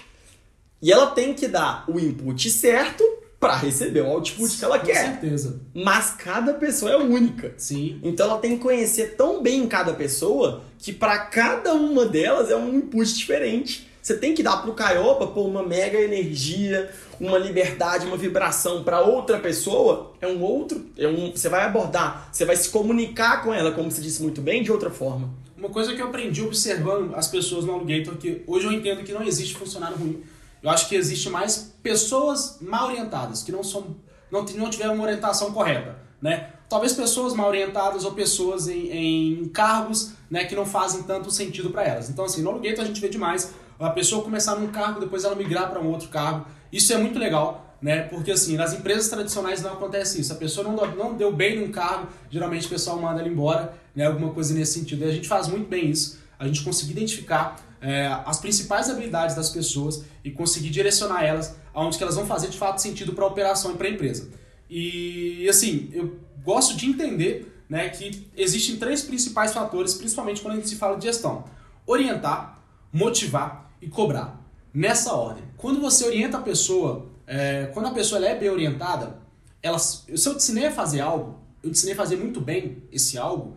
E 0.82 0.90
ela 0.90 1.08
tem 1.08 1.34
que 1.34 1.46
dar 1.46 1.84
o 1.90 2.00
input 2.00 2.50
certo 2.50 3.04
para 3.38 3.58
receber 3.58 4.00
o 4.00 4.08
output 4.08 4.58
que 4.58 4.64
ela 4.64 4.80
quer. 4.80 5.16
Com 5.16 5.22
certeza. 5.22 5.60
Mas 5.74 6.12
cada 6.12 6.54
pessoa 6.54 6.90
é 6.90 6.96
única. 6.96 7.54
Sim. 7.58 8.00
Então 8.02 8.30
ela 8.30 8.40
tem 8.40 8.56
que 8.56 8.64
conhecer 8.64 9.18
tão 9.18 9.44
bem 9.44 9.68
cada 9.68 9.92
pessoa 9.92 10.64
que 10.78 10.94
para 10.94 11.20
cada 11.20 11.74
uma 11.74 12.06
delas 12.06 12.50
é 12.50 12.56
um 12.56 12.76
input 12.76 13.14
diferente. 13.14 13.92
Você 14.02 14.16
tem 14.16 14.34
que 14.34 14.42
dar 14.42 14.62
pro 14.62 14.74
Caioba 14.74 15.28
pô, 15.28 15.44
uma 15.44 15.62
mega 15.62 16.00
energia, 16.00 16.90
uma 17.20 17.38
liberdade, 17.38 18.06
uma 18.06 18.16
vibração 18.16 18.86
para 18.86 19.02
outra 19.02 19.38
pessoa, 19.38 20.14
é 20.22 20.28
um 20.28 20.42
outro, 20.42 20.86
é 20.98 21.08
um, 21.08 21.32
você 21.32 21.50
vai 21.50 21.66
abordar, 21.66 22.30
você 22.32 22.44
vai 22.44 22.56
se 22.56 22.70
comunicar 22.70 23.44
com 23.44 23.54
ela, 23.54 23.72
como 23.72 23.92
você 23.92 24.02
disse 24.02 24.24
muito 24.24 24.42
bem, 24.42 24.64
de 24.64 24.72
outra 24.72 24.90
forma. 24.90 25.30
Uma 25.62 25.70
coisa 25.70 25.94
que 25.94 26.02
eu 26.02 26.08
aprendi 26.08 26.42
observando 26.42 27.14
as 27.14 27.28
pessoas 27.28 27.66
no 27.66 27.74
Alugator, 27.74 28.18
que 28.18 28.42
hoje 28.48 28.66
eu 28.66 28.72
entendo 28.72 29.04
que 29.04 29.14
não 29.14 29.22
existe 29.22 29.56
funcionário 29.56 29.96
ruim. 29.96 30.24
Eu 30.64 30.72
acho 30.72 30.90
que 30.90 30.96
existe 30.96 31.30
mais 31.30 31.76
pessoas 31.84 32.58
mal 32.60 32.88
orientadas, 32.88 33.44
que 33.44 33.52
não 33.52 33.64
são 33.64 33.96
não, 34.32 34.44
não 34.44 34.72
tiveram 34.72 34.96
uma 34.96 35.04
orientação 35.04 35.52
correta, 35.52 36.00
né? 36.20 36.50
Talvez 36.68 36.94
pessoas 36.94 37.36
mal 37.36 37.48
orientadas 37.48 38.06
ou 38.06 38.14
pessoas 38.14 38.68
em, 38.68 39.44
em 39.44 39.50
cargos 39.50 40.14
né, 40.32 40.46
que 40.46 40.56
não 40.56 40.66
fazem 40.66 41.04
tanto 41.04 41.30
sentido 41.30 41.70
para 41.70 41.84
elas. 41.84 42.10
Então, 42.10 42.26
assim, 42.26 42.42
no 42.42 42.50
Alugator 42.50 42.84
a 42.84 42.88
gente 42.88 43.00
vê 43.00 43.10
demais 43.10 43.54
a 43.80 43.92
pessoa 43.92 44.24
começar 44.24 44.56
num 44.56 44.70
cargo, 44.70 45.00
depois 45.00 45.24
ela 45.24 45.36
migrar 45.36 45.70
para 45.70 45.80
um 45.80 45.92
outro 45.92 46.10
cargo. 46.10 46.48
Isso 46.72 46.92
é 46.92 46.98
muito 46.98 47.20
legal, 47.20 47.71
né? 47.82 48.04
Porque 48.04 48.32
assim, 48.32 48.56
nas 48.56 48.74
empresas 48.74 49.10
tradicionais 49.10 49.62
não 49.62 49.74
acontece 49.74 50.22
isso. 50.22 50.32
A 50.32 50.36
pessoa 50.36 50.68
não, 50.68 50.96
não 50.96 51.16
deu 51.16 51.32
bem 51.34 51.60
num 51.60 51.72
cargo, 51.72 52.08
geralmente 52.30 52.68
o 52.68 52.70
pessoal 52.70 53.00
manda 53.00 53.20
ela 53.20 53.30
embora, 53.30 53.74
né? 53.96 54.06
Alguma 54.06 54.32
coisa 54.32 54.54
nesse 54.54 54.80
sentido. 54.80 55.04
E 55.04 55.10
a 55.10 55.12
gente 55.12 55.28
faz 55.28 55.48
muito 55.48 55.68
bem 55.68 55.90
isso. 55.90 56.20
A 56.38 56.46
gente 56.48 56.64
conseguir 56.64 56.92
identificar 56.92 57.56
é, 57.82 58.08
as 58.26 58.40
principais 58.40 58.90
habilidades 58.90 59.36
das 59.36 59.50
pessoas 59.50 60.04
e 60.24 60.30
conseguir 60.30 60.70
direcionar 60.70 61.24
elas 61.24 61.56
aonde 61.74 61.98
que 61.98 62.04
elas 62.04 62.16
vão 62.16 62.28
fazer 62.28 62.50
de 62.50 62.58
fato 62.58 62.80
sentido 62.80 63.14
para 63.14 63.24
a 63.24 63.28
operação 63.28 63.72
e 63.72 63.78
para 63.78 63.88
a 63.88 63.90
empresa. 63.90 64.30
E 64.70 65.48
assim, 65.50 65.90
eu 65.94 66.20
gosto 66.44 66.78
de 66.78 66.86
entender 66.86 67.52
né, 67.68 67.90
que 67.90 68.28
existem 68.36 68.78
três 68.78 69.02
principais 69.02 69.54
fatores, 69.54 69.94
principalmente 69.96 70.42
quando 70.42 70.54
a 70.54 70.58
gente 70.58 70.70
se 70.70 70.76
fala 70.76 70.98
de 70.98 71.06
gestão: 71.06 71.46
orientar, 71.86 72.60
motivar 72.94 73.72
e 73.82 73.88
cobrar. 73.88 74.40
Nessa 74.74 75.14
ordem. 75.14 75.44
Quando 75.58 75.82
você 75.82 76.06
orienta 76.06 76.38
a 76.38 76.42
pessoa, 76.42 77.11
é, 77.34 77.68
quando 77.68 77.86
a 77.86 77.92
pessoa 77.92 78.26
é 78.26 78.36
bem 78.36 78.50
orientada, 78.50 79.16
ela, 79.64 79.80
se 79.80 80.04
eu 80.10 80.34
te 80.34 80.40
ensinei 80.40 80.68
a 80.68 80.72
fazer 80.72 81.00
algo, 81.00 81.40
eu 81.64 81.72
te 81.72 81.78
ensinei 81.78 81.94
a 81.94 81.98
fazer 81.98 82.18
muito 82.18 82.42
bem 82.42 82.84
esse 82.92 83.18
algo, 83.18 83.56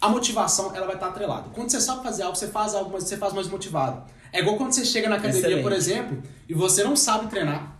a 0.00 0.08
motivação 0.08 0.72
ela 0.76 0.86
vai 0.86 0.94
estar 0.94 1.08
atrelada. 1.08 1.48
Quando 1.52 1.70
você 1.70 1.80
sabe 1.80 2.04
fazer 2.04 2.22
algo, 2.22 2.36
você 2.36 2.46
faz 2.46 2.76
algo, 2.76 2.92
mas 2.92 3.02
você 3.02 3.16
faz 3.16 3.32
mais 3.32 3.48
motivado. 3.48 4.08
É 4.32 4.38
igual 4.38 4.56
quando 4.56 4.70
você 4.70 4.84
chega 4.84 5.08
na 5.08 5.16
academia, 5.16 5.40
Excelente. 5.40 5.62
por 5.64 5.72
exemplo, 5.72 6.22
e 6.48 6.54
você 6.54 6.84
não 6.84 6.94
sabe 6.94 7.26
treinar, 7.26 7.76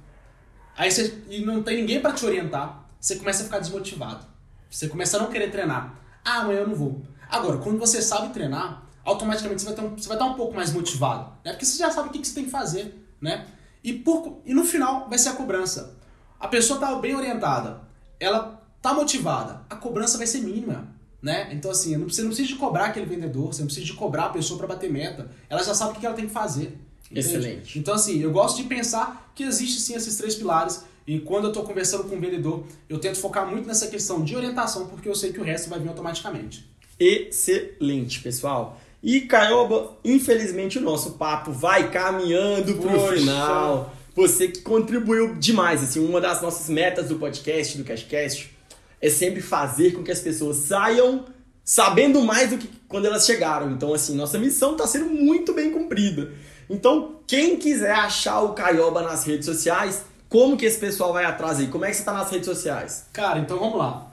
aí 0.77 0.91
você, 0.91 1.23
e 1.31 1.45
não 1.45 1.63
tem 1.63 1.77
ninguém 1.77 2.01
para 2.01 2.13
te 2.13 2.27
orientar, 2.27 2.85
você 2.99 3.15
começa 3.15 3.43
a 3.43 3.45
ficar 3.45 3.61
desmotivado. 3.61 4.27
Você 4.69 4.89
começa 4.89 5.17
a 5.17 5.21
não 5.21 5.31
querer 5.31 5.53
treinar. 5.53 5.95
Ah, 6.25 6.41
amanhã 6.41 6.61
eu 6.61 6.67
não 6.67 6.75
vou. 6.75 7.03
Agora, 7.31 7.59
quando 7.59 7.79
você 7.79 8.03
sabe 8.03 8.33
treinar, 8.33 8.83
automaticamente 9.05 9.63
você 9.63 9.73
vai, 9.73 9.85
um, 9.85 9.97
você 9.97 10.09
vai 10.09 10.17
estar 10.17 10.27
um 10.27 10.35
pouco 10.35 10.57
mais 10.57 10.73
motivado, 10.73 11.33
né? 11.45 11.53
Porque 11.53 11.65
você 11.65 11.79
já 11.79 11.89
sabe 11.89 12.09
o 12.09 12.11
que, 12.11 12.19
que 12.19 12.27
você 12.27 12.35
tem 12.35 12.47
que 12.47 12.51
fazer, 12.51 13.09
né? 13.21 13.47
E, 13.83 13.93
por, 13.93 14.41
e 14.45 14.55
no 14.55 14.65
final 14.65 15.09
vai 15.09 15.19
ser 15.19 15.31
a 15.31 15.33
cobrança. 15.35 15.97
A 16.39 16.49
pessoa 16.49 16.79
está 16.79 16.95
bem 16.97 17.15
orientada, 17.15 17.81
ela 18.21 18.63
está 18.77 18.95
motivada, 18.95 19.63
a 19.69 19.77
cobrança 19.77 20.19
vai 20.19 20.27
ser 20.27 20.41
mínima, 20.41 20.89
né? 21.21 21.49
Então 21.53 21.71
assim, 21.71 21.97
você 21.99 22.23
não 22.23 22.29
precisa 22.29 22.49
de 22.49 22.55
cobrar 22.55 22.87
aquele 22.87 23.07
vendedor, 23.07 23.53
você 23.53 23.61
não 23.61 23.67
precisa 23.67 23.87
de 23.87 23.95
cobrar 23.95 24.27
a 24.27 24.31
pessoa 24.31 24.59
para 24.59 24.69
bater 24.69 24.91
meta, 24.91 25.31
ela 25.49 25.63
já 25.63 25.75
sabe 25.75 25.93
o 25.93 25.95
que 26.01 26.07
ela 26.07 26.15
tem 26.15 26.27
que 26.27 26.33
fazer. 26.33 26.79
Entende? 27.11 27.21
Excelente. 27.21 27.79
Então 27.79 27.95
assim, 27.95 28.21
eu 28.21 28.31
gosto 28.31 28.63
de 28.63 28.69
pensar 28.69 29.33
que 29.35 29.43
existe 29.43 29.81
sim 29.81 29.95
esses 29.95 30.17
três 30.17 30.35
pilares 30.35 30.85
e 31.09 31.19
quando 31.21 31.45
eu 31.45 31.51
estou 31.51 31.65
conversando 31.65 32.05
com 32.05 32.17
o 32.17 32.21
vendedor, 32.21 32.67
eu 32.87 32.99
tento 32.99 33.19
focar 33.19 33.49
muito 33.49 33.67
nessa 33.67 33.87
questão 33.87 34.23
de 34.23 34.37
orientação, 34.37 34.87
porque 34.89 35.09
eu 35.09 35.15
sei 35.15 35.33
que 35.33 35.41
o 35.41 35.43
resto 35.43 35.71
vai 35.71 35.81
vir 35.81 35.89
automaticamente. 35.89 36.69
Excelente, 37.01 38.21
pessoal. 38.21 38.79
E 39.03 39.23
Caioba, 39.23 39.97
infelizmente 40.05 40.79
o 40.79 40.83
nosso 40.83 41.13
papo 41.13 41.53
vai 41.53 41.91
caminhando 41.91 42.75
pro 42.75 42.91
Poxa. 42.91 43.17
final. 43.17 43.95
Você 44.15 44.49
que 44.49 44.63
contribuiu 44.63 45.37
demais, 45.37 45.83
assim, 45.83 46.05
uma 46.05 46.21
das 46.21 46.43
nossas 46.43 46.69
metas 46.69 47.09
do 47.09 47.17
podcast, 47.17 47.79
do 47.79 47.85
Cashcast, 47.85 48.53
é 49.01 49.09
sempre 49.09 49.41
fazer 49.41 49.93
com 49.93 50.03
que 50.03 50.11
as 50.11 50.19
pessoas 50.19 50.57
saiam 50.57 51.27
sabendo 51.65 52.23
mais 52.23 52.51
do 52.51 52.59
que 52.59 52.69
quando 52.89 53.05
elas 53.05 53.25
chegaram. 53.25 53.71
Então, 53.71 53.95
assim, 53.95 54.17
nossa 54.17 54.37
missão 54.37 54.73
está 54.73 54.87
sendo 54.89 55.07
muito 55.07 55.55
bem 55.55 55.71
cumprida. 55.71 56.33
Então, 56.69 57.21
quem 57.27 57.57
quiser 57.57 57.93
achar 57.93 58.41
o 58.41 58.55
Caioba 58.55 59.03
nas 59.03 59.25
redes 59.25 59.47
sociais, 59.47 60.03
como 60.29 60.57
que 60.57 60.67
esse 60.67 60.79
pessoal 60.79 61.13
vai 61.13 61.25
atrás 61.25 61.61
aí? 61.61 61.69
Como 61.69 61.85
é 61.85 61.89
que 61.89 61.95
você 61.95 62.01
está 62.03 62.13
nas 62.13 62.31
redes 62.31 62.47
sociais? 62.47 63.07
Cara, 63.13 63.39
então 63.39 63.59
vamos 63.59 63.79
lá. 63.79 64.11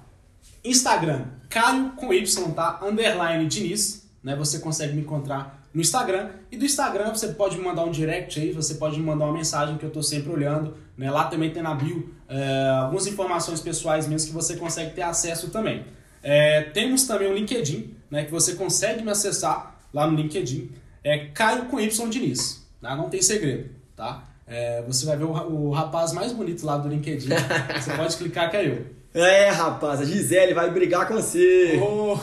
Instagram, 0.63 1.25
Caio 1.49 1.93
com 1.95 2.13
Y, 2.13 2.51
tá? 2.51 2.79
Underline 2.83 3.47
Diniz 3.47 4.04
né, 4.25 4.35
você 4.35 4.57
consegue 4.57 4.95
me 4.95 5.01
encontrar 5.01 5.63
no 5.71 5.79
Instagram. 5.79 6.31
E 6.51 6.57
do 6.57 6.65
Instagram 6.65 7.13
você 7.13 7.27
pode 7.27 7.57
me 7.57 7.63
mandar 7.63 7.85
um 7.85 7.91
direct 7.91 8.39
aí, 8.39 8.51
você 8.51 8.73
pode 8.73 8.99
me 8.99 9.05
mandar 9.05 9.25
uma 9.25 9.33
mensagem 9.33 9.77
que 9.77 9.85
eu 9.85 9.89
estou 9.89 10.01
sempre 10.01 10.31
olhando. 10.31 10.75
Né? 10.97 11.11
Lá 11.11 11.25
também 11.25 11.51
tem 11.51 11.61
na 11.61 11.75
bio 11.75 12.11
é, 12.27 12.69
algumas 12.69 13.05
informações 13.05 13.61
pessoais 13.61 14.07
mesmo 14.07 14.29
que 14.29 14.33
você 14.33 14.55
consegue 14.55 14.95
ter 14.95 15.03
acesso 15.03 15.51
também. 15.51 15.85
É, 16.23 16.63
temos 16.63 17.05
também 17.05 17.29
o 17.29 17.35
LinkedIn, 17.35 17.95
né, 18.09 18.25
que 18.25 18.31
você 18.31 18.55
consegue 18.55 19.03
me 19.03 19.11
acessar 19.11 19.79
lá 19.93 20.07
no 20.07 20.17
LinkedIn. 20.17 20.71
É 21.03 21.27
Caio 21.27 21.65
com 21.65 21.79
Y 21.79 22.09
Diniz, 22.09 22.67
tá? 22.81 22.95
não 22.95 23.09
tem 23.09 23.21
segredo, 23.21 23.69
tá? 23.95 24.27
É, 24.47 24.81
você 24.87 25.05
vai 25.05 25.17
ver 25.17 25.25
o, 25.25 25.29
o 25.29 25.71
rapaz 25.71 26.13
mais 26.13 26.31
bonito 26.31 26.65
lá 26.65 26.77
do 26.77 26.89
LinkedIn. 26.89 27.29
você 27.79 27.93
pode 27.95 28.17
clicar 28.17 28.49
que 28.49 28.57
é 28.57 28.67
eu. 28.67 28.87
É, 29.15 29.49
rapaz, 29.49 30.01
a 30.01 30.03
Gisele 30.03 30.53
vai 30.53 30.69
brigar 30.69 31.07
com 31.07 31.13
você. 31.13 31.79
Oh, 31.81 32.17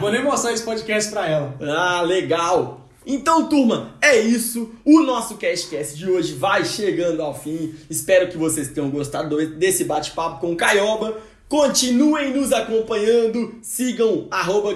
vou 0.00 0.10
nem 0.10 0.24
mostrar 0.24 0.52
esse 0.52 0.64
podcast 0.64 1.08
pra 1.10 1.28
ela. 1.28 1.54
Ah, 1.78 2.02
legal. 2.02 2.80
Então, 3.06 3.48
turma, 3.48 3.94
é 4.02 4.18
isso. 4.18 4.74
O 4.84 5.02
nosso 5.02 5.36
Cashcast 5.36 5.96
de 5.96 6.10
hoje 6.10 6.34
vai 6.34 6.64
chegando 6.64 7.22
ao 7.22 7.32
fim. 7.32 7.72
Espero 7.88 8.28
que 8.28 8.36
vocês 8.36 8.68
tenham 8.68 8.90
gostado 8.90 9.36
desse 9.50 9.84
bate-papo 9.84 10.40
com 10.40 10.52
o 10.52 10.56
Caioba. 10.56 11.16
Continuem 11.48 12.34
nos 12.34 12.52
acompanhando. 12.52 13.54
Sigam 13.62 14.26
arroba 14.28 14.74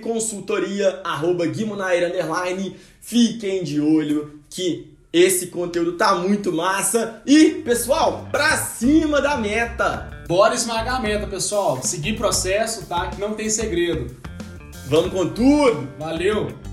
Consultoria, 0.00 1.00
arroba 1.02 1.44
Guimonair, 1.46 2.06
underline. 2.06 2.76
Fiquem 3.00 3.64
de 3.64 3.80
olho 3.80 4.38
que 4.48 4.94
esse 5.12 5.48
conteúdo 5.48 5.94
tá 5.94 6.14
muito 6.14 6.52
massa. 6.52 7.20
E, 7.26 7.50
pessoal, 7.64 8.28
pra 8.30 8.56
cima 8.56 9.20
da 9.20 9.36
meta! 9.36 10.13
Bora 10.26 10.54
esmagar 10.54 10.96
a 10.96 11.00
meta, 11.00 11.26
pessoal. 11.26 11.82
Seguir 11.82 12.16
processo, 12.16 12.86
tá? 12.86 13.08
Que 13.08 13.20
não 13.20 13.34
tem 13.34 13.50
segredo. 13.50 14.16
Vamos 14.86 15.12
com 15.12 15.28
tudo! 15.28 15.88
Valeu! 15.98 16.63